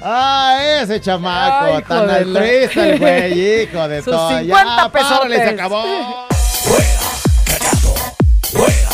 Ah, 0.00 0.56
ah, 0.56 0.80
ese 0.82 1.00
chamaco, 1.00 1.74
Ay, 1.76 1.82
tan 1.82 2.08
altruista 2.08 2.86
el 2.88 2.98
güey, 2.98 3.62
hijo 3.64 3.88
de 3.88 4.02
Sus 4.02 4.12
todo. 4.14 4.38
50 4.38 4.46
Ya, 4.46 4.88
párale, 4.90 5.34
se 5.36 5.40
pesotes. 5.42 5.52
acabó. 5.60 5.84
Fuera 8.52 8.87